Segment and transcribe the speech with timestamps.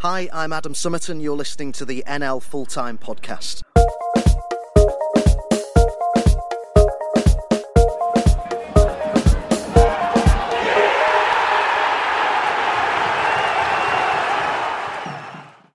[0.00, 1.22] Hi, I'm Adam Summerton.
[1.22, 3.62] You're listening to the NL Full Time Podcast.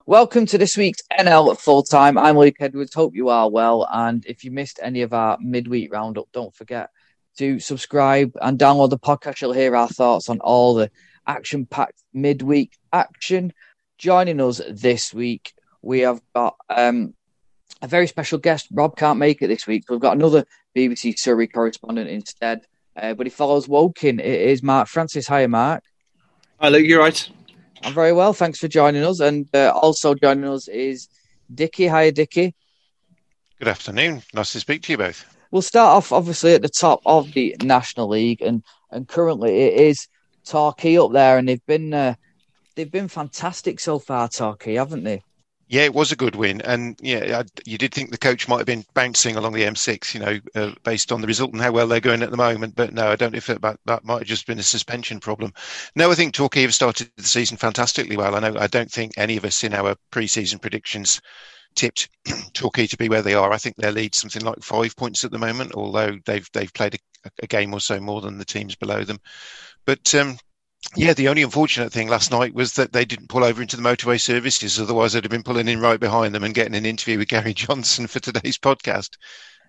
[0.05, 2.19] Welcome to this week's NL Full Time.
[2.19, 2.93] I'm Luke Edwards.
[2.93, 3.87] Hope you are well.
[3.91, 6.91] And if you missed any of our midweek roundup, don't forget
[7.39, 9.41] to subscribe and download the podcast.
[9.41, 10.91] You'll hear our thoughts on all the
[11.25, 13.51] action packed midweek action.
[14.01, 17.13] Joining us this week, we have got um,
[17.83, 18.67] a very special guest.
[18.71, 20.43] Rob can't make it this week, so we've got another
[20.75, 22.61] BBC Surrey correspondent instead.
[22.95, 24.19] Uh, but he follows Woking.
[24.19, 25.27] It is Mark Francis.
[25.27, 25.83] Hi, Mark.
[26.59, 26.87] Hi, Luke.
[26.87, 27.29] You're right.
[27.83, 28.33] I'm very well.
[28.33, 29.19] Thanks for joining us.
[29.19, 31.07] And uh, also joining us is
[31.53, 31.85] Dicky.
[31.85, 32.55] Hi, Dicky.
[33.59, 34.23] Good afternoon.
[34.33, 35.37] Nice to speak to you both.
[35.51, 39.73] We'll start off obviously at the top of the National League, and and currently it
[39.79, 40.07] is
[40.43, 42.15] Torquay up there, and they've been uh,
[42.81, 45.21] they've been fantastic so far, Torquay, haven't they?
[45.67, 48.57] Yeah, it was a good win, and yeah, I, you did think the coach might
[48.57, 51.71] have been bouncing along the M6, you know, uh, based on the result and how
[51.71, 52.75] well they're going at the moment.
[52.75, 55.53] But no, I don't know if that, that might have just been a suspension problem.
[55.95, 58.35] No, I think Torquay have started the season fantastically well.
[58.35, 61.21] I know I don't think any of us in our pre-season predictions
[61.75, 62.09] tipped
[62.53, 63.53] Torquay to be where they are.
[63.53, 66.95] I think their lead something like five points at the moment, although they've they've played
[66.95, 69.19] a, a game or so more than the teams below them.
[69.85, 70.37] But um,
[70.95, 73.83] yeah, the only unfortunate thing last night was that they didn't pull over into the
[73.83, 74.79] motorway services.
[74.79, 77.53] Otherwise, I'd have been pulling in right behind them and getting an interview with Gary
[77.55, 79.17] Johnson for today's podcast.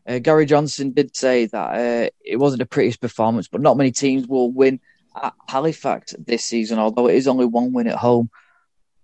[0.06, 3.92] Uh, Gary Johnson did say that uh, it wasn't the prettiest performance, but not many
[3.92, 4.80] teams will win
[5.20, 8.30] at Halifax this season, although it is only one win at home,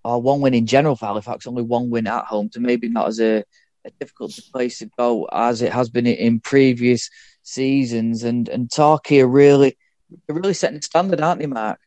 [0.02, 3.08] or one win in general for Halifax, only one win at home, so maybe not
[3.08, 3.44] as a,
[3.84, 7.10] a difficult place to go as it has been in previous
[7.42, 8.24] seasons.
[8.24, 9.78] And and Torquay are really,
[10.28, 11.78] really setting the standard, aren't they, Mark?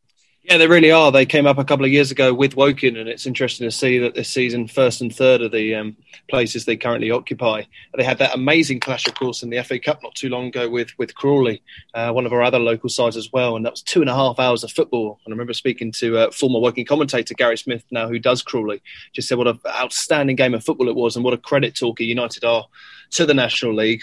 [0.43, 1.11] Yeah, they really are.
[1.11, 3.99] They came up a couple of years ago with Woking, and it's interesting to see
[3.99, 5.95] that this season, first and third of the um,
[6.29, 7.61] places they currently occupy.
[7.95, 10.67] They had that amazing clash, of course, in the FA Cup not too long ago
[10.67, 11.61] with with Crawley,
[11.93, 14.15] uh, one of our other local sides as well, and that was two and a
[14.15, 15.19] half hours of football.
[15.25, 18.81] And I remember speaking to uh, former Woking commentator Gary Smith, now who does Crawley,
[19.13, 22.05] just said what an outstanding game of football it was, and what a credit Torquay
[22.05, 22.65] United are
[23.11, 24.01] to the National League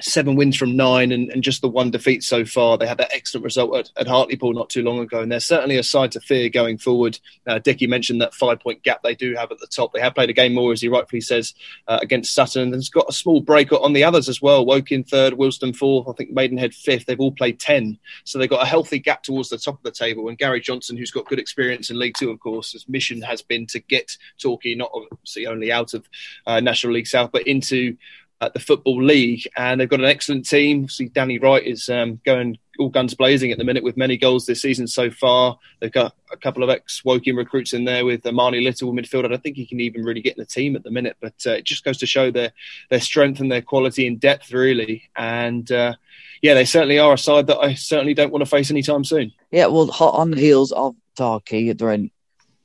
[0.00, 2.76] seven wins from nine and, and, just the one defeat so far.
[2.76, 5.76] They had that excellent result at, at, Hartlepool not too long ago, and they're certainly
[5.76, 7.18] a side to fear going forward.
[7.46, 9.92] Uh, Dicky mentioned that five point gap they do have at the top.
[9.92, 11.54] They have played a game more, as he rightfully says,
[11.86, 14.64] uh, against Sutton, and has got a small break on the others as well.
[14.64, 17.06] Woking third, Wealdstone fourth, I think Maidenhead fifth.
[17.06, 19.90] They've all played 10, so they've got a healthy gap towards the top of the
[19.90, 20.28] table.
[20.28, 23.42] And Gary Johnson, who's got good experience in League Two, of course, his mission has
[23.42, 26.06] been to get Torquay not obviously only out of
[26.46, 27.96] uh, National League South, but into
[28.40, 30.88] at the Football League, and they've got an excellent team.
[30.88, 34.46] See, Danny Wright is um, going all guns blazing at the minute with many goals
[34.46, 35.58] this season so far.
[35.80, 39.24] They've got a couple of ex Woking recruits in there with Armani Little midfield.
[39.24, 41.34] I don't think he can even really get in the team at the minute, but
[41.46, 42.52] uh, it just goes to show their
[42.90, 45.10] their strength and their quality and depth, really.
[45.16, 45.94] And uh,
[46.40, 49.32] yeah, they certainly are a side that I certainly don't want to face anytime soon.
[49.50, 52.12] Yeah, well, hot on the heels of Torquay, they're in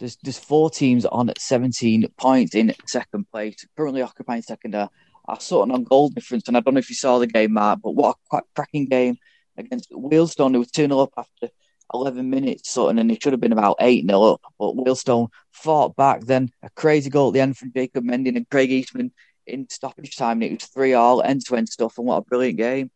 [0.04, 4.76] there's, there's four teams on at 17 points in second place, currently occupying second.
[4.76, 4.90] Uh,
[5.40, 7.92] Sutton on goal difference, and I don't know if you saw the game, Mark, but
[7.92, 9.18] what a quite cracking game
[9.58, 10.56] against Wealdstone.
[10.56, 11.50] It was 2 0 up after
[11.94, 14.42] 11 minutes, something, and it should have been about 8 0 up.
[14.60, 16.22] But Wealdstone fought back.
[16.22, 19.12] Then a crazy goal at the end from Jacob Mending and Craig Eastman
[19.46, 20.42] in stoppage time.
[20.42, 22.92] And it was 3 all, end to end stuff, and what a brilliant game.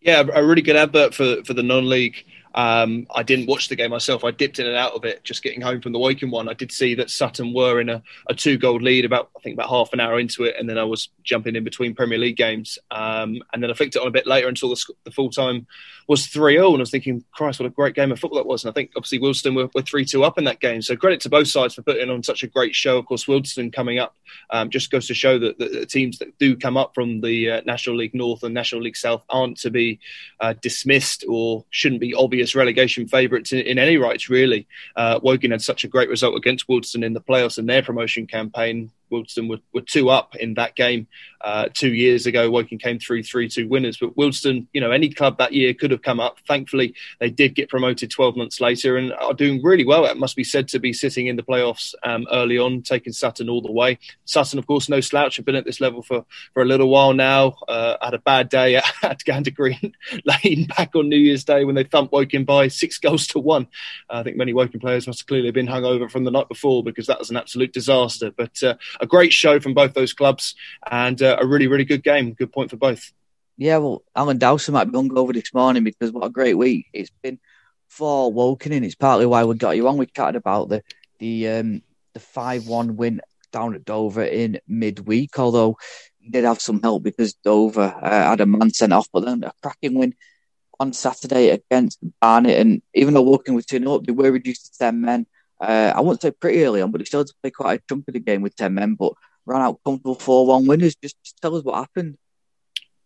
[0.00, 2.24] Yeah, a really good advert for, for the non league
[2.54, 4.24] um, I didn't watch the game myself.
[4.24, 6.48] I dipped in and out of it just getting home from the Woking one.
[6.48, 9.54] I did see that Sutton were in a, a two goal lead about I think
[9.54, 12.36] about half an hour into it, and then I was jumping in between Premier League
[12.36, 12.78] games.
[12.90, 15.66] Um, and then I flicked it on a bit later until the, the full time
[16.08, 16.68] was 3 0.
[16.68, 18.64] And I was thinking, Christ, what a great game of football that was.
[18.64, 20.82] And I think obviously Wealdstone were, 3 2 up in that game.
[20.82, 22.98] So credit to both sides for putting on such a great show.
[22.98, 24.16] Of course, Wealdstone coming up
[24.50, 27.50] um, just goes to show that the, the, teams that do come up from the
[27.50, 30.00] uh, National League North and National League South aren't to be
[30.40, 34.66] uh, dismissed or shouldn't be obvious relegation favourites in, in, any rights, really.
[34.96, 38.26] Uh, Woking had such a great result against Wealdstone in the playoffs in their promotion
[38.26, 38.90] campaign.
[39.10, 41.06] Wealdstone were, were two up in that game
[41.40, 42.50] uh, two years ago.
[42.50, 43.96] Woking came through 3 2 winners.
[43.96, 46.38] But Wealdstone, you know, any club that year could have come up.
[46.46, 50.04] Thankfully, they did get promoted 12 months later and are doing really well.
[50.04, 53.48] It must be said to be sitting in the playoffs um, early on, taking Sutton
[53.48, 53.98] all the way.
[54.24, 56.24] Sutton, of course, no slouch, have been at this level for,
[56.54, 57.56] for a little while now.
[57.68, 59.94] Uh, had a bad day at, at Gander Green
[60.24, 63.68] Lane back on New Year's Day when they thumped Woking by six goals to one.
[64.10, 66.82] Uh, I think many Woking players must have clearly been hungover from the night before
[66.82, 68.30] because that was an absolute disaster.
[68.30, 70.54] But uh, a great show from both those clubs
[70.90, 72.32] and uh, a really, really good game.
[72.34, 73.12] Good point for both.
[73.56, 77.10] Yeah, well, Alan Dowson might be hungover this morning because what a great week it's
[77.22, 77.40] been
[77.88, 79.96] for Woking, and it's partly why we got you on.
[79.96, 80.82] We chatted about the
[81.18, 81.82] the um,
[82.14, 85.76] the 5 1 win down at Dover in midweek, although
[86.30, 89.52] did have some help because Dover uh, had a man sent off, but then a
[89.62, 90.14] cracking win
[90.78, 92.58] on Saturday against Barnet.
[92.58, 95.26] And even though Woking was 2 up, they were reduced to 10 men.
[95.60, 97.82] Uh, I won't say pretty early on, but they still had to play quite a
[97.88, 99.12] chunk of the game with 10 men, but
[99.46, 100.94] ran out comfortable 4 1 winners.
[100.96, 102.16] Just, just tell us what happened.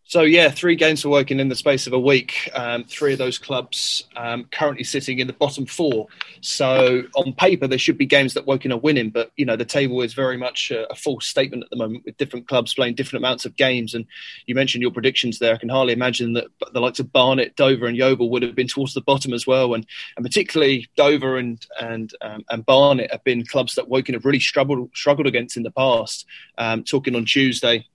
[0.04, 2.50] So yeah, three games for Woking in the space of a week.
[2.54, 6.06] Um, three of those clubs um, currently sitting in the bottom four.
[6.40, 9.64] So on paper, there should be games that Woking are winning, but you know the
[9.64, 12.94] table is very much a, a, false statement at the moment with different clubs playing
[12.94, 13.94] different amounts of games.
[13.94, 14.04] And
[14.46, 15.54] you mentioned your predictions there.
[15.54, 18.68] I can hardly imagine that the likes of Barnet, Dover, and Yeovil would have been
[18.68, 19.72] towards the bottom as well.
[19.72, 24.24] And and particularly Dover and and um, and Barnet have been clubs that Woking have
[24.24, 26.26] really struggled struggled against in the past.
[26.58, 27.86] Um, talking on Tuesday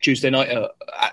[0.00, 0.68] Tuesday night uh,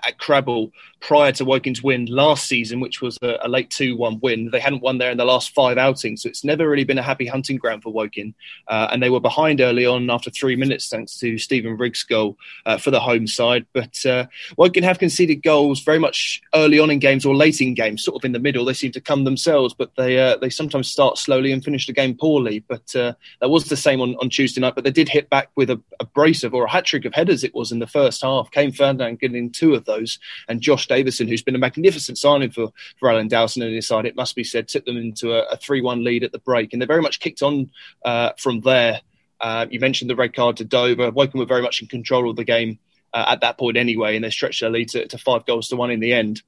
[0.06, 4.20] at Crabble prior to Woking's win last season, which was a, a late 2 1
[4.20, 4.50] win.
[4.50, 7.02] They hadn't won there in the last five outings, so it's never really been a
[7.02, 8.34] happy hunting ground for Woking.
[8.66, 12.36] Uh, and they were behind early on after three minutes, thanks to Stephen Riggs' goal
[12.64, 13.66] uh, for the home side.
[13.72, 17.74] But uh, Woking have conceded goals very much early on in games or late in
[17.74, 18.64] games, sort of in the middle.
[18.64, 21.92] They seem to come themselves, but they uh, they sometimes start slowly and finish the
[21.92, 22.64] game poorly.
[22.66, 24.74] But uh, that was the same on, on Tuesday night.
[24.74, 27.14] But they did hit back with a, a brace of, or a hat trick of
[27.14, 28.50] headers, it was in the first half.
[28.50, 30.18] Kane Ferdinand getting two of those,
[30.48, 34.06] and Josh Davison, who's been a magnificent signing for, for Alan Dowson and his side,
[34.06, 36.72] it must be said, took them into a 3 1 lead at the break.
[36.72, 37.70] And they very much kicked on
[38.04, 39.00] uh, from there.
[39.40, 41.10] Uh, you mentioned the red card to Dover.
[41.10, 42.78] Woking were very much in control of the game
[43.12, 45.76] uh, at that point anyway, and they stretched their lead to, to five goals to
[45.76, 46.42] one in the end.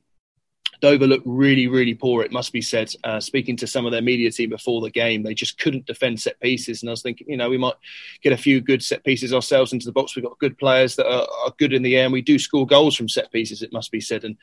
[0.81, 2.93] Dover looked really, really poor, it must be said.
[3.05, 6.21] Uh, speaking to some of their media team before the game, they just couldn't defend
[6.21, 6.83] set pieces.
[6.83, 7.75] And I was thinking, you know, we might
[8.23, 10.15] get a few good set pieces ourselves into the box.
[10.15, 12.67] We've got good players that are, are good in the air, and we do score
[12.67, 14.25] goals from set pieces, it must be said.
[14.25, 14.37] And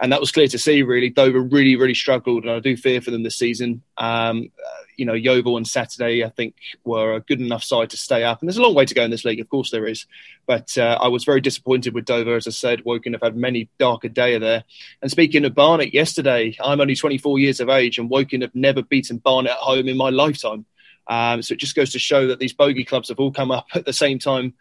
[0.00, 1.10] and that was clear to see, really.
[1.10, 3.82] Dover really, really struggled, and I do fear for them this season.
[3.98, 4.50] Um,
[4.96, 6.54] you know, Yeovil and Saturday, I think,
[6.84, 8.40] were a good enough side to stay up.
[8.40, 10.06] And there's a long way to go in this league, of course there is.
[10.46, 12.84] But uh, I was very disappointed with Dover, as I said.
[12.84, 14.64] Woking have had many darker days there.
[15.02, 18.82] And speaking of Barnet, yesterday, I'm only 24 years of age, and Woking have never
[18.82, 20.66] beaten Barnet at home in my lifetime.
[21.06, 23.66] Um, so it just goes to show that these bogey clubs have all come up
[23.74, 24.54] at the same time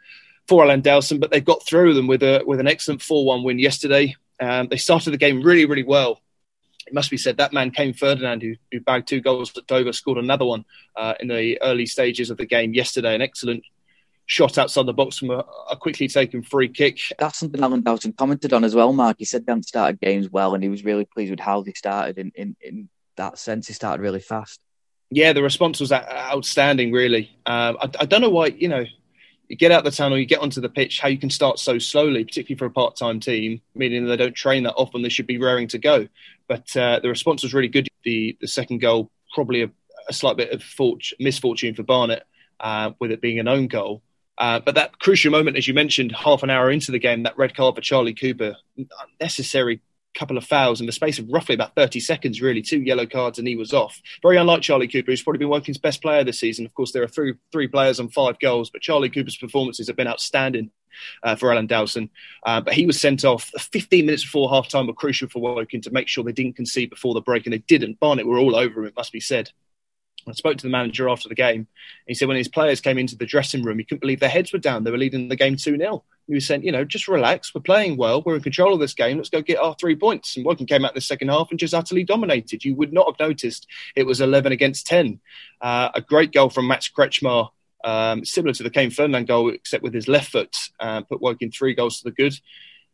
[0.48, 3.60] for Alan Dowson, but they've got through them with a with an excellent 4-1 win
[3.60, 4.16] yesterday.
[4.40, 6.22] Um, they started the game really, really well
[6.90, 9.94] it must be said that man Kane Ferdinand, who, who bagged two goals at Dover,
[9.94, 10.66] scored another one
[10.96, 13.14] uh, in the early stages of the game yesterday.
[13.14, 13.64] An excellent
[14.26, 17.00] shot outside the box from a, a, quickly taken free kick.
[17.20, 19.18] That's something Alan Dowson commented on as well, Mark.
[19.20, 21.74] He said they hadn't started games well, and he was really pleased with how they
[21.74, 22.18] started.
[22.18, 24.60] In, in, in that sense, he started really fast.
[25.12, 27.30] Yeah, the response was outstanding, really.
[27.46, 28.86] Um, I, I don't know why, you know,
[29.50, 31.80] you get out the tunnel, you get onto the pitch, how you can start so
[31.80, 35.28] slowly, particularly for a part time team, meaning they don't train that often, they should
[35.28, 36.08] be raring to go.
[36.48, 37.88] But uh, the response was really good.
[38.04, 39.72] The, the second goal, probably a,
[40.08, 42.24] a slight bit of fortune, misfortune for Barnet,
[42.60, 44.04] uh, with it being an own goal.
[44.38, 47.38] Uh, but that crucial moment, as you mentioned, half an hour into the game, that
[47.38, 48.56] red card for Charlie Cooper,
[49.20, 49.82] unnecessary
[50.16, 52.62] couple of fouls in the space of roughly about 30 seconds, really.
[52.62, 54.02] Two yellow cards and he was off.
[54.22, 56.66] Very unlike Charlie Cooper, who's probably been Woking's best player this season.
[56.66, 59.96] Of course, there are three, three players on five goals, but Charlie Cooper's performances have
[59.96, 60.72] been outstanding
[61.24, 62.10] uh, for Alan Dowson.
[62.46, 65.82] Uh, but he was sent off 15 minutes before half time were crucial for Woking
[65.82, 68.00] to make sure they didn't concede before the break, and they didn't.
[68.00, 69.52] Barnet were all over him, it must be said.
[70.28, 71.68] I spoke to the manager after the game.
[72.08, 74.52] He said when his players came into the dressing room, he couldn't believe their heads
[74.52, 74.84] were down.
[74.84, 76.04] They were leading the game 2 0.
[76.28, 77.54] He was saying, you know, just relax.
[77.54, 78.22] We're playing well.
[78.22, 79.18] We're in control of this game.
[79.18, 80.36] Let's go get our three points.
[80.36, 82.64] And Woking came out the second half and just utterly dominated.
[82.64, 85.20] You would not have noticed it was 11 against 10.
[85.62, 87.50] Uh, a great goal from Max Kretzschmar,
[87.84, 91.52] um, similar to the Kane Ferdinand goal, except with his left foot, uh, put Woking
[91.52, 92.36] three goals to the good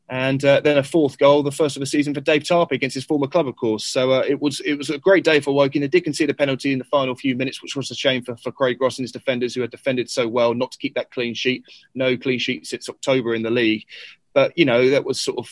[0.08, 2.94] and uh, then a fourth goal, the first of the season for Dave Tarpey against
[2.94, 3.86] his former club, of course.
[3.86, 5.82] So uh, it was it was a great day for Woking.
[5.82, 8.38] They did concede a penalty in the final few minutes, which was a shame for,
[8.38, 11.12] for Craig Ross and his defenders, who had defended so well, not to keep that
[11.12, 11.64] clean sheet.
[11.96, 13.86] No clean sheet since October in the league,
[14.34, 15.50] but you know that was sort of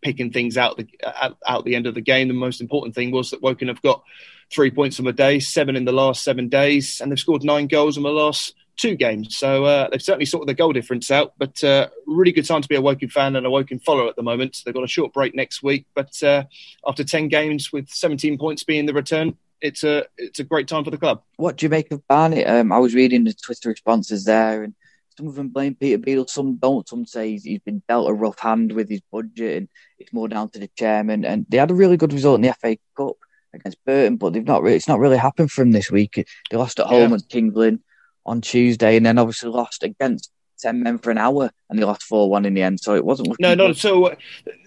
[0.00, 2.28] picking things out the out, out the end of the game.
[2.28, 4.02] The most important thing was that Woking have got
[4.50, 7.66] three points on the day, seven in the last seven days, and they've scored nine
[7.66, 9.36] goals in the last two games.
[9.36, 11.34] So uh, they've certainly sorted the goal difference out.
[11.38, 14.16] But uh, really good time to be a Woking fan and a Woking follower at
[14.16, 14.62] the moment.
[14.64, 16.44] They've got a short break next week, but uh,
[16.86, 20.84] after ten games with 17 points being the return, it's a it's a great time
[20.84, 21.22] for the club.
[21.36, 22.46] What do you make of Barnet?
[22.46, 24.74] Um, I was reading the Twitter responses there, and
[25.16, 26.88] some of them blame Peter Beadle, some don't.
[26.88, 29.68] Some say he's, he's been dealt a rough hand with his budget, and
[29.98, 31.24] it's more down to the chairman.
[31.24, 33.16] And they had a really good result in the FA Cup
[33.52, 34.62] against Burton, but they've not.
[34.62, 36.26] Really, it's not really happened for them this week.
[36.50, 37.16] They lost at home yeah.
[37.16, 37.80] at Kings Lynn
[38.30, 42.04] on Tuesday, and then obviously lost against ten men for an hour, and they lost
[42.04, 42.80] four one in the end.
[42.80, 43.34] So it wasn't.
[43.40, 44.14] No, not so.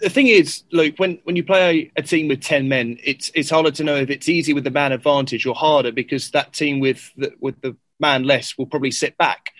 [0.01, 3.49] The thing is, Luke, when when you play a, team with ten men, it's it's
[3.49, 6.79] harder to know if it's easy with the man advantage or harder because that team
[6.79, 9.51] with the, with the man less will probably sit back.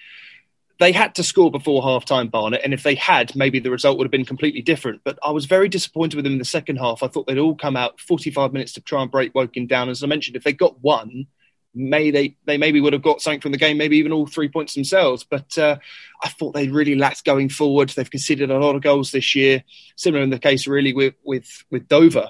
[0.79, 3.98] they had to score before half time, Barnet, and if they had, maybe the result
[3.98, 5.00] would have been completely different.
[5.05, 7.03] But I was very disappointed with them in the second half.
[7.03, 9.88] I thought they'd all come out 45 minutes to try and break Woking down.
[9.88, 11.27] As I mentioned, if they got one,
[11.75, 14.50] may they they maybe would have got something from the game, maybe even all three
[14.50, 15.24] points themselves.
[15.24, 15.77] But uh,
[16.24, 17.89] I thought they really lacked going forward.
[17.89, 19.63] They've conceded a lot of goals this year.
[19.96, 22.30] Similar in the case really with with with Dover.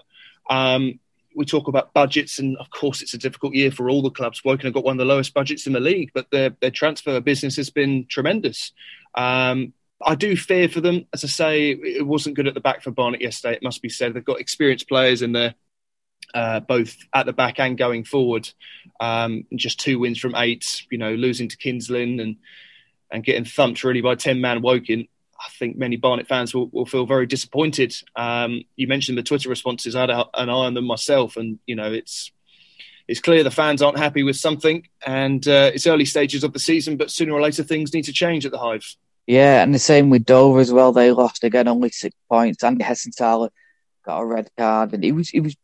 [0.50, 1.00] Um,
[1.36, 4.44] we talk about budgets, and of course, it's a difficult year for all the clubs.
[4.44, 7.20] Woking have got one of the lowest budgets in the league, but their their transfer
[7.20, 8.72] business has been tremendous.
[9.16, 9.74] Um,
[10.06, 11.06] I do fear for them.
[11.14, 13.56] As I say, it wasn't good at the back for Barnet yesterday.
[13.56, 14.14] It must be said.
[14.14, 15.56] They've got experienced players in there,
[16.34, 18.50] uh, both at the back and going forward.
[19.00, 20.84] Um, just two wins from eight.
[20.90, 22.38] You know, losing to Kings Lynn and
[23.12, 25.08] and getting thumped really by ten man Woking.
[25.40, 27.94] I think many Barnet fans will, will feel very disappointed.
[28.16, 29.96] Um, you mentioned the Twitter responses.
[29.96, 32.32] I had a, an eye on them myself, and you know it's
[33.08, 36.60] it's clear the fans aren't happy with something, and uh, it's early stages of the
[36.60, 38.98] season, but sooner or later things need to change at the Hives.
[39.28, 40.92] Yeah, and the same with Dover as well.
[40.92, 42.64] They lost again, only six points.
[42.64, 43.50] Andy Hessenthaler
[44.06, 45.56] got a red card, and he was he was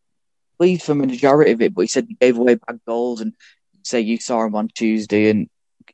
[0.60, 3.22] pleased for the majority of it, but he said he gave away bad goals.
[3.22, 3.34] And
[3.84, 5.50] say you saw him on Tuesday, and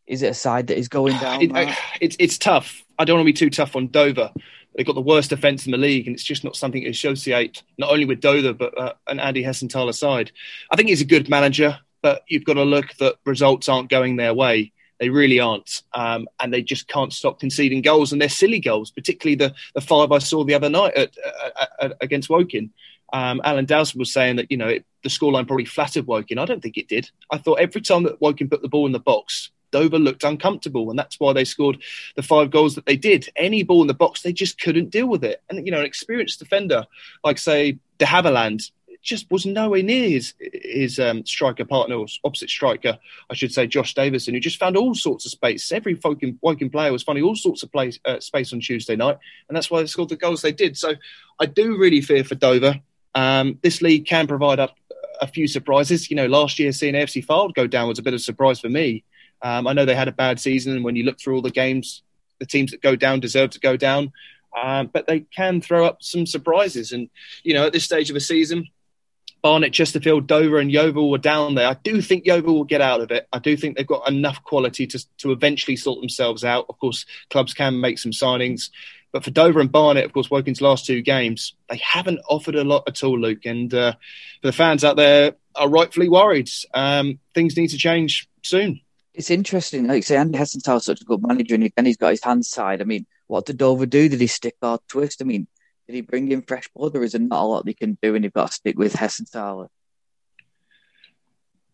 [0.08, 1.42] is it a side that is going down?
[1.42, 2.84] It, it's it's tough.
[2.98, 4.32] I don't want to be too tough on Dover.
[4.76, 7.64] They've got the worst defence in the league, and it's just not something to associate
[7.78, 10.32] not only with Dover but uh, an Andy Hessenthaler side.
[10.70, 14.18] I think he's a good manager, but you've got to look that results aren't going
[14.18, 14.74] their way.
[15.00, 18.92] They really aren't, um, and they just can't stop conceding goals, and they're silly goals.
[18.92, 22.72] Particularly the the five I saw the other night at, against Woking.
[23.16, 26.38] Um, Alan Dowson was saying that you know it, the scoreline probably flattered Woking.
[26.38, 27.10] I don't think it did.
[27.32, 30.90] I thought every time that Woking put the ball in the box, Dover looked uncomfortable,
[30.90, 31.82] and that's why they scored
[32.18, 33.30] the five goals that they did.
[33.38, 35.42] Any ball in the box, they just couldn't deal with it.
[35.50, 36.86] And you know, an experienced defender
[37.24, 38.70] like say De Havilland
[39.02, 43.66] just was nowhere near his his um, striker partner or opposite striker, I should say,
[43.66, 45.72] Josh Davison, who just found all sorts of space.
[45.72, 49.20] Every Woking, Woking player was finding all sorts of place, uh, space on Tuesday night,
[49.48, 50.78] and that's why they scored the goals they did.
[50.78, 50.96] So
[51.40, 52.82] I do really fear for Dover.
[53.16, 54.76] Um, this league can provide up
[55.22, 56.10] a few surprises.
[56.10, 58.60] You know, last year seeing AFC Fylde go down was a bit of a surprise
[58.60, 59.04] for me.
[59.42, 61.50] Um, I know they had a bad season, and when you look through all the
[61.50, 62.04] games,
[62.40, 64.12] the teams that go down deserve to go down.
[64.62, 66.92] Um, but they can throw up some surprises.
[66.92, 67.10] And,
[67.44, 68.68] you know, at this stage of the season,
[69.42, 71.68] Barnet, Chesterfield, Dover, and Yeovil were down there.
[71.68, 73.28] I do think Yeovil will get out of it.
[73.32, 76.66] I do think they've got enough quality to, to eventually sort themselves out.
[76.70, 78.70] Of course, clubs can make some signings.
[79.16, 82.66] But for Dover and Barnet, of course, Woking's last two games, they haven't offered a
[82.66, 83.46] lot at all, Luke.
[83.46, 83.94] And uh,
[84.42, 86.50] for the fans out there, are rightfully worried.
[86.74, 88.82] Um, things need to change soon.
[89.14, 89.88] It's interesting.
[89.88, 92.50] Like you say, Andy Hessenthaler such a good manager, and again, he's got his hands
[92.50, 92.82] tied.
[92.82, 94.10] I mean, what did Dover do?
[94.10, 95.22] Did he stick or twist?
[95.22, 95.48] I mean,
[95.88, 98.16] did he bring in fresh blood, or is there not a lot they can do,
[98.16, 99.70] and you've got to stick with Hessenthaler?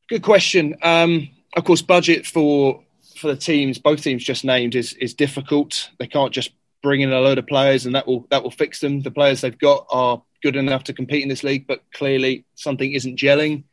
[0.09, 0.75] Good question.
[0.83, 2.83] Um, of course, budget for
[3.17, 5.89] for the teams, both teams just named, is is difficult.
[5.97, 8.79] They can't just bring in a load of players and that will that will fix
[8.79, 9.01] them.
[9.01, 12.91] The players they've got are good enough to compete in this league, but clearly something
[12.91, 13.63] isn't gelling.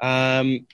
[0.00, 0.66] Um,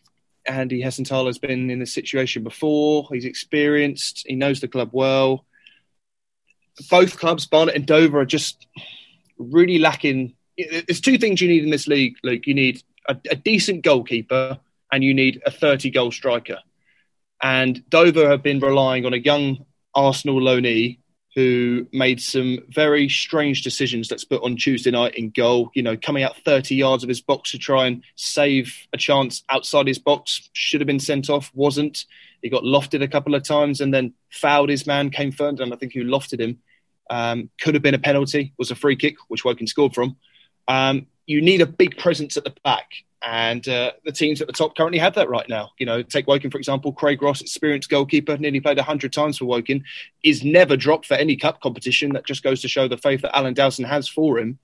[0.46, 3.06] Andy Hessenthaler has been in this situation before.
[3.12, 4.24] He's experienced.
[4.26, 5.44] He knows the club well.
[6.90, 8.66] Both clubs, Barnet and Dover, are just
[9.38, 10.34] really lacking.
[10.56, 12.46] There's two things you need in this league, Luke.
[12.46, 14.58] You need a, a decent goalkeeper
[14.92, 16.58] and you need a 30 goal striker.
[17.42, 19.64] And Dover have been relying on a young
[19.94, 20.98] Arsenal loanee
[21.38, 24.10] who made some very strange decisions.
[24.10, 25.70] Let's put on Tuesday night in goal.
[25.72, 29.44] You know, coming out 30 yards of his box to try and save a chance
[29.48, 30.50] outside his box.
[30.52, 32.06] Should have been sent off, wasn't.
[32.42, 35.72] He got lofted a couple of times and then fouled his man, came third, and
[35.72, 36.58] I think who lofted him.
[37.08, 40.16] Um, could have been a penalty, was a free kick, which Woking scored from.
[40.66, 42.90] Um, you need a big presence at the back.
[43.20, 45.72] And uh, the teams at the top currently have that right now.
[45.78, 49.44] You know, take Woking, for example, Craig Ross, experienced goalkeeper, nearly played 100 times for
[49.44, 49.84] Woking,
[50.24, 52.12] is never dropped for any cup competition.
[52.14, 54.58] That just goes to show the faith that Alan Dowson has for him.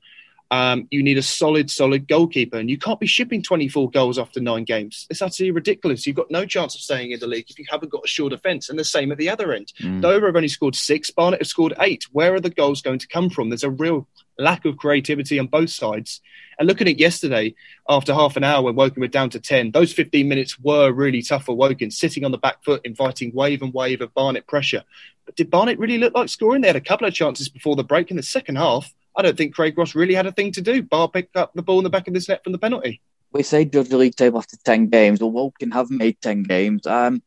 [0.54, 4.38] Um, you need a solid, solid goalkeeper, and you can't be shipping 24 goals after
[4.38, 5.04] nine games.
[5.10, 6.06] It's utterly ridiculous.
[6.06, 8.30] You've got no chance of staying in the league if you haven't got a sure
[8.30, 9.72] defence, and the same at the other end.
[9.80, 10.00] Mm.
[10.00, 12.04] Dover have only scored six, Barnet have scored eight.
[12.12, 13.48] Where are the goals going to come from?
[13.48, 14.06] There's a real
[14.38, 16.20] lack of creativity on both sides.
[16.56, 17.56] And looking at yesterday,
[17.88, 21.22] after half an hour when Woking were down to 10, those 15 minutes were really
[21.22, 24.84] tough for Woking, sitting on the back foot, inviting wave and wave of Barnet pressure.
[25.24, 26.62] But did Barnet really look like scoring?
[26.62, 28.94] They had a couple of chances before the break in the second half.
[29.16, 30.82] I don't think Craig Ross really had a thing to do.
[30.82, 33.00] Bar picked up the ball in the back of this net from the penalty.
[33.32, 35.20] We say judge the league table after 10 games.
[35.20, 36.86] Well, Woking have made 10 games.
[36.86, 37.22] Um,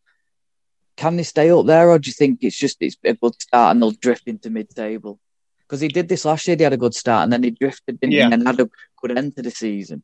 [0.98, 3.72] can they stay up there, or do you think it's just it's a good start
[3.72, 5.20] and they'll drift into mid-table?
[5.60, 6.58] Because he did this last year.
[6.58, 8.29] He had a good start, and then he drifted, in yeah.
[8.32, 10.03] and had a good end to the season.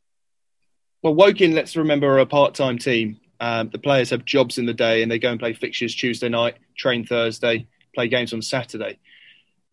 [1.02, 3.20] Well, Woking, let's remember, are a part-time team.
[3.40, 6.30] Um, the players have jobs in the day, and they go and play fixtures Tuesday
[6.30, 9.00] night, train Thursday, play games on Saturday.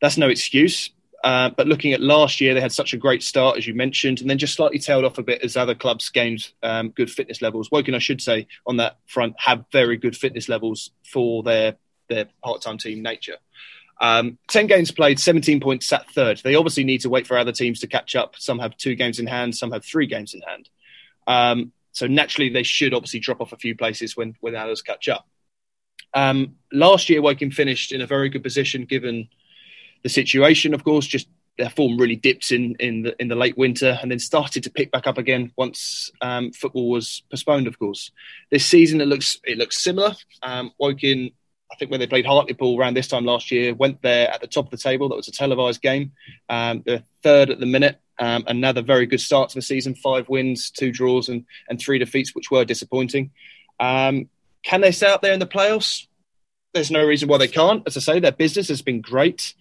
[0.00, 0.90] That's no excuse.
[1.22, 4.20] Uh, but looking at last year, they had such a great start, as you mentioned,
[4.20, 7.42] and then just slightly tailed off a bit as other clubs gained um, good fitness
[7.42, 7.70] levels.
[7.70, 11.76] Woking, I should say, on that front, have very good fitness levels for their
[12.08, 13.36] their part time team nature.
[14.00, 16.40] Um, 10 games played, 17 points sat third.
[16.42, 18.34] They obviously need to wait for other teams to catch up.
[18.38, 20.70] Some have two games in hand, some have three games in hand.
[21.26, 25.08] Um, so naturally, they should obviously drop off a few places when, when others catch
[25.08, 25.26] up.
[26.14, 29.28] Um, last year, Woking finished in a very good position given
[30.02, 31.28] the situation, of course, just
[31.58, 34.70] their form really dipped in in the in the late winter and then started to
[34.70, 37.66] pick back up again once um, football was postponed.
[37.66, 38.10] Of course,
[38.50, 40.14] this season it looks it looks similar.
[40.42, 41.32] Um, Woking
[41.70, 44.46] I think when they played Hartlepool around this time last year, went there at the
[44.46, 45.08] top of the table.
[45.08, 46.12] That was a televised game.
[46.48, 48.00] Um, they're third at the minute.
[48.18, 51.98] Um, another very good start to the season: five wins, two draws, and and three
[51.98, 53.30] defeats, which were disappointing.
[53.78, 54.28] Um,
[54.62, 56.06] can they stay up there in the playoffs?
[56.74, 57.82] There's no reason why they can't.
[57.86, 59.54] As I say, their business has been great.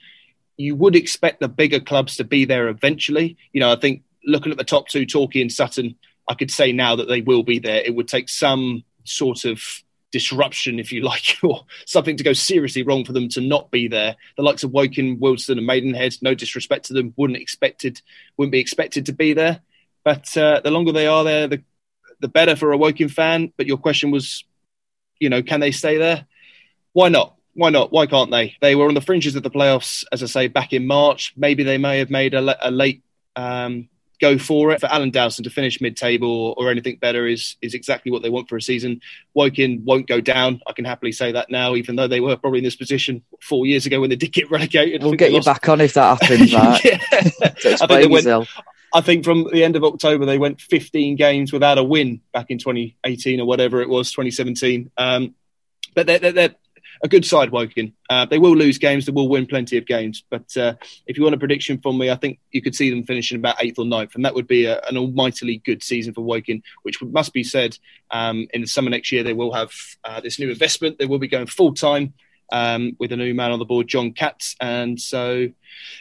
[0.60, 3.38] You would expect the bigger clubs to be there eventually.
[3.54, 5.96] You know, I think looking at the top two, Torquay and Sutton,
[6.28, 7.82] I could say now that they will be there.
[7.84, 9.64] It would take some sort of
[10.12, 13.88] disruption, if you like, or something to go seriously wrong for them to not be
[13.88, 14.16] there.
[14.36, 18.02] The likes of Woking, Wealdstone, and Maidenhead, no disrespect to them, wouldn't expected
[18.38, 19.62] wouldn't be expected to be there.
[20.04, 21.64] But uh, the longer they are there, the
[22.20, 23.54] the better for a Woking fan.
[23.56, 24.44] But your question was,
[25.20, 26.26] you know, can they stay there?
[26.94, 27.36] Why not?
[27.60, 27.92] Why not?
[27.92, 28.56] Why can't they?
[28.62, 31.34] They were on the fringes of the playoffs, as I say, back in March.
[31.36, 33.04] Maybe they may have made a, a late
[33.36, 33.90] um,
[34.22, 34.80] go for it.
[34.80, 38.48] For Alan Dowson to finish mid-table or anything better is is exactly what they want
[38.48, 39.02] for a season.
[39.34, 40.62] Woking won't go down.
[40.68, 43.66] I can happily say that now, even though they were probably in this position four
[43.66, 45.04] years ago when they did get relegated.
[45.04, 45.48] We'll get you lost.
[45.48, 46.54] back on if that happens.
[47.82, 48.48] I, think went,
[48.94, 52.46] I think from the end of October they went 15 games without a win back
[52.52, 54.92] in 2018 or whatever it was, 2017.
[54.98, 55.36] Um,
[55.94, 56.56] but they're, they're, they're
[57.04, 57.94] a good side Woking.
[58.10, 60.24] Uh, they will lose games, they will win plenty of games.
[60.30, 60.76] But uh,
[61.08, 63.62] if you want a prediction from me, I think you could see them finishing about
[63.64, 66.64] eighth or ninth, and that would be a, an almightily good season for Woking.
[66.84, 67.78] Which must be said,
[68.12, 69.72] um, in the summer next year they will have
[70.04, 70.98] uh, this new investment.
[70.98, 72.14] They will be going full time.
[72.52, 74.56] Um, with a new man on the board, John Katz.
[74.60, 75.50] And so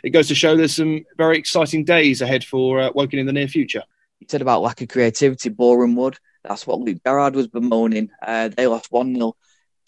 [0.03, 3.35] it goes to show there's some very exciting days ahead for uh, Woking in the
[3.35, 3.83] near future.
[4.19, 6.17] You said about lack of creativity, Boreham Wood.
[6.45, 8.11] That's what Luke Garrard was bemoaning.
[8.23, 9.37] Uh, they lost 1 0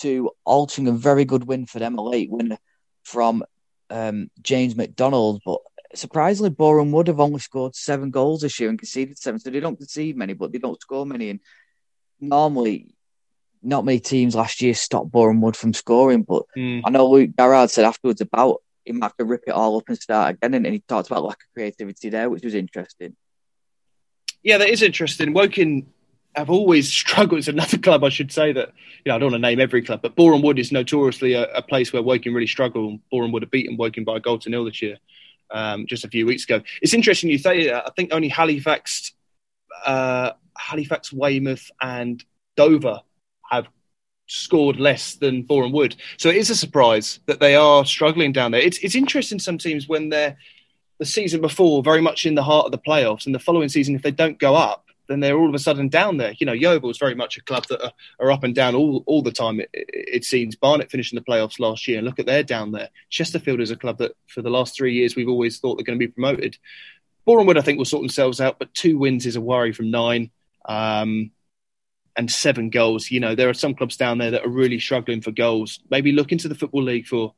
[0.01, 2.57] to Altrincham, a very good win for them, a late win
[3.03, 3.45] from
[3.91, 5.43] um, James McDonald.
[5.45, 5.61] But
[5.95, 9.41] surprisingly, Boreham Wood have only scored seven goals this year and conceded seven.
[9.41, 11.31] So they don't concede many, but they don't score many.
[11.31, 11.41] And
[12.21, 12.95] normally,
[13.63, 16.23] not many teams last year stopped Boreham Wood from scoring.
[16.23, 16.83] But mm.
[16.85, 19.89] I know Luke Garrard said afterwards about he might have to rip it all up
[19.89, 20.55] and start again.
[20.55, 23.17] And he talked about lack of creativity there, which was interesting.
[24.43, 25.35] Yeah, that is interesting.
[25.35, 25.93] Woking
[26.35, 27.39] have always struggled.
[27.39, 28.73] It's another club, I should say, that,
[29.05, 31.53] you know, I don't want to name every club, but Boreham Wood is notoriously a,
[31.53, 32.99] a place where Woking really struggle.
[33.11, 34.99] Boreham Wood have beaten Woking by a goal to nil this year,
[35.51, 36.63] um, just a few weeks ago.
[36.83, 37.87] It's interesting you say that.
[37.87, 39.13] I think only Halifax,
[39.85, 42.23] uh, Halifax, Weymouth, and
[42.57, 43.01] Dover
[43.51, 43.69] have
[44.27, 45.97] scored less than Boreham Wood.
[46.17, 48.61] So it is a surprise that they are struggling down there.
[48.61, 50.37] It's, it's interesting some teams when they're
[51.01, 53.97] the season before very much in the heart of the playoffs and the following season,
[53.97, 56.35] if they don't go up, then they're all of a sudden down there.
[56.39, 59.03] You know, Yeovil is very much a club that are, are up and down all,
[59.07, 59.61] all the time.
[59.61, 62.71] It, it, seems Barnet finished in the playoffs last year, and look at they're down
[62.71, 62.91] there.
[63.11, 65.99] Chesterfield is a club that for the last three years we've always thought they're going
[65.99, 66.57] to be promoted.
[67.27, 70.31] Wood, I think, will sort themselves out, but two wins is a worry from nine.
[70.65, 71.33] Um,
[72.17, 73.11] and seven goals.
[73.11, 75.81] You know, there are some clubs down there that are really struggling for goals.
[75.91, 77.35] Maybe look into the Football League for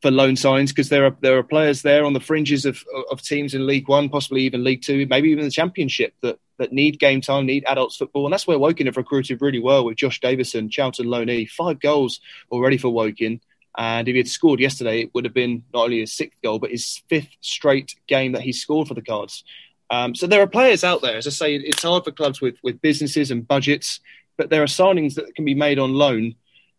[0.00, 3.20] for loan signings because there are there are players there on the fringes of of
[3.22, 6.98] teams in League One, possibly even League Two, maybe even the Championship that that need
[6.98, 10.20] game time, need adults football, and that's where Woking have recruited really well with Josh
[10.20, 13.40] Davison, Charlton Loney, five goals already for Woking.
[13.76, 16.58] And if he had scored yesterday, it would have been not only his sixth goal,
[16.58, 19.44] but his fifth straight game that he scored for the Cards.
[19.88, 21.16] Um, so there are players out there.
[21.16, 24.00] As I say, it's hard for clubs with, with businesses and budgets,
[24.36, 26.34] but there are signings that can be made on loan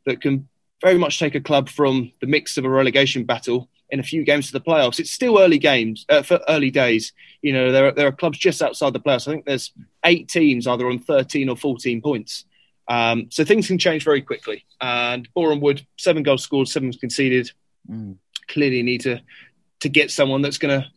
[0.06, 0.49] that can
[0.82, 4.24] very much take a club from the mix of a relegation battle in a few
[4.24, 5.00] games to the playoffs.
[5.00, 7.14] It's still early games uh, for early days.
[7.42, 9.28] You know, there are, there are clubs just outside the playoffs.
[9.28, 9.72] I think there's
[10.06, 12.46] eight teams either on 13 or 14 points.
[12.88, 14.66] Um, so things can change very quickly.
[14.82, 17.52] And Boreham Wood, seven goals scored, seven conceded.
[17.90, 18.18] Mm.
[18.48, 19.22] Clearly need to
[19.82, 20.88] to get someone that's going to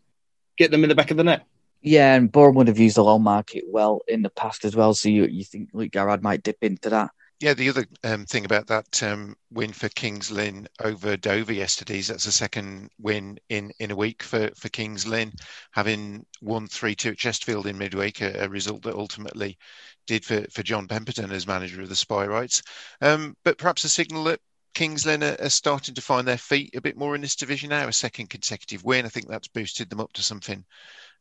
[0.57, 1.45] get them in the back of the net.
[1.83, 4.95] Yeah, and Boreham Wood have used the loan market well in the past as well.
[4.95, 7.11] So you, you think Luke Garrard might dip into that?
[7.43, 11.99] Yeah, the other um, thing about that um, win for Kings Lynn over Dover yesterday
[11.99, 15.33] is that's a second win in, in a week for, for Kings Lynn,
[15.73, 19.59] having won 3 2 at Chesterfield in midweek, a, a, result that ultimately
[20.07, 22.63] did for, for John Pemberton as manager of the Spireites.
[23.01, 24.41] Um, but perhaps a signal that
[24.73, 27.71] Kings Lynn are, are, starting to find their feet a bit more in this division
[27.71, 27.89] now.
[27.89, 30.65] A second consecutive win, I think that's boosted them up to something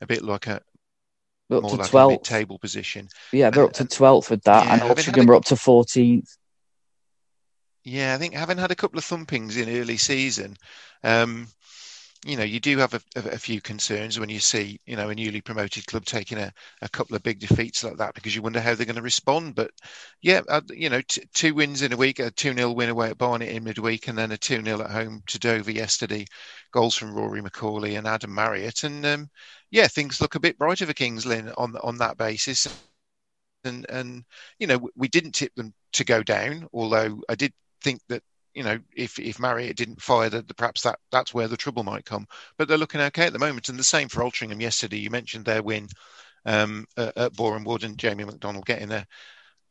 [0.01, 0.61] a bit like a
[1.57, 2.05] up more to like 12th.
[2.07, 3.09] a mid-table position.
[3.31, 5.45] Yeah, they're up to 12th with that, Yeah, and having had Altrincham a- are up
[5.45, 6.37] to 14th.
[7.83, 10.55] Yeah, I think having had a couple of thumpings in early season,
[11.03, 11.47] um,
[12.23, 15.15] you know, you do have a, a, few concerns when you see, you know, a
[15.15, 16.53] newly promoted club taking a,
[16.83, 19.55] a couple of big defeats like that because you wonder how they're going to respond.
[19.55, 19.71] But
[20.21, 23.09] yeah, uh, you know, t- two wins in a week, a 2 0 win away
[23.09, 26.25] at Barnet in midweek, and then a 2 0 at home to Dover yesterday.
[26.71, 28.83] Goals from Rory McAuley and Adam Marriott.
[28.83, 29.29] And um,
[29.71, 32.67] yeah, things look a bit brighter for Kings Lynn on, on that basis.
[33.63, 34.25] And, and,
[34.59, 38.63] you know, we didn't tip them to go down, although I did think that you
[38.63, 42.27] know, if if Marriott didn't fire, that perhaps that that's where the trouble might come.
[42.57, 44.97] But they're looking okay at the moment, and the same for Altrincham yesterday.
[44.97, 45.87] You mentioned their win
[46.45, 49.05] um, at, at Boreham Wood and Jamie McDonald getting a,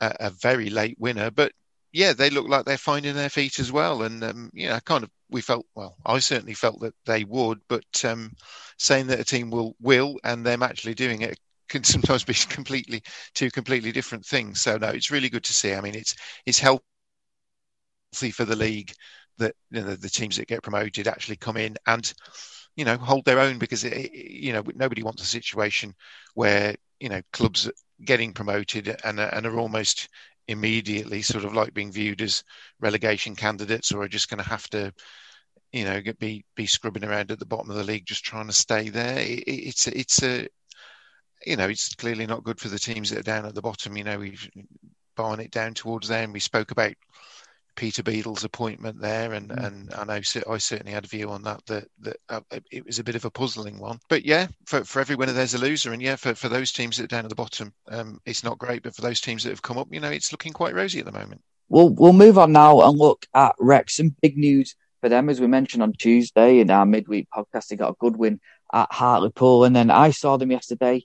[0.00, 1.52] a a very late winner, but
[1.92, 4.02] yeah, they look like they're finding their feet as well.
[4.02, 7.60] And um, you know, kind of we felt well, I certainly felt that they would,
[7.68, 8.32] but um,
[8.78, 11.38] saying that a team will will and them actually doing it
[11.68, 13.02] can sometimes be completely
[13.34, 14.60] two completely different things.
[14.60, 15.74] So no, it's really good to see.
[15.74, 16.14] I mean, it's
[16.46, 16.84] it's helped
[18.12, 18.92] healthy for the league
[19.38, 22.12] that you know, the teams that get promoted actually come in and
[22.76, 25.94] you know hold their own because it, you know nobody wants a situation
[26.34, 27.70] where you know clubs
[28.04, 30.08] getting promoted and and are almost
[30.48, 32.42] immediately sort of like being viewed as
[32.80, 34.92] relegation candidates or are just going to have to
[35.72, 38.52] you know be be scrubbing around at the bottom of the league just trying to
[38.52, 39.18] stay there.
[39.18, 40.48] It, it's it's a
[41.46, 43.96] you know it's clearly not good for the teams that are down at the bottom.
[43.96, 44.48] You know we've
[45.16, 46.94] barring it down towards and we spoke about
[47.76, 49.66] Peter Beadle's appointment there, and, Mm.
[49.66, 52.98] and I know I certainly had a view on that that that uh, it was
[52.98, 53.98] a bit of a puzzling one.
[54.08, 56.96] But yeah, for, for every winner there's a loser, and yeah, for, for those teams
[56.96, 58.82] that are down at the bottom, um, it's not great.
[58.82, 61.06] But for those teams that have come up, you know, it's looking quite rosy at
[61.06, 61.42] the moment.
[61.68, 64.14] We'll we'll move on now and look at Wrexham.
[64.20, 67.68] Big news for them, as we mentioned on Tuesday in our midweek podcast.
[67.68, 68.40] They got a good win
[68.72, 71.04] at Hartlepool, and then I saw them yesterday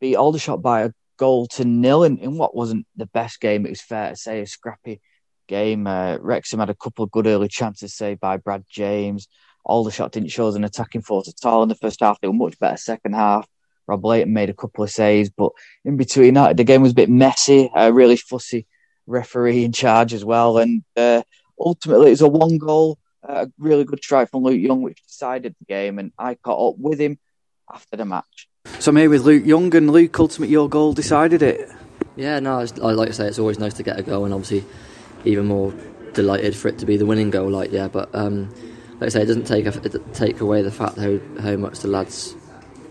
[0.00, 3.64] beat Aldershot by a goal to nil in, in what wasn't the best game.
[3.64, 5.00] It was fair to say a scrappy
[5.46, 5.86] game.
[5.86, 9.28] Uh, Wrexham had a couple of good early chances saved by Brad James.
[9.64, 12.20] Aldershot didn't show us an attacking force at all in the first half.
[12.20, 13.48] They were much better second half.
[13.88, 15.52] Rob Lainton made a couple of saves, but
[15.84, 17.70] in between that, the game was a bit messy.
[17.74, 18.66] A really fussy
[19.06, 21.22] referee in charge as well, and uh,
[21.58, 25.02] ultimately it was a one goal, uh, a really good strike from Luke Young, which
[25.04, 25.98] decided the game.
[25.98, 27.18] And I caught up with him
[27.72, 28.48] after the match.
[28.80, 31.70] So I'm here with Luke Young, and Luke, ultimately your goal decided it.
[32.16, 34.34] Yeah, no, it's, I like I say, it's always nice to get a goal, and
[34.34, 34.64] obviously
[35.26, 35.74] even more
[36.12, 37.50] delighted for it to be the winning goal.
[37.50, 38.48] Like, yeah, but um,
[39.00, 41.80] like I say, it doesn't take a, it take away the fact how how much
[41.80, 42.34] the lads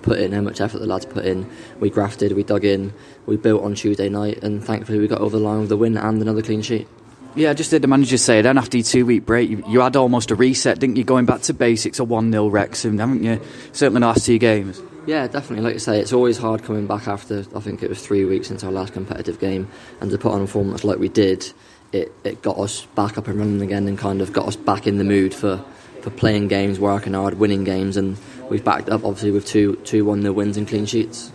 [0.01, 1.49] put in, how much effort the lads put in.
[1.79, 2.93] We grafted, we dug in,
[3.25, 5.97] we built on Tuesday night, and thankfully we got over the line with the win
[5.97, 6.87] and another clean sheet.
[7.35, 9.97] Yeah, just did the manager say then after your two week break, you, you had
[9.97, 11.03] almost a reset, didn't you?
[11.03, 13.41] Going back to basics, a 1 0 Wrexham, haven't you?
[13.73, 14.81] Certainly the last two games.
[15.05, 15.63] Yeah, definitely.
[15.63, 18.47] Like you say, it's always hard coming back after I think it was three weeks
[18.47, 19.67] since our last competitive game,
[19.99, 21.51] and to put on a performance like we did,
[21.91, 24.87] it, it got us back up and running again, and kind of got us back
[24.87, 25.63] in the mood for,
[26.01, 28.17] for playing games, working hard, winning games, and
[28.49, 31.31] we've backed up obviously with two two one 0 wins and clean sheets.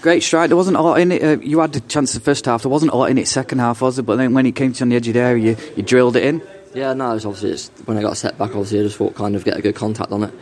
[0.00, 0.48] Great strike.
[0.48, 1.22] There wasn't a lot in it.
[1.22, 2.62] Uh, you had the chance the first half.
[2.62, 4.02] There wasn't a lot in it second half, was there?
[4.02, 6.16] But then when it came to on the edge of the area, you, you drilled
[6.16, 6.42] it in.
[6.74, 9.36] Yeah, no, it's obviously it's, when I got set back, obviously I just thought kind
[9.36, 10.34] of get a good contact on it,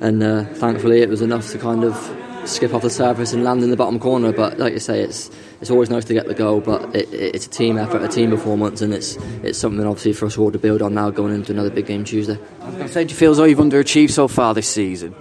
[0.00, 1.94] and uh, thankfully it was enough to kind of
[2.46, 4.32] skip off the surface and land in the bottom corner.
[4.32, 7.34] But like you say, it's it's always nice to get the goal, but it, it,
[7.34, 10.50] it's a team effort, a team performance, and it's it's something obviously for us all
[10.50, 12.38] to build on now going into another big game Tuesday.
[12.88, 15.14] So do you feel as though you've underachieved so far this season?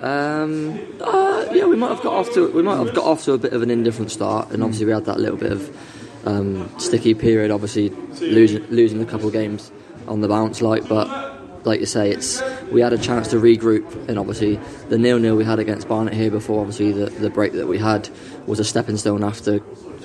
[0.00, 3.32] Um, uh, yeah, we might have got off to we might have got off to
[3.32, 6.70] a bit of an indifferent start, and obviously we had that little bit of um,
[6.78, 7.50] sticky period.
[7.50, 7.90] Obviously
[8.20, 9.70] losing losing a couple of games
[10.06, 11.35] on the bounce, like, but
[11.66, 15.36] like you say, it's we had a chance to regroup, and obviously the nil nil
[15.36, 18.08] we had against Barnet here before, obviously the the break that we had
[18.46, 19.58] was a stepping stone after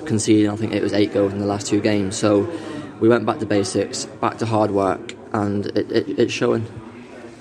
[0.04, 0.50] conceding.
[0.50, 2.50] I think it was eight goals in the last two games, so
[3.00, 6.66] we went back to basics, back to hard work, and it, it, it's showing.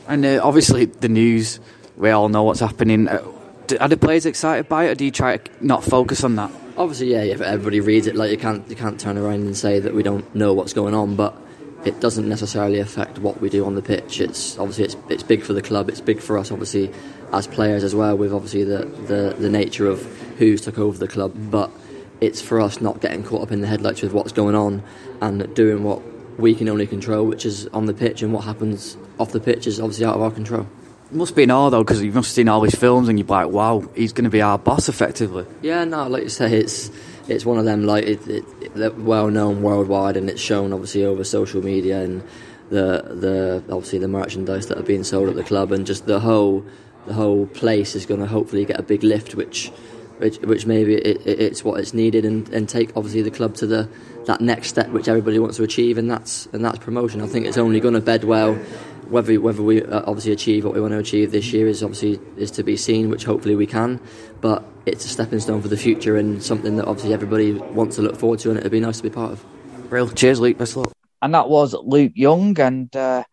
[0.08, 1.60] And uh, obviously the news,
[1.98, 3.08] we all know what's happening.
[3.08, 3.24] Uh,
[3.80, 6.52] are the players excited by it, or do you try to not focus on that?
[6.78, 9.80] Obviously, yeah, if everybody reads it, like you can't you can't turn around and say
[9.80, 11.36] that we don't know what's going on, but
[11.86, 14.22] it doesn't necessarily affect what we do on the pitch.
[14.22, 16.92] It's obviously it's it's big for the club, it's big for us, obviously
[17.34, 20.04] as players as well, with obviously the the, the nature of
[20.38, 21.72] who's took over the club, but
[22.20, 24.84] it's for us not getting caught up in the headlights with what's going on
[25.22, 26.02] and doing what
[26.40, 29.68] we can only control, which is on the pitch, and what happens off the pitch
[29.68, 30.68] is obviously out of our control.
[31.12, 33.20] It must be an awe though, because you must have seen all these films and
[33.20, 35.46] you're like, wow, he's going to be our boss effectively.
[35.62, 36.90] Yeah, no, like you say, it's
[37.32, 41.04] it's one of them like it, it, it, well known worldwide, and it's shown obviously
[41.06, 42.22] over social media, and
[42.70, 46.20] the the obviously the merchandise that are being sold at the club, and just the
[46.20, 46.66] whole
[47.06, 49.72] the whole place is going to hopefully get a big lift, which
[50.18, 53.56] which, which maybe it, it, it's what it's needed, and, and take obviously the club
[53.56, 53.90] to the
[54.28, 57.22] that next step which everybody wants to achieve, and that's and that's promotion.
[57.22, 58.54] I think it's only going to bed well.
[59.10, 62.20] Whether whether we uh, obviously achieve what we want to achieve this year is obviously
[62.38, 64.00] is to be seen, which hopefully we can.
[64.40, 68.02] But it's a stepping stone for the future and something that obviously everybody wants to
[68.02, 69.46] look forward to, and it'd be nice to be part of.
[69.92, 70.58] Real cheers, Luke.
[70.58, 70.92] Best luck.
[71.22, 73.24] And that was Luke Young, and uh,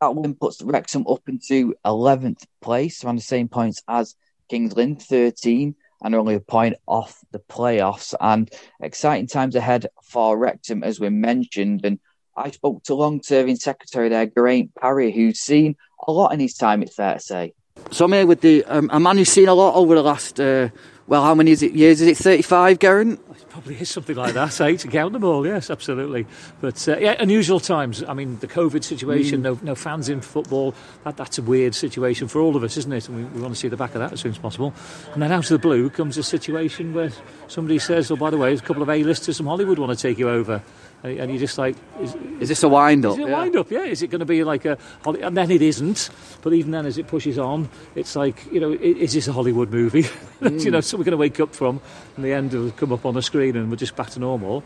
[0.00, 4.14] that win puts Wrexham up into 11th place, around the same points as
[4.48, 8.14] Kings Lynn, 13, and only a point off the playoffs.
[8.20, 11.84] And exciting times ahead for Wrexham, as we mentioned.
[11.84, 11.98] And
[12.36, 16.54] I spoke to long serving secretary there, Geraint Parry, who's seen a lot in his
[16.54, 17.54] time, it's fair to say.
[17.92, 20.40] So I'm here with the um, a man who's seen a lot over the last,
[20.40, 20.70] uh,
[21.06, 22.00] well, how many is it, years?
[22.00, 23.50] Is it 35, Geraint?
[23.50, 24.76] Probably is something like that, eh?
[24.76, 26.26] To count them all, yes, absolutely.
[26.62, 28.02] But uh, yeah, unusual times.
[28.02, 29.42] I mean, the COVID situation, mm.
[29.42, 30.74] no, no fans in football.
[31.04, 33.10] That, that's a weird situation for all of us, isn't it?
[33.10, 34.72] And we, we want to see the back of that as soon as possible.
[35.12, 37.12] And then out of the blue comes a situation where
[37.48, 40.02] somebody says, "Oh, by the way, there's a couple of A-listers from Hollywood want to
[40.02, 40.62] take you over."
[41.02, 43.12] And you're just like, is, is this a wind up?
[43.12, 43.38] Is it a yeah.
[43.38, 43.70] wind up?
[43.70, 43.82] Yeah.
[43.82, 44.78] Is it going to be like a?
[45.04, 46.10] And then it isn't.
[46.42, 49.70] But even then, as it pushes on, it's like you know, is this a Hollywood
[49.70, 50.04] movie?
[50.40, 50.64] Mm.
[50.64, 51.80] you know, so we're going to wake up from,
[52.16, 54.62] and the end will come up on the screen, and we're just back to normal.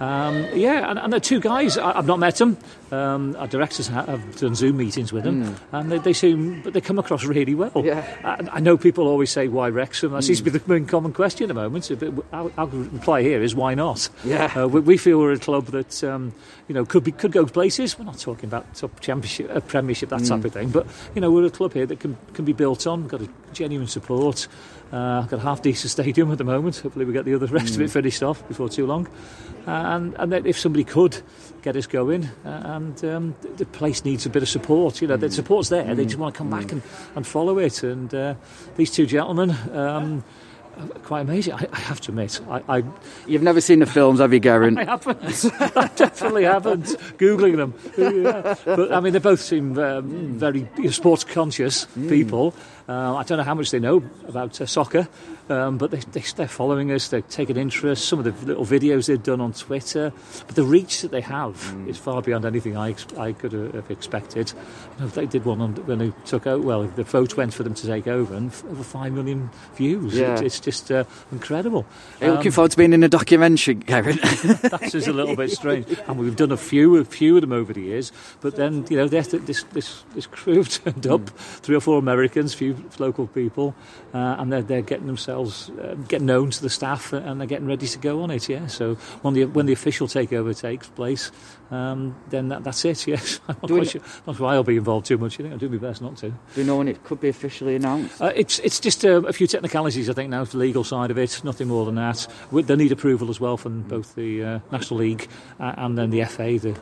[0.00, 2.56] Um, yeah, and, and the two guys, I, have not met them.
[2.92, 5.58] Um, our directors have, have, done Zoom meetings with them, mm.
[5.72, 7.72] and they, they, seem, but they come across really well.
[7.76, 8.06] Yeah.
[8.24, 10.12] I, I know people always say, why Wrexham?
[10.12, 10.24] That mm.
[10.24, 11.90] seems to be the main common question at the moment.
[12.32, 14.08] Our, our reply here is, why not?
[14.24, 14.52] Yeah.
[14.56, 16.32] Uh, we, we, feel we're a club that, um,
[16.68, 17.98] you know, could be could go places.
[17.98, 20.28] We're not talking about top championship, uh, premiership, that mm.
[20.28, 22.86] type of thing, but, you know, we're a club here that can, can be built
[22.86, 24.46] on, got a genuine support.
[24.92, 26.78] Uh, I've got a half decent stadium at the moment.
[26.78, 27.76] Hopefully, we get the other rest mm.
[27.76, 27.92] of it mm.
[27.92, 29.06] finished off before too long.
[29.66, 31.20] Uh, and and then if somebody could
[31.62, 35.02] get us going, uh, and um, the place needs a bit of support.
[35.02, 35.20] You know, mm.
[35.20, 35.84] the support's there.
[35.84, 35.96] Mm.
[35.96, 36.72] They just want to come back mm.
[36.72, 36.82] and,
[37.16, 37.82] and follow it.
[37.82, 38.34] And uh,
[38.76, 39.50] these two gentlemen.
[39.72, 40.24] Um,
[41.04, 41.54] quite amazing.
[41.54, 42.84] I, I, have to admit, I, I,
[43.26, 44.78] You've never seen the films, have you, Geraint?
[44.78, 45.20] I haven't.
[45.76, 46.86] I definitely haven't.
[47.18, 48.54] Googling them, yeah.
[48.64, 52.08] but I mean, they both seem um, very sports conscious mm.
[52.08, 52.54] people.
[52.88, 55.06] Uh, I don't know how much they know about uh, soccer,
[55.50, 58.06] um, but they, they, are following us, they're taking interest.
[58.06, 60.12] Some of the little videos they've done on Twitter,
[60.46, 61.88] but the reach that they have mm.
[61.88, 64.52] is far beyond anything I, I could have expected.
[64.98, 67.62] You know, they did one on, when they took out, well, the vote went for
[67.62, 70.14] them to take over, and over 5 million views.
[70.14, 70.34] Yeah.
[70.34, 71.86] It, it's just uh, incredible.
[72.20, 74.20] Are you um, looking forward to being in a documentary, Geraint?
[74.62, 75.86] that's just a little bit strange.
[76.06, 78.96] And we've done a few, a few of them over the years, but then, you
[78.96, 79.64] know, this, this,
[80.14, 81.30] this crew turned up, mm.
[81.60, 83.74] three or four Americans, few local people,
[84.12, 87.66] uh, and they're, they're getting themselves uh, getting known to the staff, and they're getting
[87.66, 88.48] ready to go on it.
[88.48, 91.30] Yeah, so when the when the official takeover takes place,
[91.70, 92.98] um, then that, that's it.
[93.08, 95.34] Yes, I'm not, quite sure, not sure I'll be involved too much.
[95.34, 96.28] I think I'll do my best not to.
[96.28, 98.20] Do you know when it could be officially announced?
[98.20, 101.18] Uh, it's it's just a, a, few technicalities, I think, now the legal side of
[101.18, 101.42] it.
[101.44, 102.26] Nothing more than that.
[102.52, 106.24] They need approval as well from both the uh, National League uh, and then the
[106.24, 106.78] FA, the,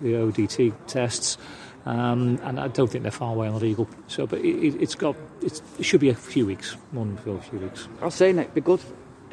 [0.00, 1.38] the ODT tests.
[1.88, 3.88] Um, and I don't think they're far away on the legal.
[4.08, 7.40] So, but it, has got it's, it should be a few weeks, more than a
[7.40, 7.88] few weeks.
[8.02, 8.80] I was saying it'd be good.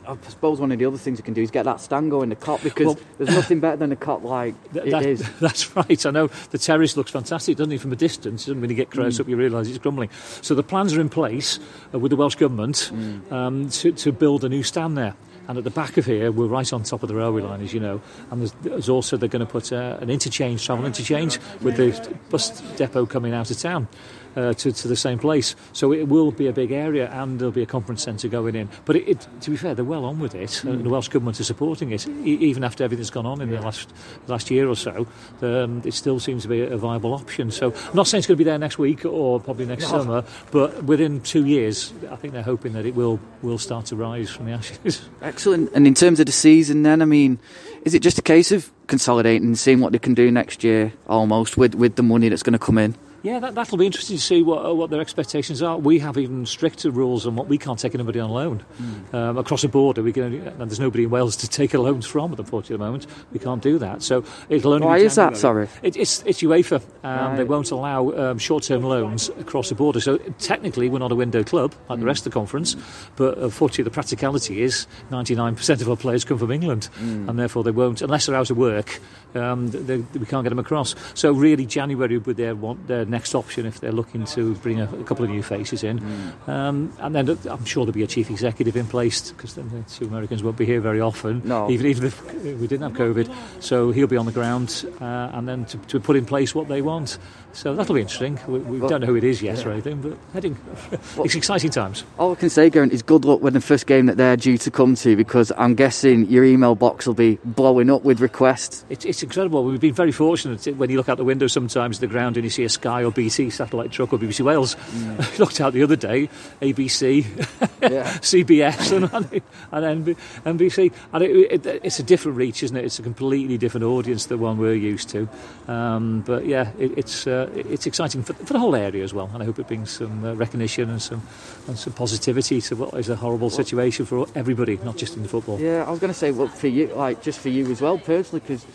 [0.07, 2.29] I suppose one of the other things you can do is get that stand going
[2.29, 5.29] the Kop because well, there's nothing better than a Kop like th- that, is.
[5.41, 6.05] That's right.
[6.05, 7.81] I know the terrace looks fantastic, doesn't it?
[7.81, 9.21] From a distance, and when you get close mm.
[9.21, 10.09] up, you realise it's crumbling.
[10.41, 11.59] So the plans are in place
[11.93, 13.31] uh, with the Welsh government mm.
[13.33, 15.15] um, to, to build a new stand there.
[15.47, 17.73] And at the back of here, we're right on top of the railway line, as
[17.73, 18.01] you know.
[18.31, 22.17] And there's, there's also they're going to put uh, an interchange, travel interchange, with the
[22.29, 23.87] bus depot coming out of town
[24.35, 25.55] uh, to, to the same place.
[25.73, 28.69] So it will be a big area and there'll be a conference centre going in.
[28.85, 30.49] But it, it, to be fair, they're well on with it.
[30.49, 30.83] Mm.
[30.83, 33.93] the Welsh Government is supporting it, e- even after everything's gone on in the last,
[34.27, 35.07] last year or so.
[35.41, 37.49] Um, it still seems to be a, viable option.
[37.51, 39.89] So I'm not saying it's going to be there next week or probably next no.
[39.89, 43.95] summer, but within two years, I think they're hoping that it will, will start to
[43.95, 45.07] rise from the ashes.
[45.21, 45.71] Excellent.
[45.73, 47.39] And in terms of the season, then, I mean,
[47.83, 50.93] is it just a case of consolidating and seeing what they can do next year
[51.07, 52.95] almost with, with the money that's going to come in?
[53.25, 55.79] Yeah, that, that'll be interesting to see what, uh, what their expectations are.
[55.79, 58.63] We have even stricter rules on what we can't take anybody on loan.
[58.79, 59.13] Mm.
[59.15, 62.05] Um, across the border, we can, and there's nobody in Wales to take a loans
[62.05, 63.07] from at the unfortunately, moment.
[63.33, 64.03] We can't do that.
[64.03, 65.67] So it'll only Why is that, sorry?
[65.81, 66.75] It, it's, it's UEFA.
[66.75, 67.37] Um, right.
[67.37, 69.99] They won't allow um, short term loans across the border.
[69.99, 72.01] So technically, we're not a window club like mm.
[72.01, 72.75] the rest of the conference,
[73.15, 77.27] but unfortunately, the practicality is 99% of our players come from England, mm.
[77.27, 79.01] and therefore they won't, unless they're out of work,
[79.33, 80.93] um, they, they, we can't get them across.
[81.15, 85.03] So really, January with their, their next option if they're looking to bring a, a
[85.03, 85.99] couple of new faces in.
[85.99, 86.49] Mm.
[86.49, 89.81] Um, and then I'm sure there'll be a chief executive in place because then the
[89.97, 91.69] two Americans won't be here very often, no.
[91.69, 92.15] even, even if
[92.61, 93.27] we didn't have COVID.
[93.59, 96.67] So he'll be on the ground uh, and then to, to, put in place what
[96.67, 97.17] they want.
[97.55, 98.37] So that'll be interesting.
[98.47, 99.65] We, we well, don't know who it is yet yeah.
[99.65, 100.57] or anything, but heading,
[101.15, 102.03] well, it's exciting times.
[102.19, 104.57] All I can say, Geraint, is good luck with the first game that they're due
[104.57, 108.83] to come to because I'm guessing your email box will be blowing up with requests.
[108.89, 109.63] It's, it's incredible.
[109.63, 112.49] We've been very fortunate when you look out the window sometimes the ground and you
[112.49, 114.75] see a Sky or BT satellite truck or BBC Wales.
[114.75, 115.39] Mm.
[115.39, 116.27] looked out the other day,
[116.61, 118.91] ABC, CBS,
[119.71, 120.91] and, and NBC.
[121.13, 122.83] And it, it, it's a different reach, isn't it?
[122.83, 125.29] It's a completely different audience than one we're used to.
[125.69, 129.29] Um, but yeah, it, it's uh, it's exciting for, for, the whole area as well,
[129.33, 131.21] and I hope it brings some uh, recognition and some
[131.67, 135.29] and some positivity to what is a horrible situation for everybody, not just in the
[135.29, 135.59] football.
[135.59, 137.97] Yeah, I was going to say, well, for you, like just for you as well
[137.97, 138.65] personally, because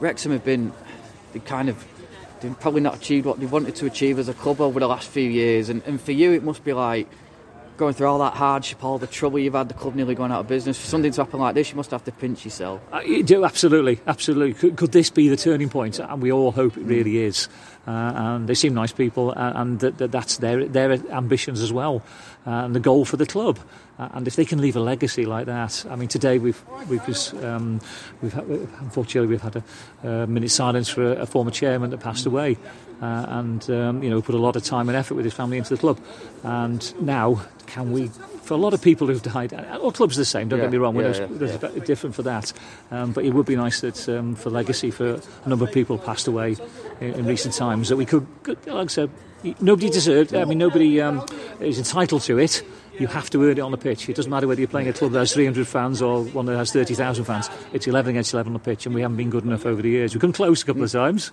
[0.00, 0.72] Wrexham have been
[1.32, 1.84] they kind of
[2.40, 5.08] they've probably not achieved what they wanted to achieve as a club over the last
[5.08, 7.08] few years, and, and for you, it must be like
[7.76, 10.40] going through all that hardship, all the trouble you've had, the club nearly going out
[10.40, 10.78] of business.
[10.78, 12.80] For something to happen like this, you must have to pinch yourself.
[12.92, 14.54] Uh, you do, absolutely, absolutely.
[14.54, 15.98] Could, could, this be the turning point?
[15.98, 17.48] And we all hope it really is.
[17.86, 22.02] Uh, and they seem nice people, and that, that that's their their ambitions as well,
[22.44, 23.60] uh, and the goal for the club.
[23.98, 27.04] Uh, and if they can leave a legacy like that, I mean, today we've we've
[27.06, 27.80] just, um,
[28.20, 29.56] we've had, unfortunately we've had
[30.04, 32.58] a, a minute silence for a, a, former chairman that passed away,
[33.00, 35.56] uh, and um, you know put a lot of time and effort with his family
[35.56, 35.98] into the club,
[36.42, 38.10] and now can we
[38.46, 40.72] for a lot of people who've died, all clubs are the same, don't yeah, get
[40.72, 41.84] me wrong, yeah, there's, yeah, there's yeah.
[41.84, 42.52] different for that.
[42.90, 45.98] Um, but it would be nice that um, for legacy, for a number of people
[45.98, 46.56] passed away
[47.00, 49.10] in, in recent times, that we could, like I said,
[49.60, 51.26] nobody deserved, I mean, nobody um,
[51.60, 52.62] is entitled to it.
[52.98, 54.08] You have to earn it on the pitch.
[54.08, 56.56] It doesn't matter whether you're playing a club that has 300 fans or one that
[56.56, 57.50] has 30,000 fans.
[57.72, 59.90] It's 11 against 11 on the pitch, and we haven't been good enough over the
[59.90, 60.14] years.
[60.14, 61.32] We've come close a couple of times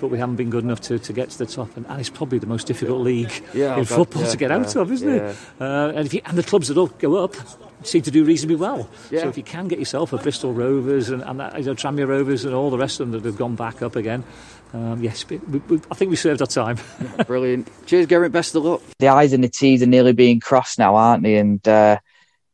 [0.00, 1.76] but we haven't been good enough to, to get to the top.
[1.76, 4.56] And, and it's probably the most difficult league yeah, in football yeah, to get yeah,
[4.58, 5.36] out of, isn't it?
[5.60, 7.34] Uh, and, you, and the clubs that all go up
[7.82, 8.88] seem to do reasonably well.
[9.10, 12.08] So if you can get yourself a Bristol Rovers and, and that, you know, Tranmere
[12.08, 14.24] Rovers and all the rest of them that have gone back up again,
[14.74, 16.78] um, yes, we, we, I think we served our time.
[17.26, 17.68] Brilliant.
[17.86, 18.32] Cheers, Geraint.
[18.32, 18.82] Best of luck.
[18.98, 21.36] The I's and the T's are nearly being crossed now, aren't they?
[21.36, 21.98] And uh,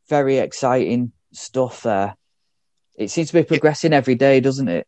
[0.09, 2.17] very exciting stuff there.
[2.97, 4.87] It seems to be progressing every day, doesn't it?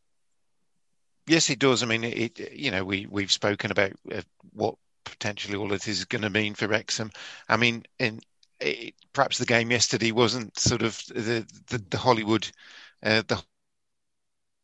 [1.27, 1.83] Yes, it does.
[1.83, 5.81] I mean, it, it you know, we we've spoken about uh, what potentially all of
[5.81, 7.11] this is going to mean for Wrexham.
[7.49, 8.21] I mean, in
[8.61, 12.49] it, perhaps the game yesterday wasn't sort of the the, the Hollywood
[13.03, 13.43] uh, the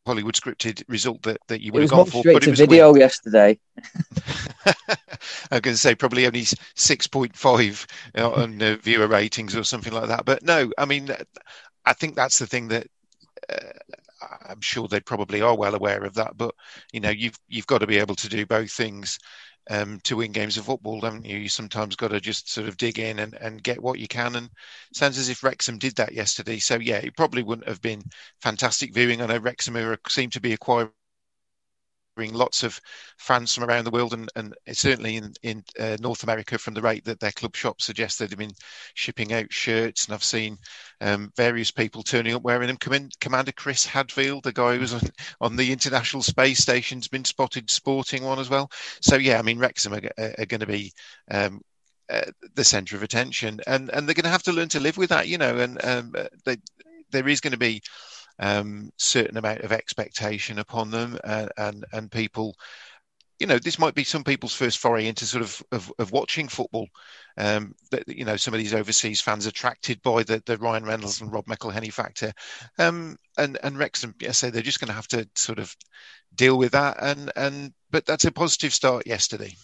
[0.05, 2.23] Hollywood scripted result that, that you would have gone for.
[2.23, 3.01] But it was video win.
[3.01, 3.59] yesterday.
[4.65, 7.85] I'm going to say probably only six point five
[8.15, 10.25] on uh, viewer ratings or something like that.
[10.25, 11.09] But no, I mean,
[11.85, 12.87] I think that's the thing that.
[13.49, 13.95] Uh,
[14.47, 16.55] I'm sure they probably are well aware of that, but
[16.93, 19.19] you know, you've you've got to be able to do both things
[19.69, 21.37] um, to win games of football, haven't you?
[21.37, 24.35] You sometimes got to just sort of dig in and, and get what you can.
[24.35, 24.49] And
[24.93, 26.59] sounds as if Wrexham did that yesterday.
[26.59, 28.03] So yeah, it probably wouldn't have been
[28.41, 29.21] fantastic viewing.
[29.21, 30.91] I know Wrexham seem to be acquiring
[32.15, 32.79] bring lots of
[33.17, 36.81] fans from around the world and, and certainly in, in uh, North America from the
[36.81, 38.51] rate that their club shop suggests they've been
[38.93, 40.05] shipping out shirts.
[40.05, 40.57] And I've seen
[41.01, 43.09] um, various people turning up wearing them.
[43.19, 45.01] Commander Chris Hadfield, the guy who was on,
[45.41, 48.69] on, the International Space Station, has been spotted sporting one as well.
[49.01, 50.93] So, yeah, I mean, Wrexham are, are, are going to be
[51.31, 51.61] um,
[52.09, 54.97] uh, the centre of attention and, and they're going to have to learn to live
[54.97, 56.13] with that, you know, and um,
[56.45, 56.57] they,
[57.11, 57.81] there is going to be
[58.39, 62.55] um, certain amount of expectation upon them, and, and and people
[63.39, 66.47] you know, this might be some people's first foray into sort of of, of watching
[66.47, 66.87] football.
[67.37, 71.19] Um, that you know, some of these overseas fans attracted by the, the Ryan Reynolds
[71.19, 72.31] and Rob McElhenney factor,
[72.79, 75.75] um, and and Wrexham, say they're just going to have to sort of
[76.35, 76.97] deal with that.
[77.01, 79.55] And and but that's a positive start yesterday.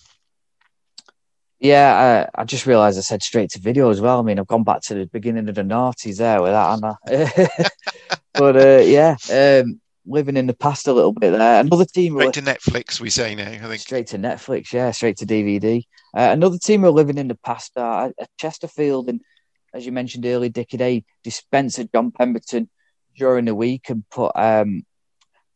[1.59, 4.19] Yeah, I, I just realised I said straight to video as well.
[4.19, 7.59] I mean, I've gone back to the beginning of the noughties there with that, Anna.
[8.33, 11.59] but uh, yeah, um, living in the past a little bit there.
[11.59, 13.49] Another team straight to Netflix, we say now.
[13.49, 15.83] I think straight to Netflix, yeah, straight to DVD.
[16.15, 19.19] Uh, another team are living in the past are uh, Chesterfield, and
[19.73, 22.69] as you mentioned earlier, Dickie Day dispensed John Pemberton
[23.17, 24.83] during the week and put um,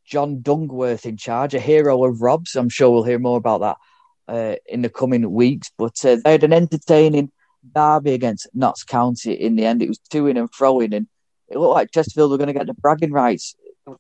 [0.05, 2.57] John Dungworth in charge, a hero of Robs.
[2.57, 3.78] I'm sure we'll hear more about that
[4.28, 5.71] uh, in the coming weeks.
[5.78, 7.32] But uh, they had an entertaining
[7.76, 9.82] derby against Notts County in the end.
[9.82, 11.07] It was two in and throwing, and
[11.49, 13.55] it looked like Chesterfield were going to get the bragging rights.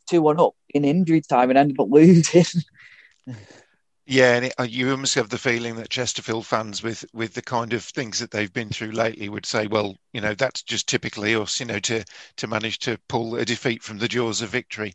[0.09, 2.45] Two one up in injury time and ended up losing.
[4.05, 7.41] Yeah, and it, uh, you almost have the feeling that Chesterfield fans, with with the
[7.41, 10.87] kind of things that they've been through lately, would say, "Well, you know, that's just
[10.87, 12.03] typically us, you know, to
[12.37, 14.93] to manage to pull a defeat from the jaws of victory."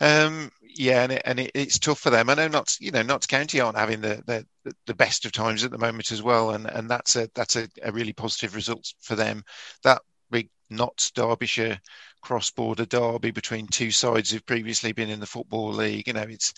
[0.00, 2.28] Um, Yeah, and, it, and it, it's tough for them.
[2.28, 5.62] I know not you know Notts County aren't having the, the, the best of times
[5.62, 8.92] at the moment as well, and, and that's a that's a, a really positive result
[9.00, 9.44] for them.
[9.84, 11.78] That big Notts Derbyshire
[12.22, 16.22] cross border derby between two sides who've previously been in the football league, you know,
[16.22, 16.54] it's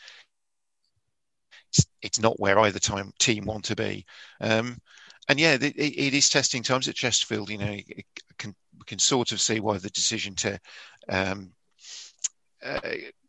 [1.69, 4.07] it's, it's not where either time team want to be.
[4.41, 4.79] Um,
[5.29, 7.51] and yeah, it, it is testing times at Chesterfield.
[7.51, 8.07] You know, it
[8.39, 10.59] can we can sort of see why the decision to
[11.09, 11.51] um,
[12.65, 12.81] uh,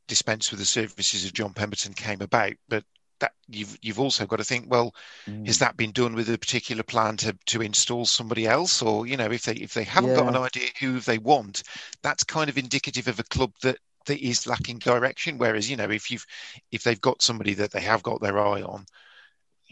[0.07, 2.53] dispense with the services of John Pemberton came about.
[2.67, 2.83] But
[3.19, 4.93] that you've you've also got to think, well,
[5.27, 5.45] mm.
[5.47, 9.17] has that been done with a particular plan to to install somebody else, or you
[9.17, 10.17] know, if they if they haven't yeah.
[10.17, 11.63] got an idea who they want,
[12.01, 15.37] that's kind of indicative of a club that that is lacking direction.
[15.37, 16.25] Whereas you know, if you've
[16.71, 18.85] if they've got somebody that they have got their eye on,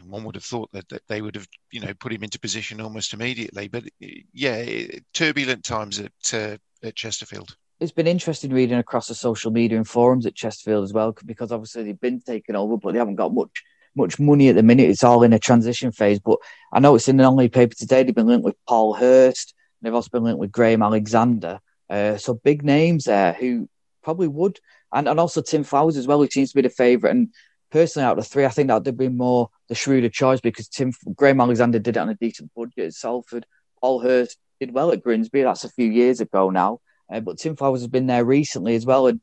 [0.08, 2.82] one would have thought that, that they would have you know put him into position
[2.82, 3.68] almost immediately.
[3.68, 3.84] But
[4.34, 7.56] yeah, turbulent times at uh, at Chesterfield
[7.86, 11.52] it's been interesting reading across the social media and forums at Chesterfield as well, because
[11.52, 13.64] obviously they've been taken over, but they haven't got much
[13.96, 14.90] much money at the minute.
[14.90, 16.20] It's all in a transition phase.
[16.20, 16.40] But
[16.74, 18.04] I know it's in the only paper today.
[18.04, 19.54] They've been linked with Paul Hurst.
[19.82, 21.60] They've also been linked with Graham Alexander.
[21.90, 23.70] Uh, so big names there who
[24.04, 24.60] probably would,
[24.92, 27.16] and, and also Tim Flowers as well, who seems to be the favourite.
[27.16, 27.30] And
[27.72, 30.68] personally, out of the three, I think that would be more the shrewder choice because
[30.68, 33.46] Tim Graham Alexander did it on a decent budget at Salford.
[33.80, 35.44] Paul Hurst did well at Grimsby.
[35.44, 36.80] That's a few years ago now.
[37.12, 39.22] Uh, but Tim Flowers has been there recently as well, and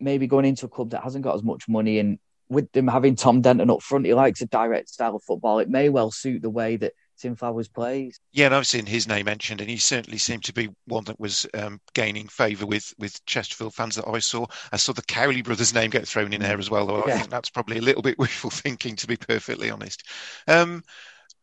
[0.00, 2.18] maybe going into a club that hasn't got as much money, and
[2.48, 5.58] with them having Tom Denton up front, he likes a direct style of football.
[5.58, 8.20] It may well suit the way that Tim Flowers plays.
[8.32, 11.18] Yeah, and I've seen his name mentioned, and he certainly seemed to be one that
[11.18, 14.46] was um, gaining favour with with Chesterfield fans that I saw.
[14.72, 17.14] I saw the Cowley brothers' name get thrown in there as well, though yeah.
[17.14, 20.04] I think that's probably a little bit wishful thinking, to be perfectly honest.
[20.46, 20.82] Um,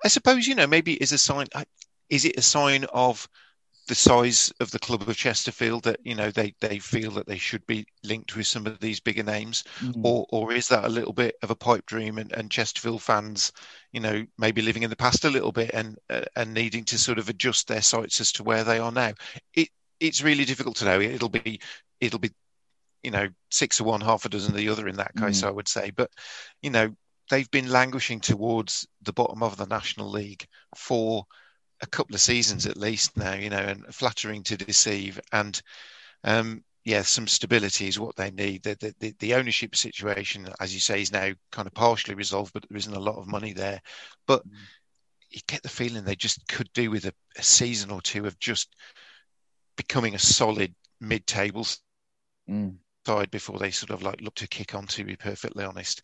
[0.04, 1.48] I suppose you know maybe is a sign.
[2.10, 3.28] Is it a sign of
[3.88, 7.38] the size of the club of Chesterfield that you know they they feel that they
[7.38, 10.02] should be linked with some of these bigger names, mm.
[10.04, 13.52] or or is that a little bit of a pipe dream and, and Chesterfield fans,
[13.92, 16.98] you know, maybe living in the past a little bit and uh, and needing to
[16.98, 19.14] sort of adjust their sights as to where they are now?
[19.54, 19.70] It
[20.00, 21.00] it's really difficult to know.
[21.00, 21.60] It'll be
[22.00, 22.32] it'll be
[23.04, 25.48] you know six of one, half a dozen of the other in that case, mm.
[25.48, 25.92] I would say.
[25.92, 26.10] But
[26.62, 26.96] you know
[27.30, 31.26] they've been languishing towards the bottom of the National League for
[31.86, 35.20] a couple of seasons at least now, you know, and flattering to deceive.
[35.32, 35.62] And
[36.24, 38.64] um, yeah, some stability is what they need.
[38.64, 42.66] The, the, the, ownership situation, as you say, is now kind of partially resolved, but
[42.68, 43.82] there isn't a lot of money there.
[44.28, 44.54] But mm.
[45.30, 48.40] you get the feeling they just could do with a, a season or two of
[48.40, 48.76] just
[49.78, 51.68] becoming a solid mid-table
[52.50, 52.76] mm.
[53.06, 54.88] side before they sort of like look to kick on.
[54.88, 56.02] To be perfectly honest.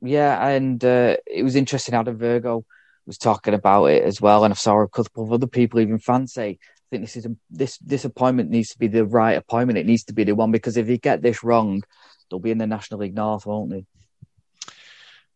[0.00, 2.64] Yeah, and uh, it was interesting out of Virgo
[3.06, 5.98] was talking about it as well, and I saw a couple of other people, even
[5.98, 6.56] fans, say, "I
[6.90, 9.78] think this is a, this this appointment needs to be the right appointment.
[9.78, 11.82] It needs to be the one because if you get this wrong,
[12.30, 13.84] they'll be in the National League North, won't they?"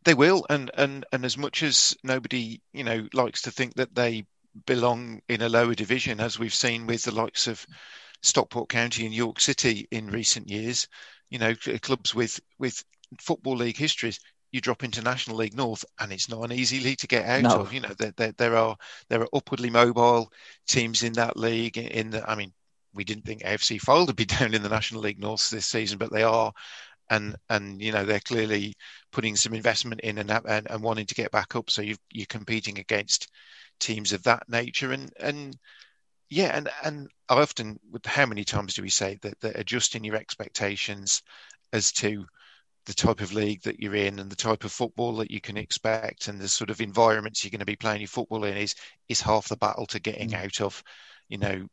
[0.05, 3.95] They will, and and and as much as nobody you know likes to think that
[3.95, 4.25] they
[4.65, 7.67] belong in a lower division, as we've seen with the likes of
[8.23, 10.89] Stockport County and York City in recent years,
[11.29, 12.85] you know, clubs with with
[13.21, 14.21] football league histories
[14.57, 17.43] you drop into National League North, and it's not an easy league to get out
[17.43, 17.61] no.
[17.61, 17.73] of.
[17.73, 18.77] You know, there, there, there, are
[19.09, 20.33] there are upwardly mobile
[20.67, 21.77] teams in that league.
[21.77, 22.53] In the, I mean,
[22.95, 25.99] we didn't think AFC Fylde would be down in the National League North this season,
[25.99, 26.53] but they are,
[27.11, 28.75] and and you know they're clearly
[29.13, 31.71] putting some investment in and and, and wanting to get back up.
[31.71, 33.29] So you you're competing against
[33.79, 35.57] teams of that nature, and and
[36.31, 40.03] yeah, and and I often, with how many times do we say that, that adjusting
[40.03, 41.23] your expectations
[41.73, 42.27] as to
[42.87, 45.57] the type of league that you're in and the type of football that you can
[45.57, 48.75] expect and the sort of environments you're going to be playing your football in is
[49.09, 50.45] is half the battle to getting mm.
[50.45, 50.83] out of
[51.29, 51.67] you know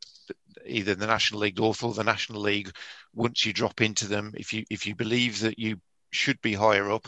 [0.65, 2.71] either the national league north or the national league
[3.13, 4.33] once you drop into them.
[4.35, 5.79] If you if you believe that you
[6.11, 7.07] should be higher up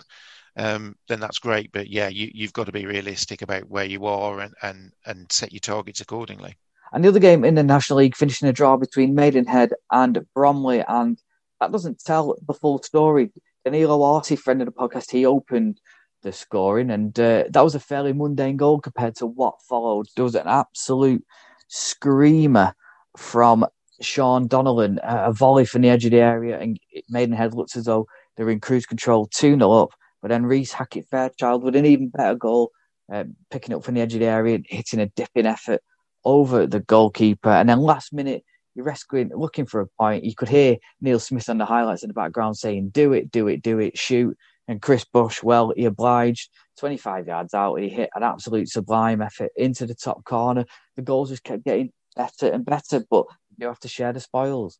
[0.58, 1.72] um, then that's great.
[1.72, 5.32] But yeah you, you've got to be realistic about where you are and and and
[5.32, 6.56] set your targets accordingly.
[6.94, 10.84] And the other game in the national league finishing a draw between maidenhead and bromley
[10.88, 11.20] and
[11.60, 13.32] that doesn't tell the full story
[13.66, 15.82] Danilo Orsi, friend of the podcast, he opened
[16.22, 20.06] the scoring, and uh, that was a fairly mundane goal compared to what followed.
[20.16, 21.26] There was an absolute
[21.68, 22.74] screamer
[23.18, 23.66] from
[24.02, 28.06] Sean Donnellan, a volley from the edge of the area, and Maidenhead looked as though
[28.38, 29.90] they were in cruise control 2 0 up.
[30.22, 32.72] But then Reece Hackett Fairchild with an even better goal,
[33.12, 35.82] uh, picking up from the edge of the area, hitting a dipping effort
[36.24, 37.50] over the goalkeeper.
[37.50, 38.44] And then last minute,
[38.76, 40.26] you're rescuing, looking for a point.
[40.26, 43.48] You could hear Neil Smith on the highlights in the background saying, "Do it, do
[43.48, 46.50] it, do it, shoot." And Chris Bush, well, he obliged.
[46.78, 50.66] 25 yards out, he hit an absolute sublime effort into the top corner.
[50.98, 53.26] The goals just kept getting better and better, but
[53.58, 54.78] you have to share the spoils.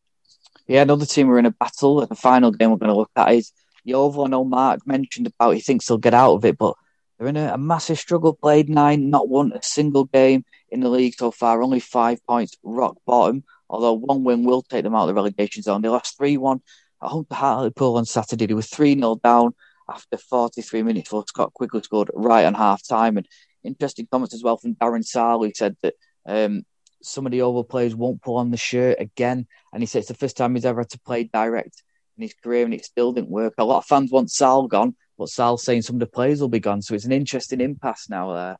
[0.66, 2.04] Yeah, another team are in a battle.
[2.06, 3.52] The final game we're going to look at is
[3.84, 4.24] Yeovil.
[4.24, 6.74] I know Mark mentioned about he thinks they'll get out of it, but
[7.18, 8.34] they're in a, a, massive struggle.
[8.34, 11.62] Played nine, not won a single game in the league so far.
[11.62, 13.44] Only five points, rock bottom.
[13.68, 15.82] Although one win will take them out of the relegation zone.
[15.82, 16.60] They lost 3 1
[17.02, 18.46] at home to Hartlepool on Saturday.
[18.46, 19.54] They were 3 0 down
[19.88, 23.16] after 43 minutes before Scott Quigley scored right on half time.
[23.16, 23.26] And
[23.64, 25.94] interesting comments as well from Darren Sarll, He said that
[26.26, 26.64] um,
[27.02, 29.46] some of the Yeovil players won't pull on the shirt again.
[29.72, 31.82] And he said it's the first time he's ever had to play direct
[32.16, 33.54] in his career and it still didn't work.
[33.58, 36.48] A lot of fans want Sarll gone, but Sarll's saying some of the players will
[36.48, 36.82] be gone.
[36.82, 38.56] So it's an interesting impasse now there.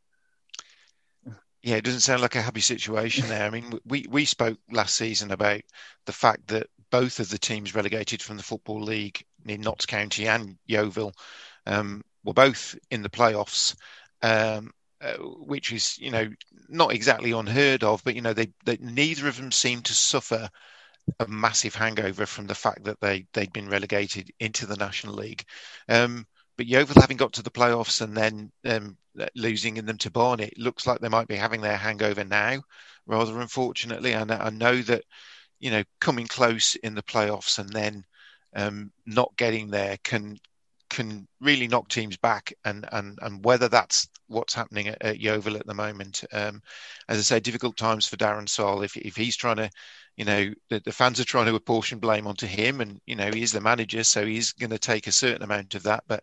[1.67, 3.45] Yeah, it doesn't sound like a happy situation there.
[3.45, 5.63] I mean, we, we spoke last season about
[6.05, 10.29] the fact that both of the teams relegated from the Football League in Notts County
[10.29, 11.13] and Yeovil
[11.67, 13.75] um, were both in the playoffs.
[14.23, 14.71] Um,
[15.03, 16.31] uh, which is you know
[16.69, 20.49] not exactly unheard of, but you know they, they neither of them seemed to suffer
[21.21, 25.45] a massive hangover from the fact that they they'd been relegated into the National League.
[25.89, 26.27] Um,
[26.57, 28.97] but Yeovil having got to the playoffs and then um,
[29.35, 32.63] losing in them to Barnet, looks like they might be having their hangover now,
[33.07, 34.13] rather unfortunately.
[34.13, 35.05] And I know that
[35.59, 38.05] you know coming close in the playoffs and then
[38.55, 40.39] um, not getting there can
[40.89, 45.57] can really knock teams back, and and and whether that's what's happening at, at Yeovil
[45.57, 46.25] at the moment.
[46.33, 46.61] Um,
[47.09, 49.71] as I say, difficult times for Darren Sarll if if he's trying to,
[50.17, 53.31] you know, the, the fans are trying to apportion blame onto him, and you know
[53.33, 56.23] he's the manager, so he's going to take a certain amount of that, but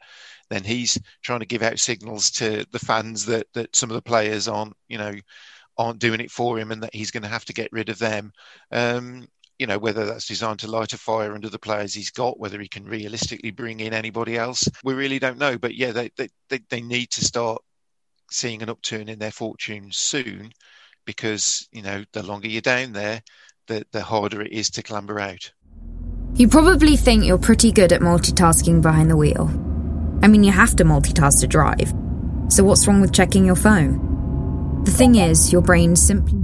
[0.50, 4.02] then he's trying to give out signals to the fans that that some of the
[4.02, 5.14] players aren't, you know
[5.78, 7.98] aren't doing it for him and that he's going to have to get rid of
[7.98, 8.32] them.
[8.72, 9.28] Um,
[9.60, 12.60] you know whether that's designed to light a fire under the players he's got, whether
[12.60, 15.58] he can realistically bring in anybody else, we really don't know.
[15.58, 17.62] But yeah, they they they, they need to start
[18.32, 20.52] seeing an upturn in their fortunes soon,
[21.06, 23.22] because you know the longer you're down there,
[23.68, 25.52] the the harder it is to clamber out.
[26.36, 29.52] You probably think you're pretty good at multitasking behind the wheel.
[30.24, 31.94] I mean, you have to multitask to drive.
[32.48, 34.82] So what's wrong with checking your phone?
[34.84, 36.43] The thing is, your brain simply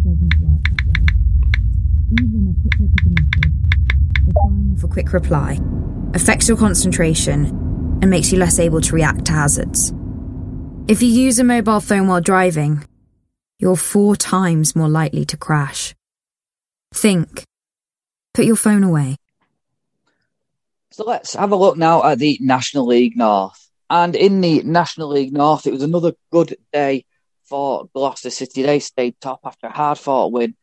[4.80, 5.60] for quick reply
[6.14, 7.46] affects your concentration
[8.02, 9.94] and makes you less able to react to hazards.
[10.88, 12.84] If you use a mobile phone while driving,
[13.60, 15.94] you're four times more likely to crash.
[16.94, 17.44] Think.
[18.34, 19.18] Put your phone away.
[20.92, 23.70] So let's have a look now at the National League North.
[23.90, 27.06] And in the National League North, it was another good day
[27.44, 28.64] for Gloucester City.
[28.64, 30.56] They stayed top after a hard fought win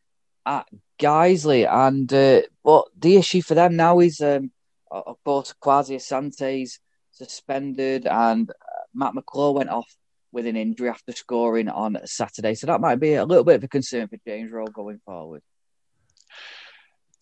[0.45, 0.67] at
[0.99, 1.67] Guiseley.
[1.69, 4.51] And uh, but the issue for them now is, um,
[4.91, 6.79] of course, Kwasi Asante's
[7.11, 8.53] suspended, and uh,
[8.93, 9.95] Matt McClure went off
[10.31, 12.53] with an injury after scoring on Saturday.
[12.53, 15.41] So that might be a little bit of a concern for James Rowe going forward.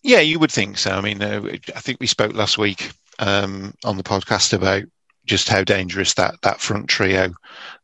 [0.04, 0.92] Yeah, you would think so.
[0.92, 1.42] I mean, uh,
[1.76, 4.84] I think we spoke last week um, on the podcast about
[5.26, 7.34] just how dangerous that, that front trio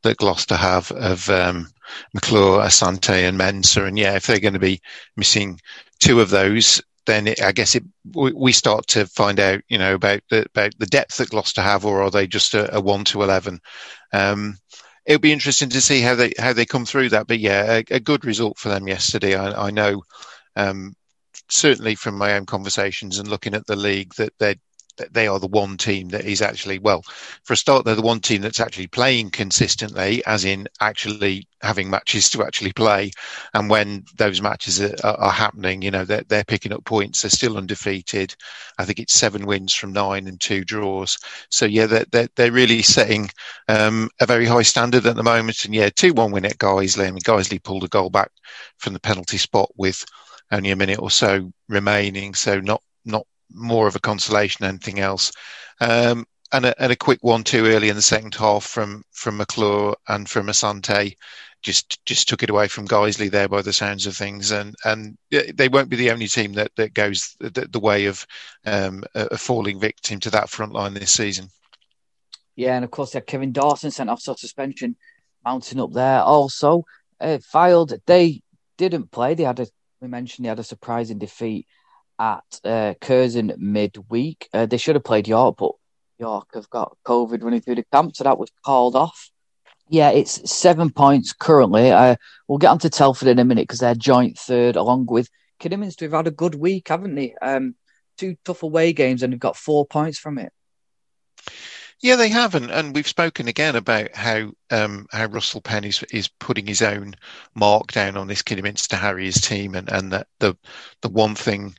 [0.03, 1.67] that Gloucester have of um,
[2.13, 3.87] McClure, Asante, and Mensah.
[3.87, 4.81] And yeah, if they're going to be
[5.15, 5.59] missing
[5.99, 7.83] two of those, then it, I guess it,
[8.13, 11.85] we start to find out, you know, about the, about the depth that Gloucester have,
[11.85, 13.59] or are they just a, a one to eleven?
[14.13, 14.57] Um,
[15.05, 17.27] it'll be interesting to see how they how they come through that.
[17.27, 19.35] But yeah, a, a good result for them yesterday.
[19.35, 20.03] I, I know,
[20.55, 20.95] um,
[21.49, 24.55] certainly from my own conversations and looking at the league, that they're
[25.11, 27.01] they are the one team that is actually well
[27.43, 31.89] for a start they're the one team that's actually playing consistently as in actually having
[31.89, 33.11] matches to actually play.
[33.53, 37.29] And when those matches are, are happening you know they're, they're picking up points they're
[37.29, 38.35] still undefeated.
[38.77, 41.17] I think it's seven wins from nine and two draws.
[41.49, 43.29] So yeah they're, they're, they're really setting
[43.67, 45.65] um, a very high standard at the moment.
[45.65, 48.31] And yeah 2-1 win at Guiseley I mean pulled a goal back
[48.77, 50.03] from the penalty spot with
[50.51, 52.33] only a minute or so remaining.
[52.33, 55.31] So not not more of a consolation than anything else.
[55.79, 59.37] Um, and, a, and a quick one too early in the second half from from
[59.37, 61.15] McClure and from Asante
[61.61, 65.17] just just took it away from Guiseley there by the sounds of things, and and
[65.29, 68.25] they won't be the only team that that goes the, the way of
[68.65, 71.49] um, a falling victim to that front line this season.
[72.55, 74.95] Yeah, and of course, they Kevin Dawson sent off suspension,
[75.45, 76.21] mounting up there.
[76.21, 76.83] Also,
[77.19, 78.41] uh, Fylde they
[78.77, 79.35] didn't play.
[79.35, 79.67] They had a
[80.01, 81.67] we mentioned they had a surprising defeat
[82.19, 84.47] at uh, Curzon midweek.
[84.53, 85.71] Uh, they should have played York, but
[86.19, 89.29] York have got COVID running through the camp, so that was called off.
[89.89, 91.91] Yeah, it's seven points currently.
[91.91, 92.15] Uh,
[92.47, 96.05] we'll get on to Telford in a minute because they're joint third, along with Kidderminster.
[96.05, 97.35] Have had a good week, haven't they?
[97.41, 97.75] Um,
[98.17, 100.53] two tough away games, and they've got four points from it.
[102.01, 106.03] Yeah, they have, and, and we've spoken again about how um, how Russell Penn is,
[106.11, 107.13] is putting his own
[107.53, 110.57] mark down on this Kidderminster Harriers team, and, and that the
[111.01, 111.75] the one thing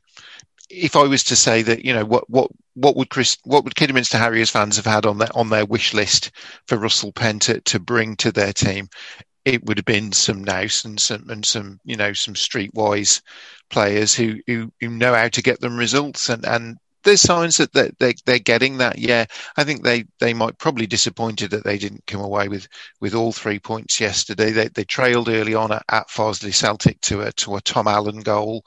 [0.73, 3.77] if I was to say that, you know, what what what would Chris, what would
[3.77, 6.31] Kidderminster Harriers fans have had on their on their wish list
[6.66, 8.89] for Russell Penn to, to bring to their team?
[9.45, 13.20] It would have been some nous and some and some you know some streetwise
[13.70, 17.73] players who, who who know how to get them results and and there's signs that
[17.73, 18.97] they're, they're, they're, getting that.
[18.97, 19.25] Yeah,
[19.57, 22.68] I think they, they might probably disappointed that they didn't come away with,
[23.01, 24.53] with all three points yesterday.
[24.53, 28.64] They, they trailed early on at, at Celtic to a to a Tom Allen goal,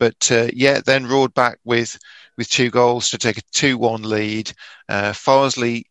[0.00, 1.96] but uh, yeah, then roared back with
[2.36, 4.50] with two goals to take a two one lead.
[4.88, 5.84] Uh, Farsley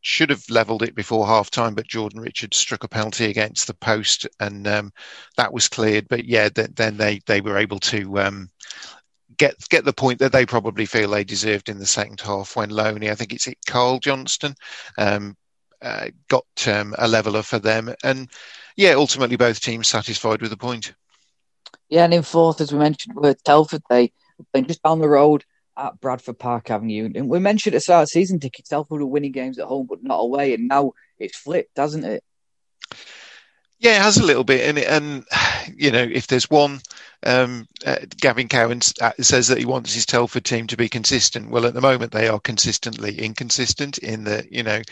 [0.00, 3.74] should have levelled it before half time, but Jordan Richards struck a penalty against the
[3.74, 4.92] post, and um,
[5.36, 6.08] that was cleared.
[6.08, 8.18] But yeah, th- then they they were able to.
[8.20, 8.48] Um,
[9.36, 12.70] get get the point that they probably feel they deserved in the second half when
[12.70, 14.54] Loney, I think it's it Carl Johnston,
[14.96, 15.36] um,
[15.82, 18.28] uh, got um, a leveller for them, and
[18.76, 20.92] yeah, ultimately both teams satisfied with the point.
[21.88, 23.82] Yeah, and in fourth, as we mentioned, were Telford.
[23.88, 24.12] They
[24.52, 25.44] been just down the road
[25.76, 29.00] at Bradford Park Avenue, and we mentioned at the start of the season, Dicky Telford
[29.00, 32.22] were winning games at home, but not away, and now it's flipped, hasn't it?
[33.80, 35.24] Yeah, it has a little bit, and and
[35.76, 36.80] you know, if there's one,
[37.24, 41.50] um, uh, Gavin Cowan uh, says that he wants his Telford team to be consistent.
[41.50, 44.82] Well, at the moment, they are consistently inconsistent in that you know,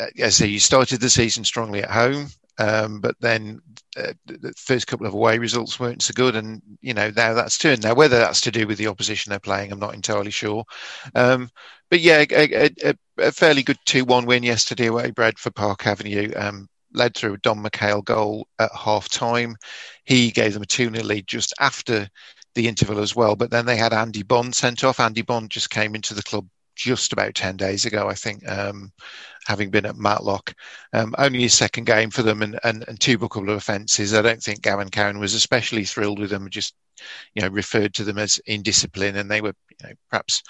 [0.00, 2.28] uh, as you started the season strongly at home,
[2.60, 3.60] um, but then
[3.96, 7.56] uh, the first couple of away results weren't so good, and you know now that's
[7.56, 7.82] turned.
[7.82, 10.64] Now whether that's to do with the opposition they're playing, I'm not entirely sure.
[11.14, 11.48] Um,
[11.88, 16.30] but yeah, a, a, a, fairly good two-one win yesterday away, at Bradford Park Avenue.
[16.36, 19.56] Um, led through a Don McHale goal at half time.
[20.04, 22.08] He gave them a 2 0 lead just after
[22.54, 23.36] the interval as well.
[23.36, 25.00] But then they had Andy Bond sent off.
[25.00, 26.46] Andy Bond just came into the club
[26.80, 28.92] just about 10 days ago, I think, um,
[29.46, 30.54] having been at Matlock.
[30.92, 34.14] Um, only his second game for them and, and, and two bookable offences.
[34.14, 36.74] I don't think Gavin Cowan was especially thrilled with them, just,
[37.34, 40.42] you know, referred to them as indiscipline and they were, you know, perhaps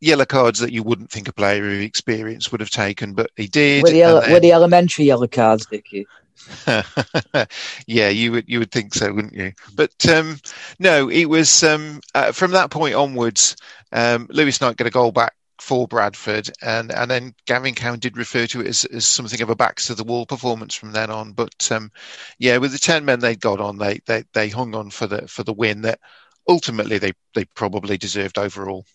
[0.00, 3.46] yellow cards that you wouldn't think a player who experience would have taken, but he
[3.46, 3.82] did.
[3.82, 6.06] Were the, ele- were the elementary yellow cards, Dicky?
[7.86, 9.52] yeah, you would you would think so, wouldn't you?
[9.74, 10.38] But um,
[10.78, 13.56] no, it was um, uh, from that point onwards.
[13.92, 18.16] Um, Lewis Knight got a goal back for Bradford, and and then Gavin Cowan did
[18.16, 21.10] refer to it as, as something of a backs to the wall performance from then
[21.10, 21.32] on.
[21.32, 21.90] But um,
[22.38, 25.26] yeah, with the ten men they got on, they they they hung on for the
[25.28, 26.00] for the win that
[26.48, 28.86] ultimately they they probably deserved overall.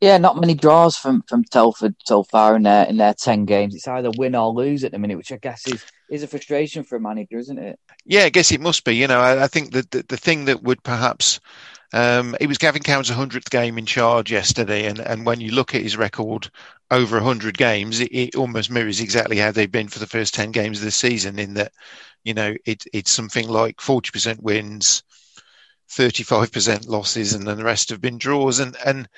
[0.00, 3.74] Yeah, not many draws from, from Telford so far in their in their ten games.
[3.74, 6.84] It's either win or lose at the minute, which I guess is, is a frustration
[6.84, 7.78] for a manager, isn't it?
[8.06, 8.96] Yeah, I guess it must be.
[8.96, 11.38] You know, I, I think that the, the thing that would perhaps
[11.92, 15.74] um, it was Gavin Cowan's 100th game in charge yesterday, and, and when you look
[15.74, 16.48] at his record
[16.90, 20.52] over 100 games, it, it, almost mirrors exactly how they've been for the first 10
[20.52, 21.38] games of the season.
[21.38, 21.72] In that,
[22.22, 25.02] you know, it, it's something like 40% wins,
[25.88, 28.60] 35% losses, and then the rest have been draws.
[28.60, 29.08] And and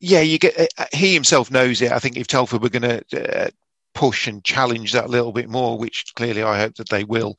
[0.00, 0.58] yeah, you get.
[0.58, 1.92] Uh, uh, he himself knows it.
[1.92, 3.50] I think if Telford were going to uh,
[3.94, 7.36] push and challenge that a little bit more, which clearly I hope that they will,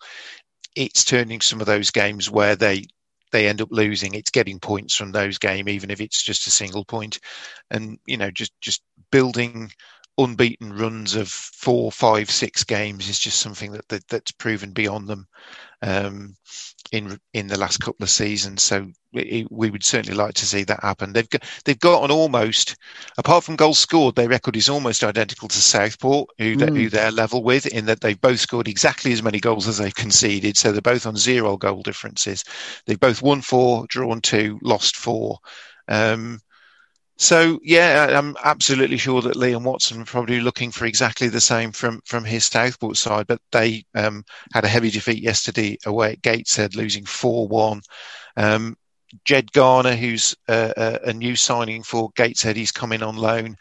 [0.76, 2.86] it's turning some of those games where they
[3.32, 4.14] they end up losing.
[4.16, 7.20] It's getting points from those games, even if it's just a single point,
[7.72, 8.82] and you know, just just
[9.12, 9.72] building
[10.18, 15.08] unbeaten runs of four, five, six games is just something that, that that's proven beyond
[15.08, 15.28] them
[15.82, 16.36] um,
[16.92, 18.64] in in the last couple of seasons.
[18.64, 21.14] So we, we, would certainly like to see that happen.
[21.14, 22.76] They've got they've got an almost,
[23.18, 26.78] apart from goals scored, their record is almost identical to Southport, who, mm.
[26.78, 29.96] who they're level with, in that they've both scored exactly as many goals as they've
[29.96, 30.58] conceded.
[30.58, 32.44] So they're both on zero goal differences.
[32.86, 35.40] They've both won four, drawn two, lost four.
[35.88, 36.40] Um,
[37.18, 42.02] so yeah, I'm absolutely sure that Liam Watson probably looking for exactly the same from
[42.06, 46.76] from his Southport side, but they um, had a heavy defeat yesterday away at Gateshead,
[46.76, 47.82] losing four one.
[48.36, 48.78] Um,
[49.24, 53.56] Jed Garner, who's a, a, new signing for Gateshead, he's coming on loan,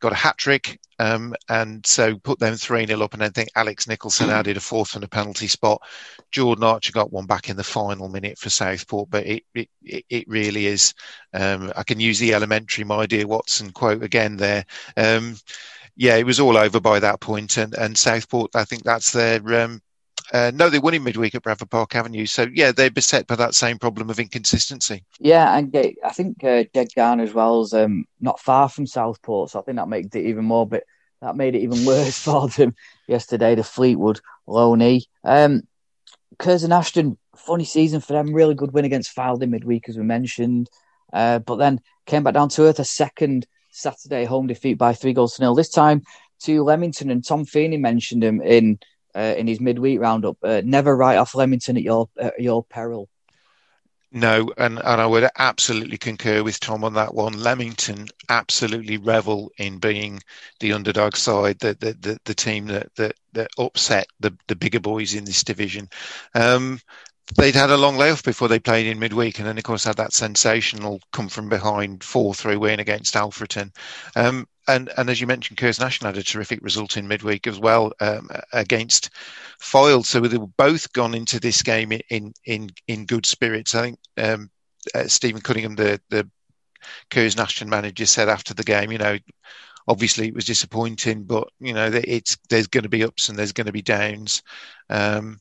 [0.00, 3.14] got a hat trick, um, and so put them 3 0 up.
[3.14, 5.82] And I think Alex Nicholson added a fourth on a penalty spot.
[6.30, 10.28] Jordan Archer got one back in the final minute for Southport, but it it, it
[10.28, 10.94] really is.
[11.32, 14.64] Um, I can use the elementary, my dear Watson quote again there.
[14.96, 15.36] Um,
[15.96, 19.62] yeah, it was all over by that point, and, and Southport, I think that's their
[19.62, 19.82] um,
[20.32, 22.26] uh, no, they won in midweek at Bradford Park Avenue.
[22.26, 25.04] So yeah, they're beset by that same problem of inconsistency.
[25.18, 25.74] Yeah, and
[26.04, 26.64] I think uh,
[26.94, 30.26] Garner as well is um, not far from Southport, so I think that makes it
[30.26, 30.66] even more.
[30.66, 30.84] But
[31.20, 32.74] that made it even worse for them
[33.08, 33.54] yesterday.
[33.54, 35.62] The Fleetwood Loney, um,
[36.38, 38.32] Curzon Ashton, funny season for them.
[38.32, 40.68] Really good win against Fylde midweek, as we mentioned,
[41.12, 42.78] uh, but then came back down to earth.
[42.78, 45.54] A second Saturday home defeat by three goals to nil.
[45.54, 46.02] This time
[46.42, 48.78] to Leamington, and Tom Feeney mentioned him in
[49.14, 50.38] uh, in his midweek roundup.
[50.42, 53.08] Uh, never write off Leamington at your at your peril.
[54.12, 57.40] No, and, and I would absolutely concur with Tom on that one.
[57.40, 60.20] Leamington absolutely revel in being
[60.58, 64.80] the underdog side, the the, the, the team that, that that upset the, the bigger
[64.80, 65.88] boys in this division.
[66.34, 66.80] Um,
[67.36, 69.96] they'd had a long layoff before they played in midweek, and then of course had
[69.96, 73.72] that sensational come from behind four three win against Alfreton.
[74.16, 77.58] Um, and and as you mentioned, Curzon Ashton had a terrific result in midweek as
[77.58, 79.10] well um, against
[79.60, 80.06] Fylde.
[80.06, 83.74] So they were both gone into this game in in in good spirits.
[83.74, 84.50] I think um,
[84.94, 86.28] uh, Stephen Cunningham, the the
[87.10, 89.18] Curzon Ashton manager, said after the game, you know.
[89.88, 93.50] Obviously, it was disappointing, but you know it's there's going to be ups and there's
[93.52, 94.42] going to be downs.
[94.88, 95.40] Um,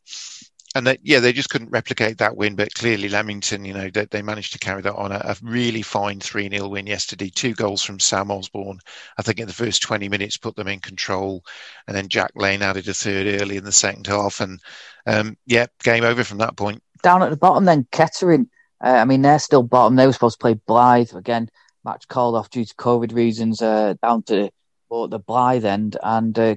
[0.76, 2.56] and they, yeah, they just couldn't replicate that win.
[2.56, 5.12] But clearly, Leamington you know, they, they managed to carry that on.
[5.12, 7.30] A, a really fine 3 0 win yesterday.
[7.30, 8.80] Two goals from Sam Osborne,
[9.18, 11.44] I think, in the first 20 minutes, put them in control.
[11.88, 14.42] And then Jack Lane added a third early in the second half.
[14.42, 14.60] And
[15.08, 16.84] um, yeah, game over from that point.
[17.02, 18.50] Down at the bottom, then Kettering.
[18.82, 19.96] Uh, I mean, they're still bottom.
[19.96, 21.16] They were supposed to play Blyth.
[21.16, 21.50] Again,
[21.84, 24.52] match called off due to COVID reasons, uh, down to
[24.92, 25.98] the Blyth end.
[26.04, 26.56] And uh,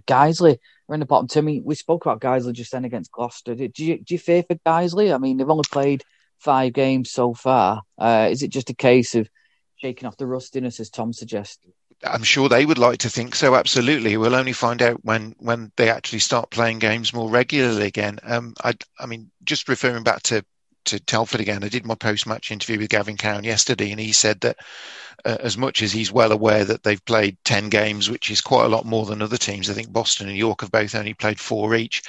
[0.93, 1.38] Guiseley in the bottom two.
[1.38, 3.55] I mean, we spoke about Guiseley just then against Gloucester.
[3.55, 5.14] Do you, do you fear for Guiseley?
[5.14, 6.03] I mean, they've only played
[6.38, 7.82] five games so far.
[7.99, 9.28] Uh, is it just a case of
[9.76, 11.72] shaking off the rustiness, as Tom suggested?
[12.05, 13.55] I'm sure they would like to think so.
[13.55, 18.18] Absolutely, we'll only find out when when they actually start playing games more regularly again.
[18.24, 20.45] Um, I, I mean, just referring back to
[20.87, 21.64] to Telford again.
[21.64, 24.57] I did my post match interview with Gavin Cowan yesterday, and he said that
[25.24, 28.64] uh, as much as he's well aware that they've played 10 games, which is quite
[28.64, 31.39] a lot more than other teams, I think Boston and York have both only played
[31.41, 32.03] four each.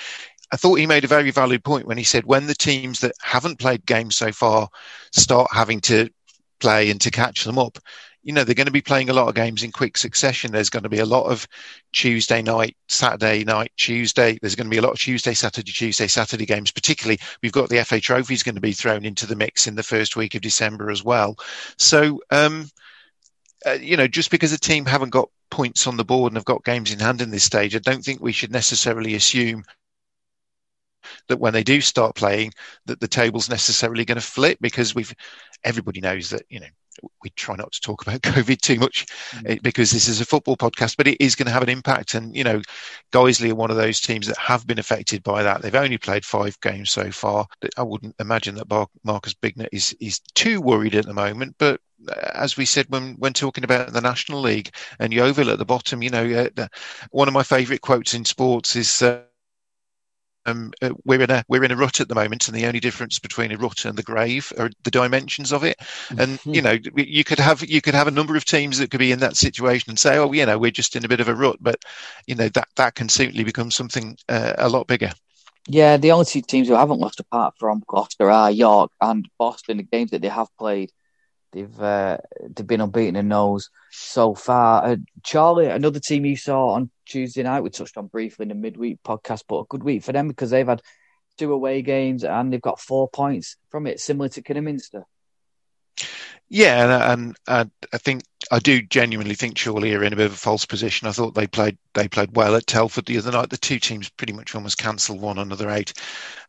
[0.52, 3.16] I thought he made a very valid point when he said when the teams that
[3.22, 4.70] haven't played games so far
[5.12, 6.10] start having to
[6.60, 7.80] play and to catch them up,
[8.24, 10.52] you know, they're going to be playing a lot of games in quick succession.
[10.52, 11.46] There's going to be a lot of
[11.92, 14.40] Tuesday night, Saturday night, Tuesday.
[14.42, 16.72] There's going to be a lot of Tuesday, Saturday, Tuesday, Saturday games.
[16.72, 19.76] Particularly, we've got the FA Trophy is going to be thrown into the mix in
[19.76, 21.38] the first week of December as well.
[21.78, 22.70] So, um,
[23.66, 26.46] uh, you know, just because a team haven't got points on the board and have
[26.46, 29.66] got games in hand in this stage, I don't think we should necessarily assume
[31.28, 32.54] that when they do start playing,
[32.86, 35.14] that the table's necessarily going to flip because we've
[35.66, 36.68] everybody knows that you know
[37.24, 39.62] we try not to talk about COVID too much mm.
[39.62, 42.14] because this is a football podcast, but it is going to have an impact.
[42.14, 42.62] And, you know,
[43.12, 45.62] Guiseley are one of those teams that have been affected by that.
[45.62, 47.48] They've only played five games so far.
[47.78, 51.80] I wouldn't imagine that Marcus Bignot is, is too worried at the moment, but
[52.10, 55.66] uh, as we said when when talking about the National League and Yeovil at the
[55.66, 56.68] bottom, you know, uh,
[57.12, 59.02] one of my favourite quotes in sports is.
[59.02, 59.22] Uh,
[60.46, 62.80] um, uh, we're in a we're in a rut at the moment, and the only
[62.80, 65.80] difference between a rut and the grave are the dimensions of it.
[66.18, 69.00] And you know, you could have you could have a number of teams that could
[69.00, 71.28] be in that situation and say, oh, you know, we're just in a bit of
[71.28, 71.84] a rut, but
[72.28, 75.12] you know that that can certainly become something uh, a lot bigger.
[75.68, 79.78] Yeah, the only two teams who haven't lost apart from Gloucester are York and Boston.
[79.78, 80.92] The games that they have played,
[81.54, 84.86] they've uh, they've been unbeaten in those so far.
[84.86, 84.96] Uh,
[85.26, 87.62] Chorley, another team you saw on Tuesday night.
[87.62, 90.50] We touched on briefly in the midweek podcast, but a good week for them because
[90.50, 90.82] they've had
[91.38, 95.06] two away games and they've got four points from it, similar to Kidderminster.
[96.50, 100.34] Yeah, and, and, I think I do genuinely think Chorley are in a bit of
[100.34, 101.08] a false position.
[101.08, 103.50] I thought they played they played well at Telford the other night.
[103.50, 105.94] The two teams pretty much almost cancelled one another out,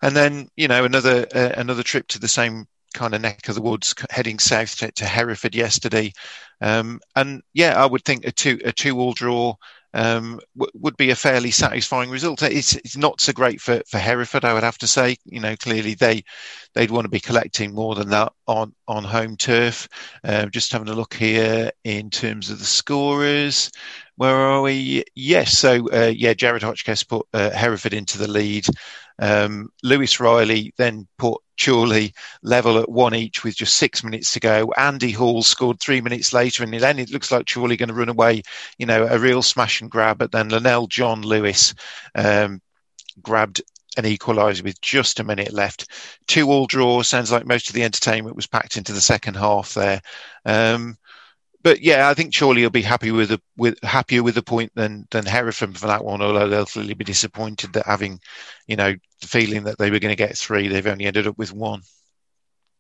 [0.02, 3.56] and then you know another uh, another trip to the same kind of neck of
[3.56, 6.12] the woods, heading south to, to Hereford yesterday.
[6.60, 9.56] Um, and yeah, I would think a two a two all draw
[9.94, 12.42] um, w- would be a fairly satisfying result.
[12.42, 15.16] It's, it's not so great for, for Hereford, I would have to say.
[15.24, 16.24] You know, clearly they
[16.74, 19.88] they'd want to be collecting more than that on on home turf.
[20.24, 23.70] Uh, just having a look here in terms of the scorers.
[24.16, 25.04] Where are we?
[25.14, 28.66] Yes, so uh, yeah, Jared Hotchkiss put uh, Hereford into the lead.
[29.18, 32.12] Um, Lewis Riley then put Chorley
[32.42, 34.72] level at one each with just six minutes to go.
[34.76, 38.08] Andy Hall scored three minutes later, and then it looks like Chorley going to run
[38.08, 38.42] away,
[38.78, 40.18] you know, a real smash and grab.
[40.18, 41.74] But then Linnell John Lewis
[42.14, 42.60] um,
[43.22, 43.62] grabbed
[43.96, 45.88] an equaliser with just a minute left.
[46.26, 47.08] Two all draws.
[47.08, 50.00] Sounds like most of the entertainment was packed into the second half there.
[50.44, 50.96] Um,
[51.64, 54.70] but yeah, I think Chorley will be happy with a, with happier with the point
[54.74, 56.20] than than Hereford for that one.
[56.20, 58.20] Although they'll clearly be disappointed that having,
[58.68, 61.38] you know, the feeling that they were going to get three, they've only ended up
[61.38, 61.80] with one.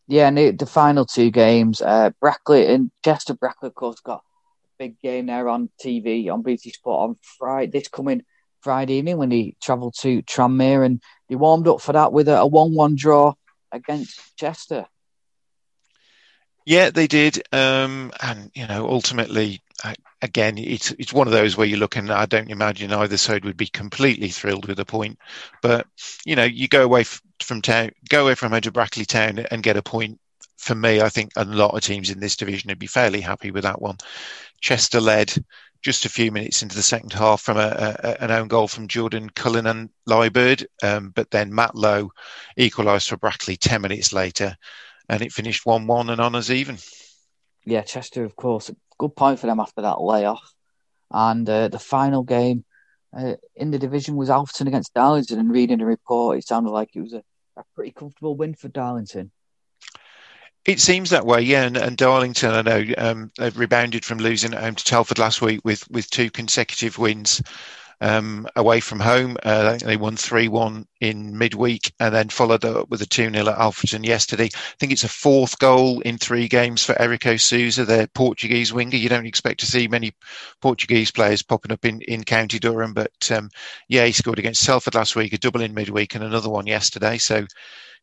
[0.06, 4.18] Yeah, and the, the final two games, uh, Brackley and Chester Brackley, of course, got
[4.18, 7.72] a big game there on TV on BT Sport on Friday.
[7.72, 8.22] This coming
[8.60, 12.40] Friday evening when he travelled to Tranmere, and they warmed up for that with a,
[12.40, 13.32] a one-one draw
[13.72, 14.84] against Chester.
[16.66, 19.62] Yeah, they did, um, and you know, ultimately,
[20.22, 23.44] again, it's it's one of those where you look and I don't imagine either side
[23.44, 25.18] would be completely thrilled with a point,
[25.62, 25.86] but
[26.24, 29.62] you know, you go away f- from town, go away from Edge Brackley Town, and
[29.62, 30.18] get a point
[30.58, 33.50] for me, I think a lot of teams in this division would be fairly happy
[33.50, 33.98] with that one.
[34.60, 35.34] Chester led
[35.82, 38.88] just a few minutes into the second half from a, a, an own goal from
[38.88, 42.10] Jordan Cullinan Liebird, um, but then Matt Lowe
[42.56, 44.56] equalised for Brackley 10 minutes later,
[45.08, 46.78] and it finished 1 1 and honours even.
[47.64, 48.70] Yeah, Chester, of course.
[48.98, 50.52] Good point for them after that layoff.
[51.10, 52.64] And uh, the final game
[53.16, 56.90] uh, in the division was Alfreton against Darlington, and reading the report, it sounded like
[56.94, 57.22] it was a,
[57.56, 59.30] a pretty comfortable win for Darlington.
[60.64, 61.64] It seems that way, yeah.
[61.64, 65.42] And, and Darlington, I know um, they've rebounded from losing at home to Telford last
[65.42, 67.42] week with with two consecutive wins
[68.00, 69.36] um, away from home.
[69.42, 73.48] Uh, they won 3 1 in midweek and then followed up with a 2 0
[73.48, 74.46] at Alfreton yesterday.
[74.46, 78.96] I think it's a fourth goal in three games for Erico Souza, their Portuguese winger.
[78.96, 80.12] You don't expect to see many
[80.60, 83.50] Portuguese players popping up in, in County Durham, but um,
[83.88, 87.18] yeah, he scored against Telford last week, a double in midweek, and another one yesterday.
[87.18, 87.46] So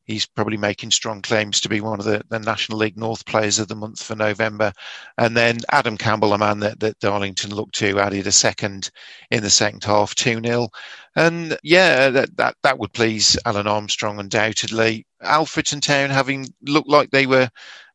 [0.06, 3.60] he's probably making strong claims to be one of the, the National League North players
[3.60, 4.74] of the month for November.
[5.18, 8.90] And then Adam Campbell, a man that, that Darlington looked to, added a second
[9.30, 10.70] in the second half, 2 0.
[11.16, 15.06] And yeah, that, that, that would please Alan Armstrong undoubtedly.
[15.22, 17.50] Alfreton Town, having looked like they were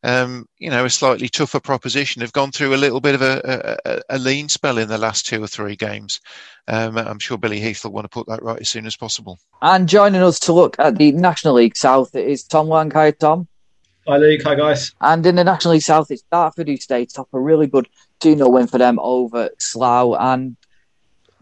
[0.07, 3.77] um, you know, a slightly tougher proposition, have gone through a little bit of a,
[3.85, 6.21] a, a lean spell in the last two or three games.
[6.69, 9.41] Um, I'm sure Billy Heath will want to put that right as soon as possible.
[9.61, 12.93] And joining us to look at the National League South is Tom Lang.
[12.93, 13.49] Hi, Tom.
[14.07, 14.43] Hi, Luke.
[14.45, 14.93] Hi, guys.
[15.01, 17.29] And in the National League South, it's Dartford who stayed top.
[17.33, 17.89] A really good
[18.21, 20.17] 2 0 win for them over Slough.
[20.21, 20.57] And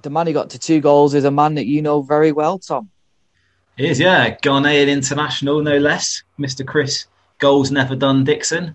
[0.01, 2.59] the man who got to two goals is a man that you know very well,
[2.59, 2.89] Tom.
[3.77, 4.37] He is, yeah.
[4.37, 6.23] Ghanaian international, no less.
[6.39, 6.67] Mr.
[6.67, 7.07] Chris
[7.45, 8.75] goals never done Dixon.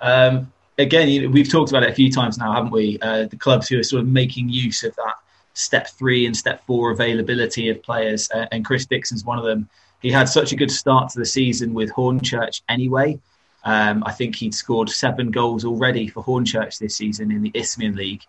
[0.00, 2.98] Um, again, we've talked about it a few times now, haven't we?
[3.02, 5.16] Uh, the clubs who are sort of making use of that
[5.52, 9.68] step three and step four availability of players, uh, and Chris Dixon's one of them.
[10.00, 13.20] He had such a good start to the season with Hornchurch anyway.
[13.64, 17.94] Um, I think he'd scored seven goals already for Hornchurch this season in the Isthmian
[17.94, 18.22] League,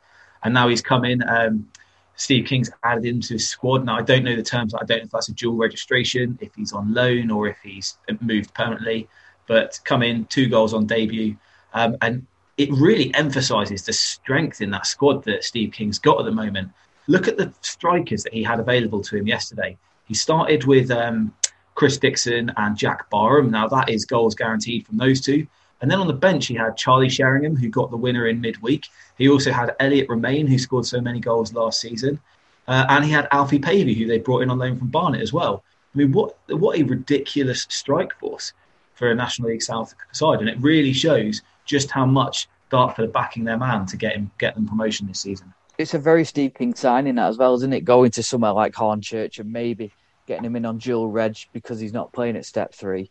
[0.43, 1.23] and now he's come in.
[1.25, 1.69] Um,
[2.17, 3.85] Steve King's added into his squad.
[3.85, 4.73] Now I don't know the terms.
[4.73, 7.97] I don't know if that's a dual registration, if he's on loan, or if he's
[8.19, 9.07] moved permanently
[9.49, 11.35] but come in two goals on debut,
[11.73, 12.25] um, and
[12.57, 16.69] it really emphasises the strength in that squad that Steve King's got at the moment.
[17.07, 19.75] Look at the strikers that he had available to him yesterday.
[20.07, 21.33] He started with um,
[21.73, 23.49] Chris Dixon and Jack Barham.
[23.49, 25.47] Now that is goals guaranteed from those two.
[25.81, 28.85] And then on the bench, he had Charlie Sheringham, who got the winner in midweek.
[29.17, 32.19] He also had Elliot Romain, who scored so many goals last season.
[32.67, 35.33] Uh, and he had Alfie Pavey, who they brought in on loan from Barnet as
[35.33, 35.63] well.
[35.95, 38.53] I mean, what what a ridiculous strike force
[38.99, 43.11] for a National League South side, and it really shows just how much Dartford are
[43.11, 45.51] backing their man to get him get them promotion this season.
[45.77, 47.85] It's a very Steve King signing that as well, isn't it?
[47.85, 49.93] Going to somewhere like Hornchurch and maybe
[50.27, 53.09] getting him in on dual reg because he's not playing at step three.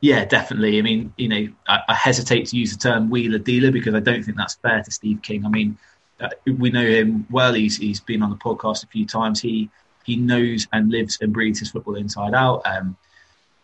[0.00, 0.78] Yeah, definitely.
[0.78, 4.00] I mean, you know, I, I hesitate to use the term wheeler dealer because I
[4.00, 5.46] don't think that's fair to Steve King.
[5.46, 5.78] I mean,
[6.20, 7.54] uh, we know him well.
[7.54, 9.40] He's he's been on the podcast a few times.
[9.40, 9.70] He
[10.04, 12.62] he knows and lives and breathes his football inside out.
[12.66, 12.96] Um,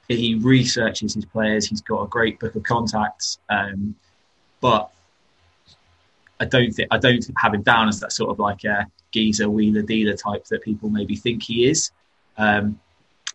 [0.08, 1.66] he researches his players.
[1.66, 3.94] He's got a great book of contacts, um,
[4.60, 4.90] but
[6.40, 9.48] I don't think I don't have him down as that sort of like a geezer
[9.48, 11.90] wheeler dealer type that people maybe think he is.
[12.36, 12.78] Um,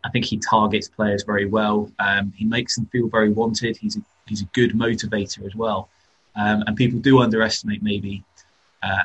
[0.04, 1.92] I think he targets players very well.
[2.00, 3.76] Um, he makes them feel very wanted.
[3.78, 5.90] He's a, he's a good motivator as well,
[6.36, 8.24] um, and people do underestimate maybe
[8.84, 9.04] uh,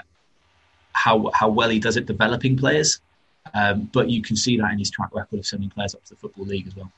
[0.92, 3.00] how how well he does at developing players.
[3.52, 6.14] Um, but you can see that in his track record of sending players up to
[6.14, 6.90] the football league as well.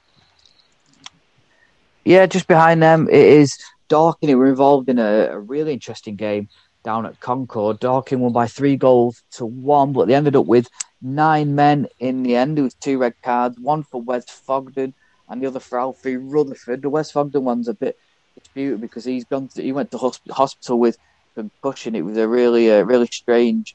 [2.07, 4.29] Yeah, just behind them it is Dorking.
[4.29, 6.49] Who were involved in a, a, really interesting game
[6.85, 7.81] down at Concord.
[7.81, 10.69] Dorking won by three goals to one, but they ended up with
[11.03, 12.57] nine men in the end.
[12.57, 14.95] There was two red cards, one for Wes Fogden
[15.29, 16.83] and the other for Alfie Rutherford.
[16.83, 17.99] The Wes Fogden one's a bit
[18.39, 19.49] disputed because he's gone.
[19.49, 20.99] To, he went to hospital with
[21.35, 21.97] concussion.
[21.97, 23.75] It was a really, uh, really strange,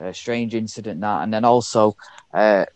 [0.00, 1.24] uh, strange incident that.
[1.24, 1.96] And then also,
[2.32, 2.66] uh,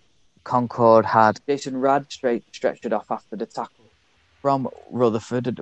[0.42, 3.75] Concord had Jason Rad straight stretched it off after the tackle
[4.40, 5.58] from Rutherford.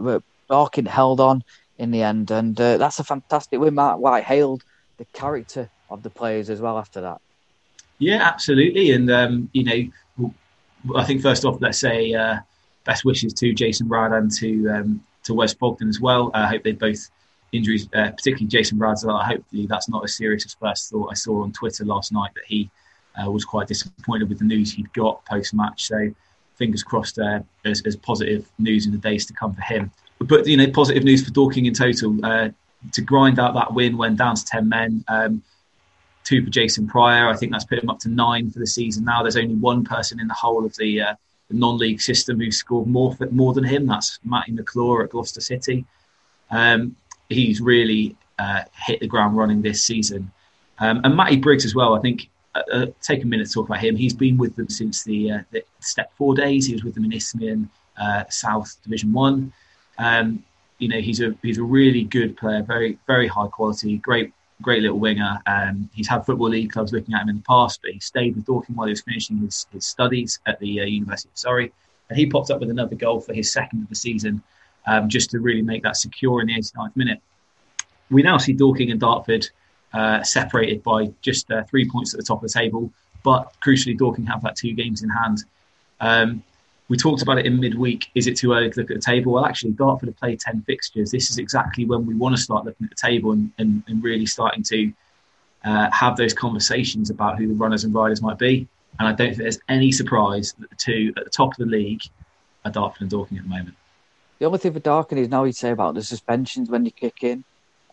[0.49, 1.43] Dorking held on
[1.79, 3.75] in the end, and uh, that's a fantastic win.
[3.75, 4.63] Marc White hailed
[4.99, 7.21] the character of the players as well after that.
[7.99, 9.65] Yeah, absolutely, and um, you
[10.19, 10.31] know,
[10.97, 12.37] I think first off, let's say uh,
[12.85, 16.31] best wishes to Jason Brad and to um, to Wes Fogden as well.
[16.35, 17.11] I hope they both
[17.53, 19.05] injuries, uh, particularly Jason Brad's.
[19.05, 21.09] Hopefully, that's not as serious as first thought.
[21.11, 22.71] I saw on Twitter last night that he
[23.21, 25.87] uh, was quite disappointed with the news he'd got post match.
[25.87, 26.13] So
[26.57, 29.91] fingers crossed uh, as, as, positive news in the days to come for him.
[30.21, 32.51] But you know, positive news for Dorking in total uh,
[32.93, 35.05] to grind out that win when down to ten men.
[35.09, 35.43] Um,
[36.25, 37.29] two for Jason Prior.
[37.29, 39.23] I think that's put him up to nine for the season now.
[39.23, 41.15] There's only one person in the whole of the uh,
[41.49, 43.87] the non-league system who scored more more than him.
[43.87, 45.85] That's Matty McClure at Gloucester City.
[46.51, 46.97] Um,
[47.29, 50.31] he's really uh, hit the ground running this season,
[50.79, 51.95] um, and Matty Briggs as well.
[51.95, 53.97] I think uh, uh, take a minute to talk about him.
[53.97, 56.67] He's been with them since the, uh, the Step Four days.
[56.67, 59.53] He was with them in Isthmian uh, South Division One.
[59.99, 60.45] Um,
[60.79, 64.33] you know, he's a he's a really good player, very very high quality, great
[64.63, 65.39] great little winger.
[65.47, 68.37] Um, he's had football league clubs looking at him in the past, but he stayed
[68.37, 71.73] with Dorking while he was finishing his, his studies at the uh, University of Surrey,
[72.09, 74.43] and he popped up with another goal for his second of the season,
[74.87, 77.21] um, just to really make that secure in the 89th minute.
[78.11, 79.49] We now see Dorking and Dartford
[79.95, 82.93] uh, separated by just uh, three points at the top of the table,
[83.23, 85.45] but crucially, Dorking have that two games in hand.
[86.01, 86.43] Um,
[86.89, 88.11] we talked about it in midweek.
[88.15, 89.33] Is it too early to look at the table?
[89.33, 91.11] Well, actually, Dartford have played 10 fixtures.
[91.11, 94.05] This is exactly when we want to start looking at the table and, and, and
[94.05, 94.93] really starting to
[95.65, 98.69] uh, have those conversations about who the runners and riders might be.
[98.99, 101.67] And I don't think there's any surprise that the two at the top of the
[101.67, 102.03] league
[102.65, 103.77] are Dartford and Dorking at the moment.
[104.39, 107.23] The only thing for Dorking is now you'd say about the suspensions when you kick
[107.23, 107.45] in.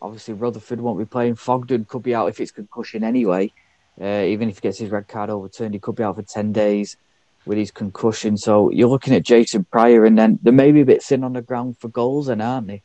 [0.01, 1.35] Obviously, Rutherford won't be playing.
[1.35, 3.51] Fogden could be out if it's concussion anyway.
[3.99, 6.51] Uh, even if he gets his red card overturned, he could be out for 10
[6.51, 6.97] days
[7.45, 8.37] with his concussion.
[8.37, 11.41] So you're looking at Jason Prior, and then they're maybe a bit thin on the
[11.41, 12.81] ground for goals, and aren't they?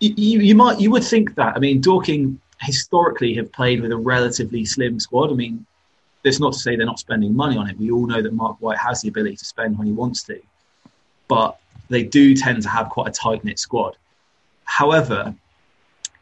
[0.00, 1.56] You, you might you would think that.
[1.56, 5.30] I mean, Dorking historically have played with a relatively slim squad.
[5.30, 5.66] I mean,
[6.22, 7.78] that's not to say they're not spending money on it.
[7.78, 10.40] We all know that Marc White has the ability to spend when he wants to,
[11.26, 11.58] but
[11.88, 13.96] they do tend to have quite a tight knit squad.
[14.64, 15.34] However,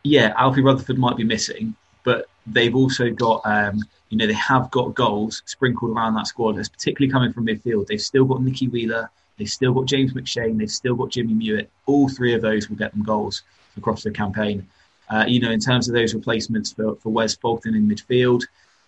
[0.07, 4.71] yeah, Alfie Rutherford might be missing, but they've also got um, you know, they have
[4.71, 6.59] got goals sprinkled around that squad.
[6.59, 7.87] It's particularly coming from midfield.
[7.87, 9.11] They've still got Nicky Wheeler.
[9.37, 10.59] They've still got James McShane.
[10.59, 11.71] They've still got Jimmy Muitt.
[11.87, 13.43] All three of those will get them goals
[13.77, 14.67] across the campaign.
[15.11, 18.45] Uh, you know, in terms of those replacements for, for Wes Fogden in midfield,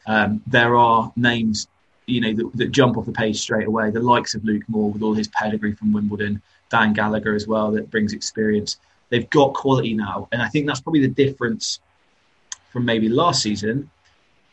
[0.06, 1.68] um, there are names,
[2.06, 3.90] you know, that, that, jump off the page straight away.
[3.90, 6.40] The likes of Luke Moore with all his pedigree from Wimbledon,
[6.70, 8.78] Dan Gallagher as well, that brings experience.
[9.10, 10.28] They've got quality now.
[10.32, 11.80] And I think that's probably the difference
[12.72, 13.90] from maybe last season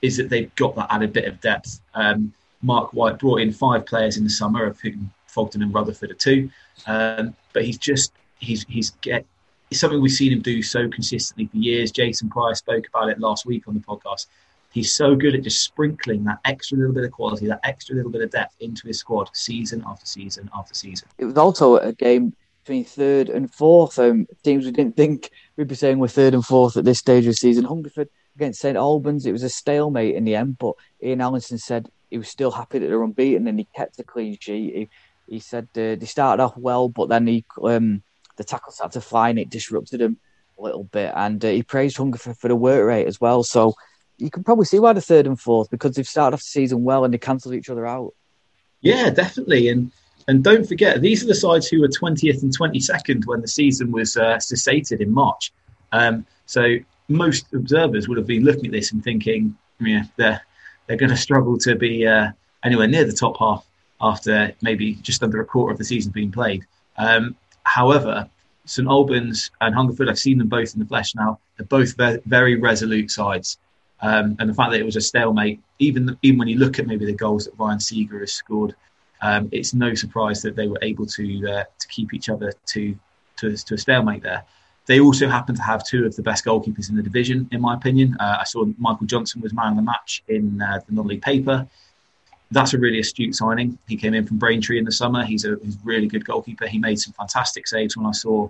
[0.01, 1.81] is that they've got that added bit of depth.
[1.93, 6.11] Um, Marc White brought in five players in the summer, of whom Fogden and Rutherford
[6.11, 6.49] are two.
[6.87, 9.25] Um, but he's just he's he's get
[9.71, 11.91] it's something we've seen him do so consistently for years.
[11.91, 14.27] Jason Prior spoke about it last week on the podcast.
[14.71, 18.11] He's so good at just sprinkling that extra little bit of quality, that extra little
[18.11, 21.07] bit of depth into his squad season after season after season.
[21.17, 22.35] It was also a game
[22.65, 23.99] between third and fourth.
[23.99, 27.25] Um, teams we didn't think we'd be saying we're third and fourth at this stage
[27.25, 27.63] of the season.
[27.63, 29.25] Hungerford against St Albans.
[29.25, 32.79] It was a stalemate in the end, but Ian Allinson said he was still happy
[32.79, 34.75] that they're unbeaten and he kept the clean sheet.
[34.75, 34.89] He,
[35.27, 38.01] he said uh, they started off well, but then he um,
[38.35, 40.17] the tackle started to fly and it disrupted him
[40.57, 41.13] a little bit.
[41.15, 43.43] And uh, he praised Hungerford for the work rate as well.
[43.43, 43.75] So
[44.17, 46.83] you can probably see why the third and fourth because they've started off the season
[46.83, 48.13] well and they cancelled each other out.
[48.81, 49.69] Yeah, definitely.
[49.69, 49.91] And
[50.27, 53.91] and don't forget, these are the sides who were 20th and 22nd when the season
[53.91, 55.51] was uh, cessated in March.
[55.91, 60.41] Um, so most observers would have been looking at this and thinking, yeah, they're
[60.87, 62.27] they're going to struggle to be uh,
[62.63, 63.65] anywhere near the top half
[64.01, 66.63] after maybe just under a quarter of the season being played.
[66.97, 68.29] Um, however,
[68.65, 71.39] St Albans and Hungerford, I've seen them both in the flesh now.
[71.57, 73.57] They're both ve- very resolute sides.
[74.01, 76.87] Um, and the fact that it was a stalemate, even even when you look at
[76.87, 78.75] maybe the goals that Ryan Seager has scored,
[79.25, 82.81] um, it's no surprise that they were able to uh, to keep each other to,
[83.39, 84.43] to to a stalemate there.
[84.89, 87.73] They also happen to have two of the best goalkeepers in the division, in my
[87.73, 88.15] opinion.
[88.19, 91.67] Uh, I saw Michael Johnson was man of the match in uh, the non-league paper.
[92.51, 93.69] That's a really astute signing.
[93.87, 95.25] He came in from Braintree in the summer.
[95.25, 96.67] He's a, he's really good goalkeeper.
[96.67, 98.47] He made some fantastic saves when I saw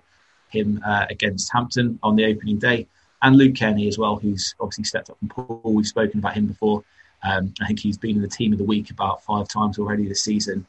[0.49, 2.79] him uh, against Hampton on the opening day.
[3.21, 5.73] And Luke Kenny as well, who's obviously stepped up from Poole.
[5.77, 6.83] We've spoken about him before.
[7.25, 10.07] Um, I think he's been in the team of the week about five times already
[10.07, 10.65] this season.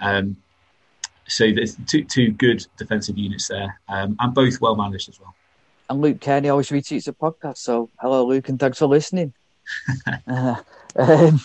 [0.00, 0.36] Um,
[1.26, 5.34] so there's two two good defensive units there, um, and both well managed as well.
[5.90, 7.58] And Luke Kenny always retweets the podcast.
[7.58, 9.32] So hello, Luke, and thanks for listening.
[10.28, 10.56] uh,
[10.96, 11.40] um,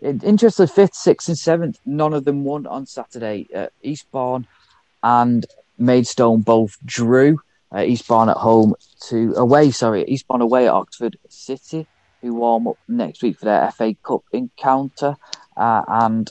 [0.00, 1.78] interesting, fifth, sixth, and seventh.
[1.86, 3.46] None of them won on Saturday.
[3.54, 4.46] Uh, Eastbourne
[5.02, 5.46] and
[5.78, 7.40] Maidstone both drew.
[7.74, 8.74] Uh, Eastbourne at home
[9.08, 9.70] to away.
[9.70, 11.86] Sorry, Eastbourne away at Oxford City,
[12.22, 15.16] who warm up next week for their FA Cup encounter.
[15.56, 16.30] Uh, and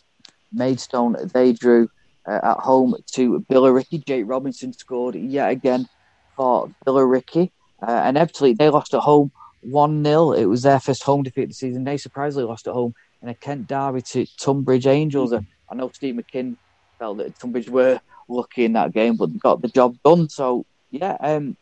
[0.51, 1.89] Maidstone they drew
[2.27, 4.03] uh, at home to Billericay.
[4.05, 5.87] Jake Robinson scored yet again
[6.35, 7.51] for Billericay.
[7.85, 9.31] Uh, and Everton, they lost at home
[9.61, 10.31] 1 0.
[10.31, 11.83] It was their first home defeat of the season.
[11.83, 15.33] They surprisingly lost at home in a Kent derby to Tonbridge Angels.
[15.33, 16.57] I know Steve McKimm
[16.99, 20.29] felt that Tonbridge were lucky in that game, but got the job done.
[20.29, 21.57] So, yeah, um,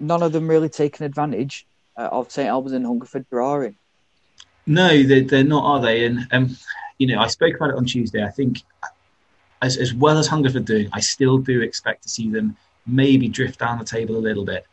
[0.00, 1.66] none of them really taking advantage
[1.96, 3.76] of St Albans and Hungerford drawing.
[4.66, 6.06] No, they're, they're not, are they?
[6.06, 6.56] And, um,
[6.98, 8.24] you know, I spoke about it on Tuesday.
[8.24, 8.62] I think
[9.62, 13.58] as, as well as Hungerford doing, I still do expect to see them maybe drift
[13.60, 14.66] down the table a little bit.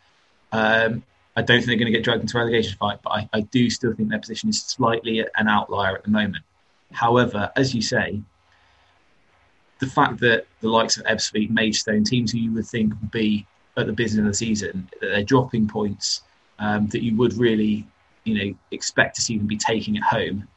[0.52, 1.04] Um,
[1.36, 3.42] I don't think they're going to get dragged into a relegation fight, but I, I
[3.42, 6.44] do still think their position is slightly an outlier at the moment.
[6.92, 8.22] However, as you say,
[9.80, 13.48] the fact that the likes of Ebbsfleet, Maidstone, teams who you would think would be
[13.78, 16.22] at the beginning of the season, that they're dropping points
[16.62, 17.86] um, that you would really,
[18.24, 20.48] you know, expect to see them be taking at home.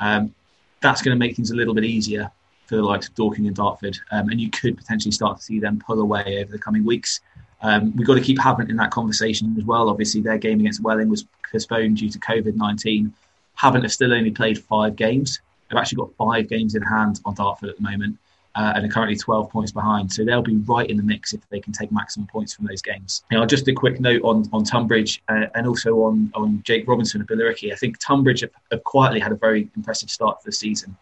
[0.00, 0.34] Um,
[0.80, 2.30] that's going to make things a little bit easier
[2.66, 5.60] for the likes of Dorking and Dartford, um, and you could potentially start to see
[5.60, 7.20] them pull away over the coming weeks.
[7.62, 9.90] Um, we've got to keep Havant in that conversation as well.
[9.90, 13.12] Obviously, their game against Welling was postponed due to COVID 19.
[13.60, 15.40] Havant have still only played five games.
[15.68, 18.16] They've actually got five games in hand on Dartford at the moment
[18.56, 20.12] uh, and are currently 12 points behind.
[20.12, 22.82] So they'll be right in the mix if they can take maximum points from those
[22.82, 23.22] games.
[23.30, 27.20] Know, just a quick note on, on Tonbridge uh, and also on, on Jake Robinson
[27.20, 27.72] of Billericay.
[27.72, 30.96] I think Tonbridge have, have, quietly had a very impressive start to the season.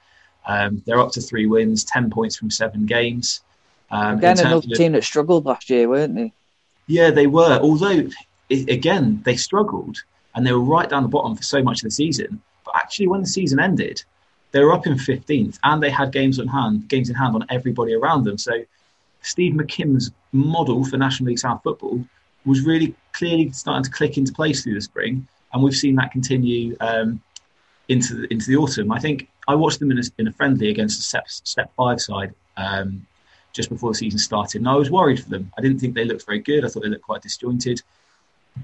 [0.46, 3.42] Um, they're up to three wins, 10 points from seven games.
[3.90, 6.32] Um, Again, another of, team that struggled last year, weren't they?
[6.86, 7.58] Yeah, they were.
[7.60, 8.08] Although,
[8.50, 10.02] it, again, they struggled
[10.34, 12.42] and they were right down the bottom for so much of the season.
[12.64, 14.04] But actually, when the season ended,
[14.50, 17.44] they were up in 15th and they had games on hand, games in hand on
[17.50, 18.38] everybody around them.
[18.38, 18.64] So
[19.22, 22.04] Steve McKimm's model for National League South football
[22.44, 26.12] was really clearly starting to click into place through the spring, and we've seen that
[26.12, 27.20] continue um,
[27.88, 28.92] into the, into the autumn.
[28.92, 32.00] I think I watched them in a, in a friendly against the step, step five
[32.00, 33.06] side um,
[33.52, 35.52] just before the season started, and I was worried for them.
[35.58, 36.64] I didn't think they looked very good.
[36.64, 37.82] I thought they looked quite disjointed,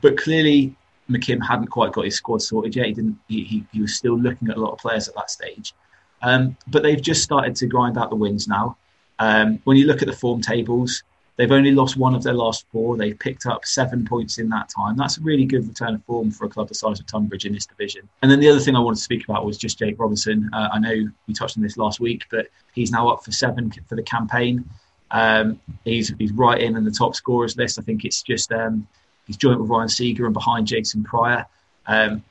[0.00, 0.74] but clearly
[1.10, 2.86] McKimm hadn't quite got his squad sorted yet.
[2.86, 3.18] He didn't.
[3.28, 5.74] He, he, he was still looking at a lot of players at that stage.
[6.22, 8.76] Um, but they've just started to grind out the wins now.
[9.18, 11.02] Um, when you look at the form tables,
[11.36, 12.96] they've only lost one of their last four.
[12.96, 14.96] They've picked up seven points in that time.
[14.96, 17.52] That's a really good return of form for a club the size of Tonbridge in
[17.52, 18.08] this division.
[18.22, 20.48] And then the other thing I wanted to speak about was just Jake Robinson.
[20.52, 20.94] Uh, I know
[21.26, 24.68] we touched on this last week, but he's now up for seven for the campaign.
[25.10, 27.78] Um, he's he's right in in the top scorers list.
[27.78, 28.86] I think it's just um,
[29.26, 31.46] He's joint with Ryan Seager and behind Jason Prior.
[31.86, 32.22] Um,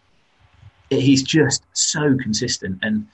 [0.89, 3.07] he's just so consistent and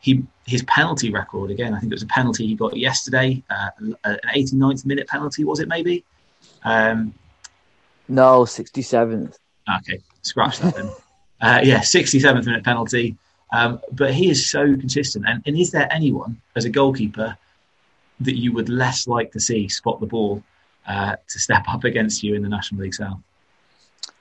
[0.00, 1.74] he his penalty record again.
[1.74, 5.60] I think it was a penalty he got yesterday, uh, an 89th minute penalty was
[5.60, 6.04] it maybe?
[6.64, 7.14] Um,
[8.08, 9.36] no, 67th.
[9.78, 10.86] Okay, scratch that then.
[11.40, 13.16] uh, yeah, 67th minute penalty.
[13.52, 15.24] Um, but he is so consistent.
[15.26, 17.36] And, and is there anyone as a goalkeeper
[18.20, 20.42] that you would less like to see spot the ball
[20.86, 23.18] uh, to step up against you in the National League South.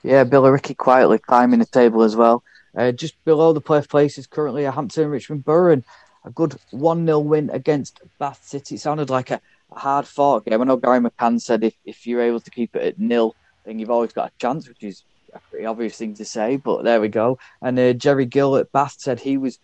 [0.03, 2.43] Yeah, Billericay quietly climbing the table as well.
[2.75, 5.73] Uh, just below the playoff places currently are Hampton and Richmond Borough.
[5.73, 5.83] And
[6.25, 8.75] a good 1 0 win against Bath City.
[8.75, 9.39] It sounded like a,
[9.71, 10.61] a hard fought game.
[10.61, 13.79] I know Gary McCann said if, if you're able to keep it at nil, then
[13.79, 15.03] you've always got a chance, which is
[15.33, 17.37] a pretty obvious thing to say, but there we go.
[17.61, 19.59] And uh, Jerry Gill at Bath said he was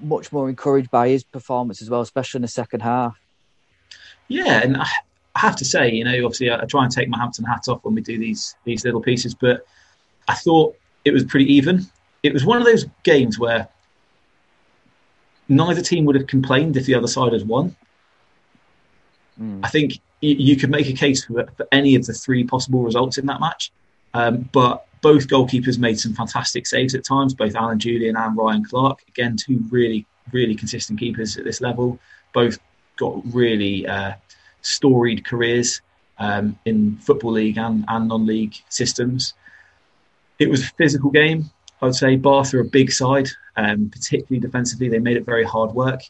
[0.00, 3.18] much more encouraged by his performance as well, especially in the second half.
[4.26, 4.88] Yeah, and I
[5.40, 7.84] have to say, you know, obviously I, I, try and take my Hampton hat off
[7.84, 9.66] when we do these these little pieces, but
[10.28, 11.86] I thought it was pretty even.
[12.22, 13.68] It was one of those games where
[15.48, 17.76] neither team would have complained if the other side had won.
[19.40, 19.60] Mm.
[19.62, 22.82] I think you, you, could make a case for, for, any of the three possible
[22.82, 23.72] results in that match,
[24.14, 27.34] um, but both goalkeepers made some fantastic saves at times.
[27.34, 31.98] Both Alan Julian and Ryan Clarke, again, two really really consistent keepers at this level.
[32.32, 32.58] Both
[32.96, 33.86] got really.
[33.86, 34.14] Uh,
[34.64, 35.80] storied careers
[36.18, 39.34] um, in football league and, and non-league systems.
[40.38, 41.50] It was a physical game.
[41.80, 44.88] I would say Bath are a big side, um, particularly defensively.
[44.88, 46.00] They made it very hard work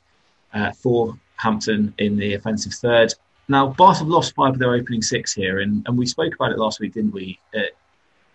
[0.53, 3.13] uh, for Hampton in the offensive third.
[3.49, 6.53] Now, Bath have lost five of their opening six here, and, and we spoke about
[6.53, 7.39] it last week, didn't we?
[7.55, 7.63] Uh,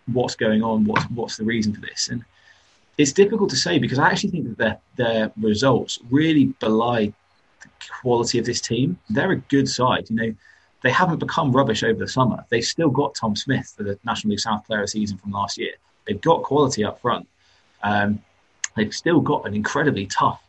[0.08, 0.86] what's going on?
[0.86, 2.10] What's, what's the reason for this?
[2.10, 2.24] And
[2.98, 7.14] it's difficult to say because I actually think that their, their results really belie
[8.02, 8.98] quality of this team.
[9.10, 10.10] They're a good side.
[10.10, 10.36] You know,
[10.82, 12.46] they haven't become rubbish over the summer.
[12.50, 15.32] They've still got Tom Smith for the National League South Player of the Season from
[15.32, 15.74] last year.
[16.08, 17.28] They've got quality up front.
[17.84, 18.22] Um,
[18.76, 20.42] they've still got an incredibly tough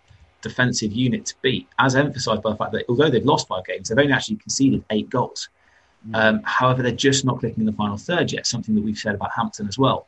[0.42, 3.88] defensive unit to beat, as emphasised by the fact that although they've lost five games,
[3.88, 5.48] they've only actually conceded eight goals.
[6.08, 6.16] Mm.
[6.16, 9.14] Um, however, they're just not clicking in the final third yet, something that we've said
[9.14, 10.06] about Hampton as well.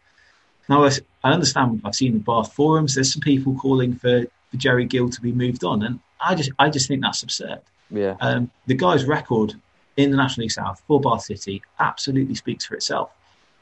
[0.68, 4.84] Now, I understand, I've seen the Bath forums, there's some people calling for, for Jerry
[4.84, 5.82] Gill to be moved on.
[5.82, 7.60] And I just I just think that's absurd.
[7.90, 8.16] Yeah.
[8.20, 9.54] Um, the guy's record
[9.96, 13.10] in the National League South for Bath City absolutely speaks for itself.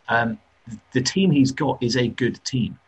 [0.09, 0.39] Um,
[0.93, 2.79] the team he's got is a good team.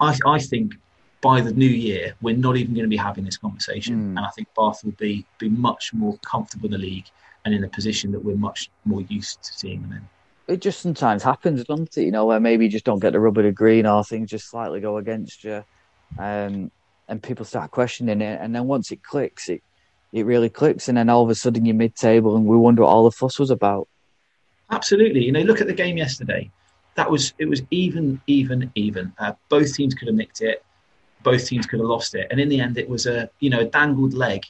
[0.00, 0.74] I, I think
[1.22, 4.08] by the new year we're not even going to be having this conversation, mm.
[4.16, 7.06] and I think Bath will be be much more comfortable in the league
[7.44, 10.08] and in a position that we're much more used to seeing them in.
[10.54, 12.02] It just sometimes happens, doesn't it?
[12.02, 14.48] You know, where maybe you just don't get the rubber to green or things just
[14.48, 15.64] slightly go against you.
[16.18, 16.70] Um,
[17.08, 18.40] and people start questioning it.
[18.40, 19.62] And then once it clicks, it
[20.12, 22.88] it really clicks, and then all of a sudden you're mid-table, and we wonder what
[22.88, 23.88] all the fuss was about.
[24.70, 25.24] Absolutely.
[25.24, 26.50] You know, look at the game yesterday.
[26.94, 29.12] That was it was even, even, even.
[29.18, 30.64] Uh, both teams could have nicked it.
[31.22, 33.60] Both teams could have lost it, and in the end, it was a you know
[33.60, 34.44] a dangled leg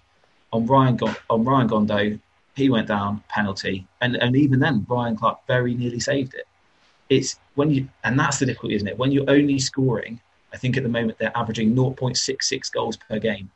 [0.53, 0.99] on Ryan
[1.31, 2.20] on Ryan Gondoh.
[2.55, 6.47] He went down penalty, and and even then, Ryan Clarke very nearly saved it.
[7.09, 8.99] It's when you and that's the difficulty, isn't it?
[8.99, 10.20] When you're only scoring,
[10.57, 13.51] I think at the moment they're averaging 0.66 goals per game.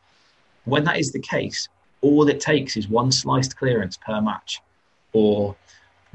[0.66, 1.66] When that is the case,
[2.02, 4.60] all it takes is one sliced clearance per match,
[5.14, 5.56] or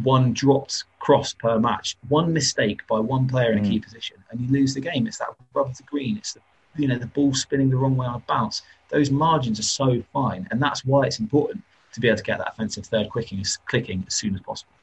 [0.04, 3.84] one dropped cross per match, one mistake by one player in a key mm.
[3.84, 5.08] position, and you lose the game.
[5.08, 6.18] It's that rubber the green.
[6.18, 6.42] It's the
[6.76, 8.62] you know the ball spinning the wrong way on a bounce.
[8.90, 11.64] Those margins are so fine, and that's why it's important
[11.94, 14.74] to be able to get that offensive third clicking, clicking as soon as possible.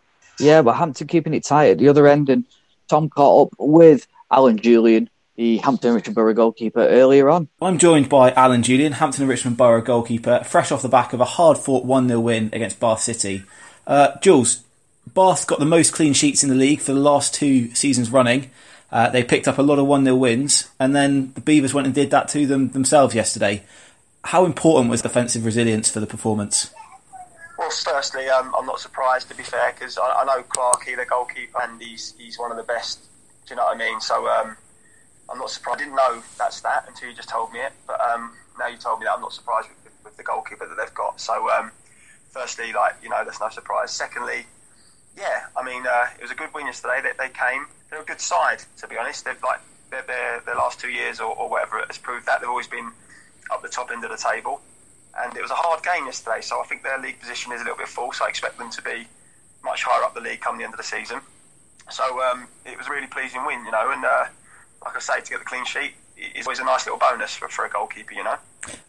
[0.40, 2.44] Yeah, but Hampton keeping it tight at the other end, and
[2.88, 7.48] Tom caught up with Alan Julian, the Hampton and Richmond Borough goalkeeper, earlier on.
[7.60, 11.20] I'm joined by Alan Julian, Hampton and Richmond Borough goalkeeper, fresh off the back of
[11.20, 13.44] a hard fought 1 0 win against Bath City.
[13.86, 14.62] Uh, Jules,
[15.14, 18.50] Bath got the most clean sheets in the league for the last two seasons running.
[18.90, 21.86] Uh, they picked up a lot of 1 0 wins, and then the Beavers went
[21.86, 23.62] and did that to them themselves yesterday.
[24.24, 26.72] How important was defensive resilience for the performance?
[27.58, 31.06] Well, firstly, um, I'm not surprised to be fair because I, I, know Clarkey, the
[31.06, 33.00] goalkeeper, and he's he's one of the best.
[33.46, 34.00] Do you know what I mean?
[34.00, 34.56] So um,
[35.32, 35.80] I'm not surprised.
[35.80, 38.76] I didn't know that's that until you just told me it, but um, now you
[38.76, 41.18] told me that, I'm not surprised with, with the goalkeeper that they've got.
[41.18, 41.72] So, um,
[42.30, 43.90] firstly, like you know, there's no surprise.
[43.90, 44.44] Secondly,
[45.16, 47.00] yeah, I mean, uh, it was a good win yesterday.
[47.02, 47.66] They, they came.
[47.90, 49.24] They're a good side, to be honest.
[49.24, 49.60] They've like
[49.90, 52.92] their their, their last two years or, or whatever has proved that they've always been
[53.50, 54.60] up the top end of the table.
[55.18, 57.64] And it was a hard game yesterday, so I think their league position is a
[57.64, 58.20] little bit false.
[58.20, 59.06] I expect them to be
[59.62, 61.20] much higher up the league come the end of the season.
[61.90, 63.90] So um, it was a really pleasing win, you know.
[63.90, 64.24] And uh,
[64.84, 65.92] like I say, to get the clean sheet
[66.34, 68.36] is always a nice little bonus for, for a goalkeeper, you know.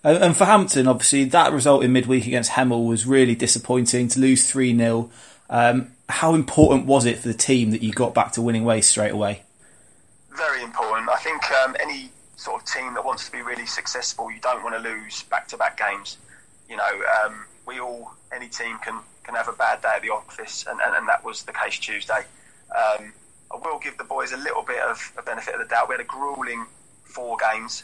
[0.04, 4.50] And for Hampton, obviously, that result in midweek against Hemel was really disappointing to lose
[4.50, 5.10] 3 0.
[5.50, 8.86] Um, how important was it for the team that you got back to winning ways
[8.86, 9.44] straight away?
[10.36, 11.10] Very important.
[11.10, 14.64] I think um, any sort of team that wants to be really successful, you don't
[14.64, 16.18] want to lose back-to-back games.
[16.70, 20.10] You know, um, we all, any team can can have a bad day at the
[20.10, 22.26] office, and, and, and that was the case Tuesday.
[22.76, 23.14] Um,
[23.52, 25.90] I will give the boys a little bit of a benefit of the doubt.
[25.90, 26.66] We had a grueling
[27.04, 27.84] four games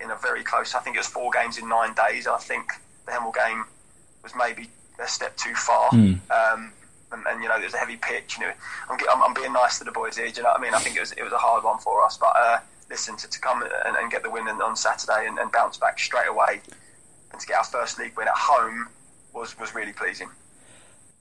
[0.00, 0.74] in a very close.
[0.74, 2.26] I think it was four games in nine days.
[2.26, 2.72] I think
[3.06, 3.64] the Hemel game
[4.22, 4.68] was maybe
[4.98, 5.90] a step too far.
[5.90, 6.20] Mm.
[6.30, 6.72] Um,
[7.10, 8.36] and, and, you know, there's a heavy pitch.
[8.38, 8.52] You know,
[8.90, 10.28] I'm, I'm, I'm, being nice to the boys here.
[10.28, 10.74] Do you know what I mean?
[10.74, 12.58] I think it was it was a hard one for us, but uh,
[12.90, 15.98] listen to, to come and, and, get the win on Saturday and, and, bounce back
[15.98, 16.60] straight away
[17.32, 18.88] and to get our first league win at home
[19.32, 20.28] was was really pleasing.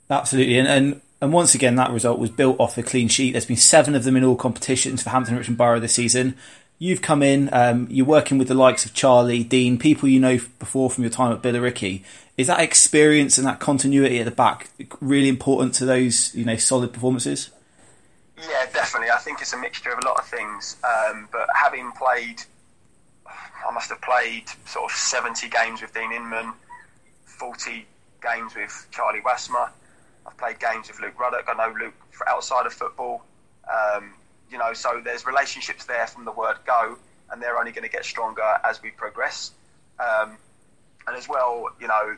[0.10, 3.32] Absolutely, and, and and once again that result was built off a clean sheet.
[3.32, 6.38] There's been seven of them in all competitions for Hampton Richmond Borough this season.
[6.80, 10.38] You've come in, um, you're working with the likes of Charlie, Dean, people you know
[10.60, 12.04] before from your time at Billericay.
[12.38, 14.70] Is that experience and that continuity at the back
[15.02, 17.50] really important to those, you know, solid performances?
[18.38, 19.10] Yeah, definitely.
[19.10, 20.78] I think it's a mixture of a lot of things.
[20.84, 22.44] Um, but having played,
[23.26, 26.54] I must have played sort of 70 games with Dean Inman,
[27.26, 27.88] 40
[28.22, 29.70] games with Charlie Wasmer.
[30.28, 31.46] I've played games with Luke Ruddock.
[31.48, 31.94] I know Luke
[32.28, 33.24] outside of football.
[33.72, 34.14] Um,
[34.52, 36.98] you know, so there's relationships there from the word go,
[37.32, 39.52] and they're only going to get stronger as we progress.
[40.00, 40.38] Um,
[41.08, 42.18] and as well, you know,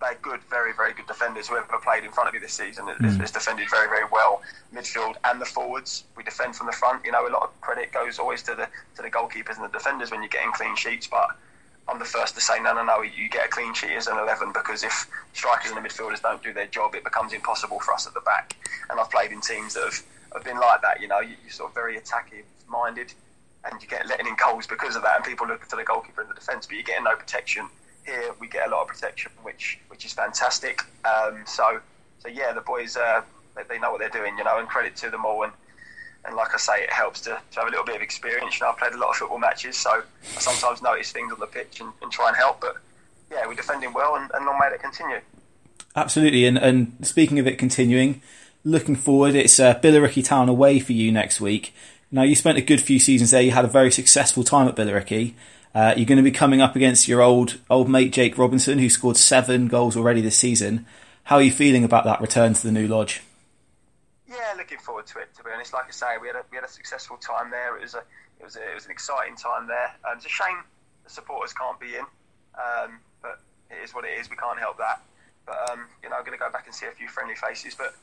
[0.00, 1.48] they're good, very, very good defenders.
[1.48, 3.32] Whoever played in front of you this season mm.
[3.32, 4.42] defended very, very well.
[4.74, 7.04] Midfield and the forwards, we defend from the front.
[7.04, 9.72] You know, a lot of credit goes always to the to the goalkeepers and the
[9.72, 11.06] defenders when you're getting clean sheets.
[11.06, 11.28] But
[11.88, 14.18] I'm the first to say, no, no, no, you get a clean sheet as an
[14.18, 17.94] 11 because if strikers and the midfielders don't do their job, it becomes impossible for
[17.94, 18.56] us at the back.
[18.90, 20.02] And I've played in teams that have
[20.36, 21.00] have been like that.
[21.00, 23.12] You know, you, are sort of very attacking minded,
[23.64, 25.16] and you get letting in goals because of that.
[25.16, 27.68] And people look to the goalkeeper in the defence, but you're getting no protection.
[28.04, 30.82] Here we get a lot of protection, which which is fantastic.
[31.04, 31.80] Um, so
[32.18, 33.22] so yeah, the boys uh,
[33.56, 35.42] they, they, know what they're doing, you know, and credit to them all.
[35.42, 35.52] And
[36.26, 38.58] and like I say, it helps to, to have a little bit of experience.
[38.58, 41.38] You know, I've played a lot of football matches, so I sometimes notice things on
[41.38, 42.60] the pitch and, and try and help.
[42.60, 42.76] But
[43.30, 45.20] yeah, we're defending well, and, and long may it continue.
[45.94, 48.20] Absolutely, and and speaking of it continuing,
[48.64, 51.74] looking forward, it's uh, Billericay Town away for you next week.
[52.10, 53.42] Now, you spent a good few seasons there.
[53.42, 55.34] You had a very successful time at Billericay.
[55.74, 58.88] Uh, you're going to be coming up against your old old mate Jake Robinson, who
[58.88, 60.86] scored seven goals already this season.
[61.24, 63.22] How are you feeling about that return to the new lodge?
[64.28, 65.34] Yeah, looking forward to it.
[65.36, 67.76] To be honest, like I say, we had a, we had a successful time there.
[67.76, 68.02] It was a
[68.40, 69.94] it was a, it was an exciting time there.
[70.04, 70.58] Um, it's a shame
[71.04, 72.04] the supporters can't be in,
[72.58, 73.40] um, but
[73.70, 74.28] it is what it is.
[74.28, 75.02] We can't help that.
[75.46, 77.74] But um, you know, I'm going to go back and see a few friendly faces.
[77.76, 77.94] But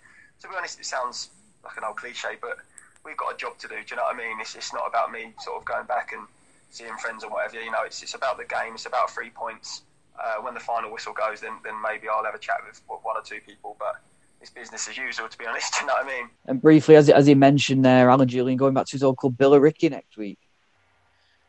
[0.41, 1.29] to be honest, it sounds
[1.63, 2.57] like an old cliche, but
[3.03, 3.75] we've got a job to do.
[3.75, 4.39] Do you know what I mean?
[4.39, 6.25] It's, it's not about me sort of going back and
[6.71, 7.61] seeing friends or whatever.
[7.61, 8.75] You know, it's it's about the game.
[8.75, 9.81] It's about three points.
[10.19, 13.17] uh, when the final whistle goes, then then maybe I'll have a chat with one
[13.17, 13.75] or two people.
[13.79, 14.01] But
[14.43, 15.73] it's business as usual, to be honest.
[15.81, 16.29] You know what I mean?
[16.45, 19.37] And briefly, as as he mentioned there, Alan Julian going back to his old club
[19.37, 20.37] Billericay next week.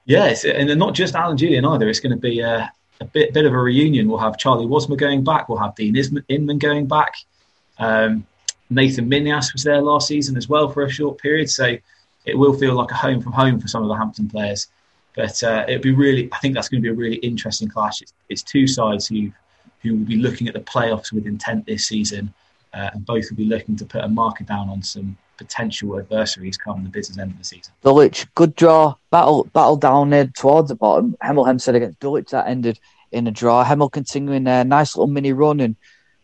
[0.06, 1.88] Yes, and not just Alan Julian either.
[1.88, 4.08] It's going to be a, a bit bit of a reunion.
[4.08, 5.48] We'll have Charlie Wasmer going back.
[5.48, 5.96] We'll have Dean
[6.28, 7.14] Inman going back.
[7.78, 8.26] Um,
[8.70, 11.76] Nathan Minhas was there last season as well for a short period, so
[12.24, 14.68] it will feel like a home from home for some of the Hampton players.
[15.16, 18.02] But uh, it'd be really, I think that's going to be a really interesting clash.
[18.02, 19.30] It's, it's, two sides who
[19.82, 22.32] who will be looking at the playoffs with intent this season,
[22.74, 26.56] uh, and both will be looking to put a marker down on some potential adversaries
[26.56, 27.72] come the business end of the season.
[27.82, 31.16] Dulwich, good draw, battle battle down there towards the bottom.
[31.22, 32.78] Hemel Hempstead against Dulwich that ended
[33.12, 33.64] in a draw.
[33.64, 35.76] Hemel continuing their nice little mini run, and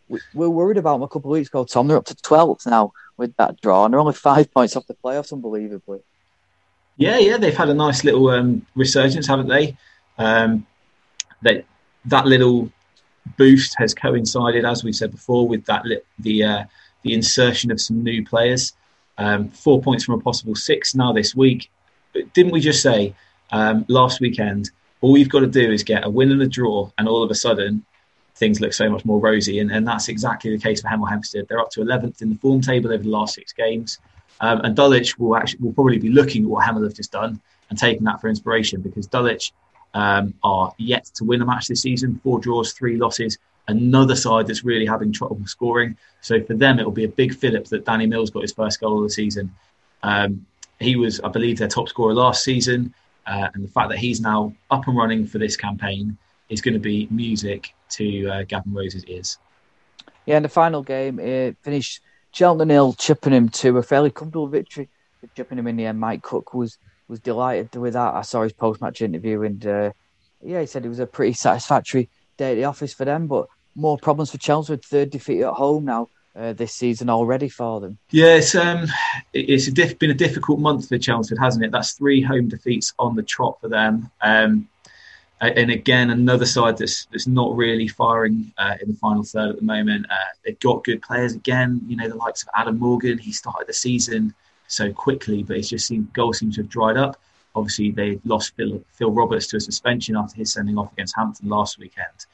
[0.09, 1.64] we, we were worried about them a couple of weeks ago.
[1.64, 4.86] Tom, they're up to twelfth now with that draw, and they're only five points off
[4.86, 6.01] the playoffs, unbelievably.
[6.97, 9.77] Yeah, yeah, they've had a nice little um, resurgence, haven't they?
[10.18, 10.66] Um,
[11.40, 11.64] they?
[12.06, 12.70] That little
[13.36, 15.84] boost has coincided, as we said before, with that
[16.18, 16.64] the uh,
[17.02, 18.72] the insertion of some new players.
[19.18, 21.70] Um, four points from a possible six now this week.
[22.12, 23.14] But didn't we just say
[23.51, 24.70] um, last weekend?
[25.02, 27.30] All you've got to do is get a win and a draw, and all of
[27.30, 27.84] a sudden
[28.40, 29.59] things look so much more rosy.
[29.60, 31.47] And, and that's exactly the case for Hemel Hempstead.
[31.48, 33.98] They're up to 11th in the form table over the last six games.
[34.40, 37.40] Um, and Dulwich will actually will probably be looking at what Hemel have just done
[37.68, 39.52] and taking that for inspiration because Dulwich
[39.95, 42.21] um, are yet to win a match this season.
[42.23, 43.39] Four draws, three losses.
[43.69, 45.97] Another side that's really having trouble scoring.
[46.21, 48.81] So for them, it will be a big fillip that Danny Mills got his first
[48.81, 49.55] goal of the season.
[50.03, 50.47] Um,
[50.79, 52.95] he was, I believe, their top scorer last season,
[53.27, 56.17] uh, and the fact that he's now up and running for this campaign
[56.49, 59.39] is going to be music to uh, Gavin Rose's ears.
[60.27, 62.01] Yeah, in the final game, it finished
[62.33, 64.89] Cheltenham nil, Chippenham to a fairly comfortable victory
[65.21, 66.01] for Chippenham in the end.
[66.01, 66.79] Mike Cook was
[67.11, 68.15] was delighted with that.
[68.15, 69.93] I saw his post match interview, and uh,
[70.43, 73.27] yeah, he said it was a pretty satisfactory day at the office for them.
[73.27, 76.09] But more problems for Chelmsford, third defeat at home now.
[76.37, 77.99] Uh, this season already for them.
[78.12, 78.87] Yeah, it's um,
[79.35, 81.73] it's a diff- been a difficult month for Chelmsford, hasn't it?
[81.73, 84.09] That's three home defeats on the trot for them.
[84.23, 84.69] Um,
[85.41, 89.57] and again, another side that's that's not really firing uh, in the final third at
[89.57, 90.07] the moment.
[90.09, 91.81] Uh, they've got good players again.
[91.89, 93.19] You know, the likes of Adam Morgan.
[93.19, 94.32] He started the season
[94.70, 97.20] so quickly, but it's just seemed goals seem to have dried up.
[97.55, 101.48] Obviously, they lost Phil, Phil Roberts to a suspension after his sending off against Hampton
[101.48, 102.26] last weekend.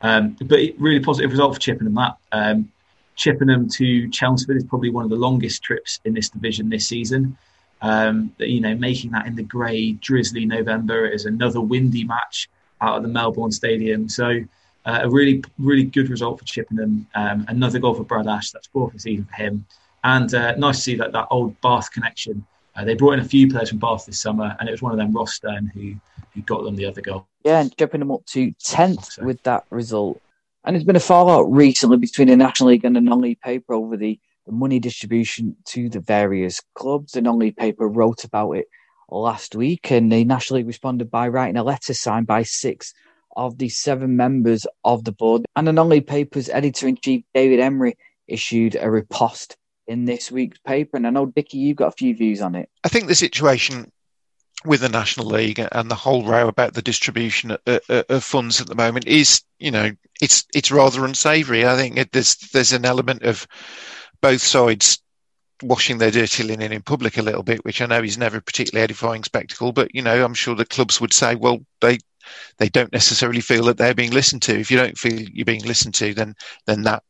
[0.00, 1.94] Um, but really positive result for Chippenham.
[1.94, 2.70] That um,
[3.14, 7.36] Chippenham to Chelmsford is probably one of the longest trips in this division this season.
[7.80, 12.48] Um, you know, making that in the grey, drizzly November is another windy match
[12.80, 14.08] out of the Melbourne Stadium.
[14.08, 14.40] So
[14.84, 17.06] uh, a really, really good result for Chippenham.
[17.14, 18.50] Um, another goal for Brad Ash.
[18.50, 19.64] That's fourth of the season for him.
[20.04, 22.46] And uh, nice to see that that old Bath connection.
[22.76, 24.92] Uh, they brought in a few players from Bath this summer, and it was one
[24.92, 25.94] of them, Ross Stearn, who
[26.34, 27.26] who got them the other goal.
[27.44, 29.24] Yeah, and jumping them up to tenth so.
[29.24, 30.20] with that result.
[30.64, 33.96] And there's been a fallout recently between the National League and the non-league paper over
[33.96, 37.12] the the money distribution to the various clubs.
[37.12, 38.66] The non-league paper wrote about it
[39.10, 42.94] last week, and the National League responded by writing a letter signed by six
[43.36, 45.44] of the seven members of the board.
[45.54, 47.96] And the non-league paper's editor-in-chief David Emery
[48.26, 49.56] issued a riposte
[49.88, 50.96] in this week's paper.
[50.96, 52.68] And I know, Dickie, you've got a few views on it.
[52.84, 53.90] I think the situation
[54.64, 58.74] with the National League and the whole row about the distribution of, funds at the
[58.74, 59.90] moment is, you know,
[60.20, 61.66] it's it's rather unsavoury.
[61.66, 63.46] I think it, there's there's an element of
[64.20, 65.00] both sides
[65.62, 68.42] washing their dirty linen in public a little bit, which I know is never a
[68.42, 69.72] particularly edifying spectacle.
[69.72, 71.98] But you know, I'm sure the clubs would say, well, they
[72.58, 74.58] they don't necessarily feel that they're being listened to.
[74.58, 76.34] If you don't feel you're being listened to, then
[76.66, 77.04] then that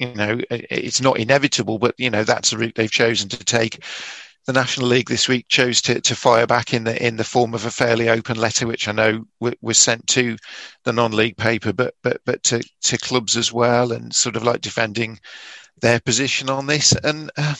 [0.00, 3.84] you know it's not inevitable, but you know that's the route they've chosen to take.
[4.46, 7.54] The National League this week chose to, to fire back in the in the form
[7.54, 10.36] of a fairly open letter, which I know w- was sent to
[10.84, 14.62] the non-league paper, but but but to, to clubs as well, and sort of like
[14.62, 15.20] defending
[15.80, 16.92] their position on this.
[16.92, 17.54] And uh,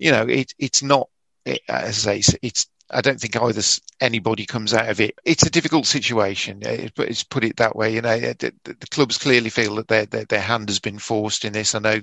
[0.00, 1.08] you know, it, it's not,
[1.44, 3.62] it, as I say, it's, it's, I don't think either
[4.00, 5.18] anybody comes out of it.
[5.24, 7.94] It's a difficult situation, eh, but it's put it that way.
[7.94, 10.98] You know, eh, the, the clubs clearly feel that their, their, their hand has been
[10.98, 11.74] forced in this.
[11.74, 12.00] I know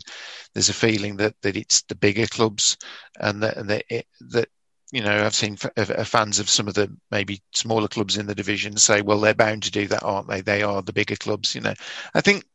[0.54, 2.78] there's a feeling that, that it's the bigger clubs
[3.20, 4.50] and that, and that, it, that
[4.92, 8.78] you know, I've seen fans of some of the maybe smaller clubs in the division
[8.78, 10.42] say, well, they're bound to do that, aren't they?
[10.42, 11.74] They are the bigger clubs, you know.
[12.14, 12.46] I think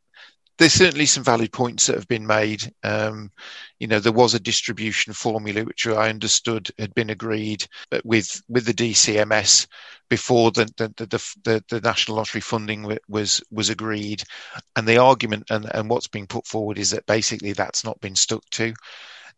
[0.63, 2.73] there's certainly some valid points that have been made.
[2.85, 3.33] Um,
[3.81, 7.67] you know, there was a distribution formula which I understood had been agreed
[8.05, 9.67] with with the DCMS
[10.09, 14.23] before the the, the, the, the national lottery funding was was agreed,
[14.77, 18.15] and the argument and, and what's being put forward is that basically that's not been
[18.15, 18.73] stuck to.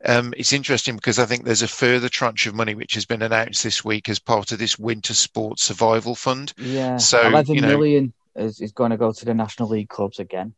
[0.05, 3.23] Um, it's interesting because I think there's a further tranche of money which has been
[3.23, 6.53] announced this week as part of this winter sports survival fund.
[6.59, 9.89] Yeah, so 11 you know, million is, is going to go to the National League
[9.89, 10.53] clubs again.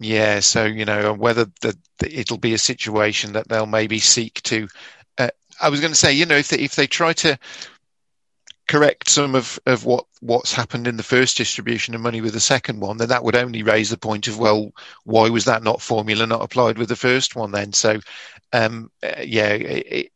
[0.00, 4.42] Yeah, so you know whether the, the, it'll be a situation that they'll maybe seek
[4.42, 4.68] to.
[5.18, 5.28] Uh,
[5.62, 7.38] I was going to say, you know, if they, if they try to
[8.66, 12.40] correct some of, of what what's happened in the first distribution of money with the
[12.40, 14.72] second one, then that would only raise the point of well,
[15.04, 17.72] why was that not formula not applied with the first one then?
[17.72, 18.00] So,
[18.52, 20.12] um, uh, yeah, it, it,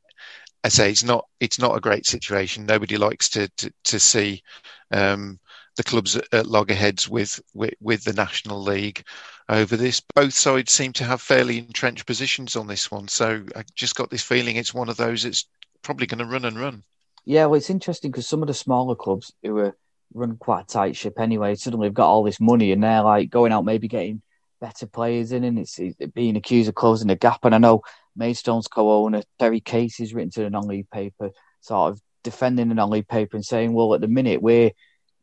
[0.65, 2.67] I say it's not it's not a great situation.
[2.67, 4.43] Nobody likes to to, to see
[4.91, 5.39] um,
[5.77, 9.05] the clubs at, at loggerheads with, with with the National League
[9.49, 10.01] over this.
[10.15, 14.11] Both sides seem to have fairly entrenched positions on this one, so I just got
[14.11, 15.47] this feeling it's one of those that's
[15.83, 16.83] probably going to run and run.
[17.25, 19.77] Yeah, well, it's interesting because some of the smaller clubs who are
[20.15, 23.31] run quite a tight ship anyway, suddenly have got all this money and they're like
[23.31, 24.23] going out maybe getting
[24.61, 27.45] better players in, and it's, it's being accused of closing the gap.
[27.45, 27.83] And I know
[28.19, 31.31] Maidstone's co-owner Terry Casey has written to the non-league paper,
[31.61, 34.73] sort of defending the non-league paper and saying, "Well, at the minute we're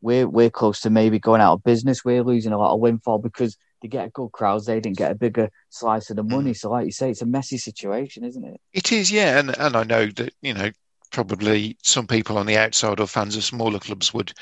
[0.00, 2.04] we're we're close to maybe going out of business.
[2.04, 4.66] We're losing a lot of windfall because they get good crowds.
[4.66, 6.50] They didn't get a bigger slice of the money.
[6.50, 6.56] Mm.
[6.56, 8.60] So, like you say, it's a messy situation, isn't it?
[8.72, 9.38] It is, yeah.
[9.38, 10.70] And and I know that you know
[11.12, 14.32] probably some people on the outside or fans of smaller clubs would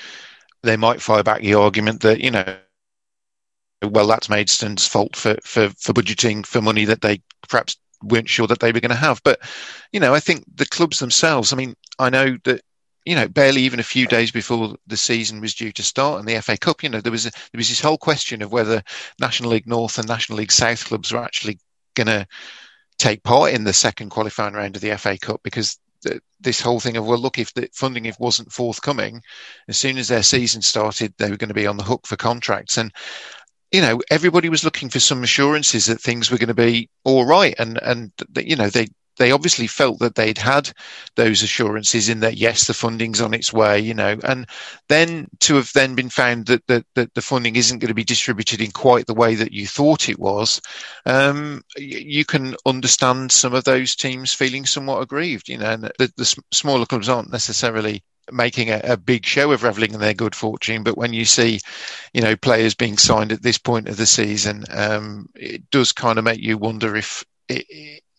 [0.62, 2.56] they might fire back the argument that you know
[3.82, 8.46] well that's Maidstone's fault for for for budgeting for money that they perhaps weren't sure
[8.46, 9.20] that they were going to have.
[9.24, 9.40] But
[9.92, 11.52] you know, I think the clubs themselves.
[11.52, 12.62] I mean, I know that
[13.04, 16.28] you know, barely even a few days before the season was due to start and
[16.28, 18.82] the FA Cup, you know, there was a, there was this whole question of whether
[19.20, 21.58] National League North and National League South clubs were actually
[21.94, 22.26] going to
[22.98, 26.80] take part in the second qualifying round of the FA Cup because the, this whole
[26.80, 29.22] thing of well, look, if the funding if wasn't forthcoming,
[29.68, 32.16] as soon as their season started, they were going to be on the hook for
[32.16, 32.92] contracts and.
[33.72, 37.26] You know, everybody was looking for some assurances that things were going to be all
[37.26, 38.86] right, and and you know they
[39.16, 40.70] they obviously felt that they'd had
[41.16, 44.46] those assurances in that yes, the funding's on its way, you know, and
[44.88, 48.04] then to have then been found that, that, that the funding isn't going to be
[48.04, 50.60] distributed in quite the way that you thought it was,
[51.06, 56.12] um, you can understand some of those teams feeling somewhat aggrieved, you know, and the,
[56.16, 60.34] the smaller clubs aren't necessarily making a, a, big show of reveling in their good
[60.34, 60.82] fortune.
[60.82, 61.60] But when you see,
[62.12, 66.18] you know, players being signed at this point of the season, um, it does kind
[66.18, 67.24] of make you wonder if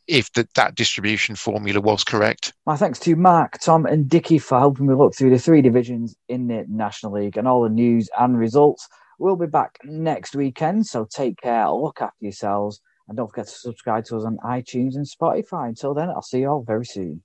[0.08, 2.54] if the, that distribution formula was correct.
[2.66, 6.16] My thanks to Mark, Tom, and Dickie for helping me look through the three divisions
[6.28, 8.88] in the National League and all the news and results.
[9.18, 13.54] We'll be back next weekend, so take care, look after yourselves, and don't forget to
[13.54, 15.70] subscribe to us on iTunes and Spotify.
[15.70, 17.22] Until then, I'll see you all very soon.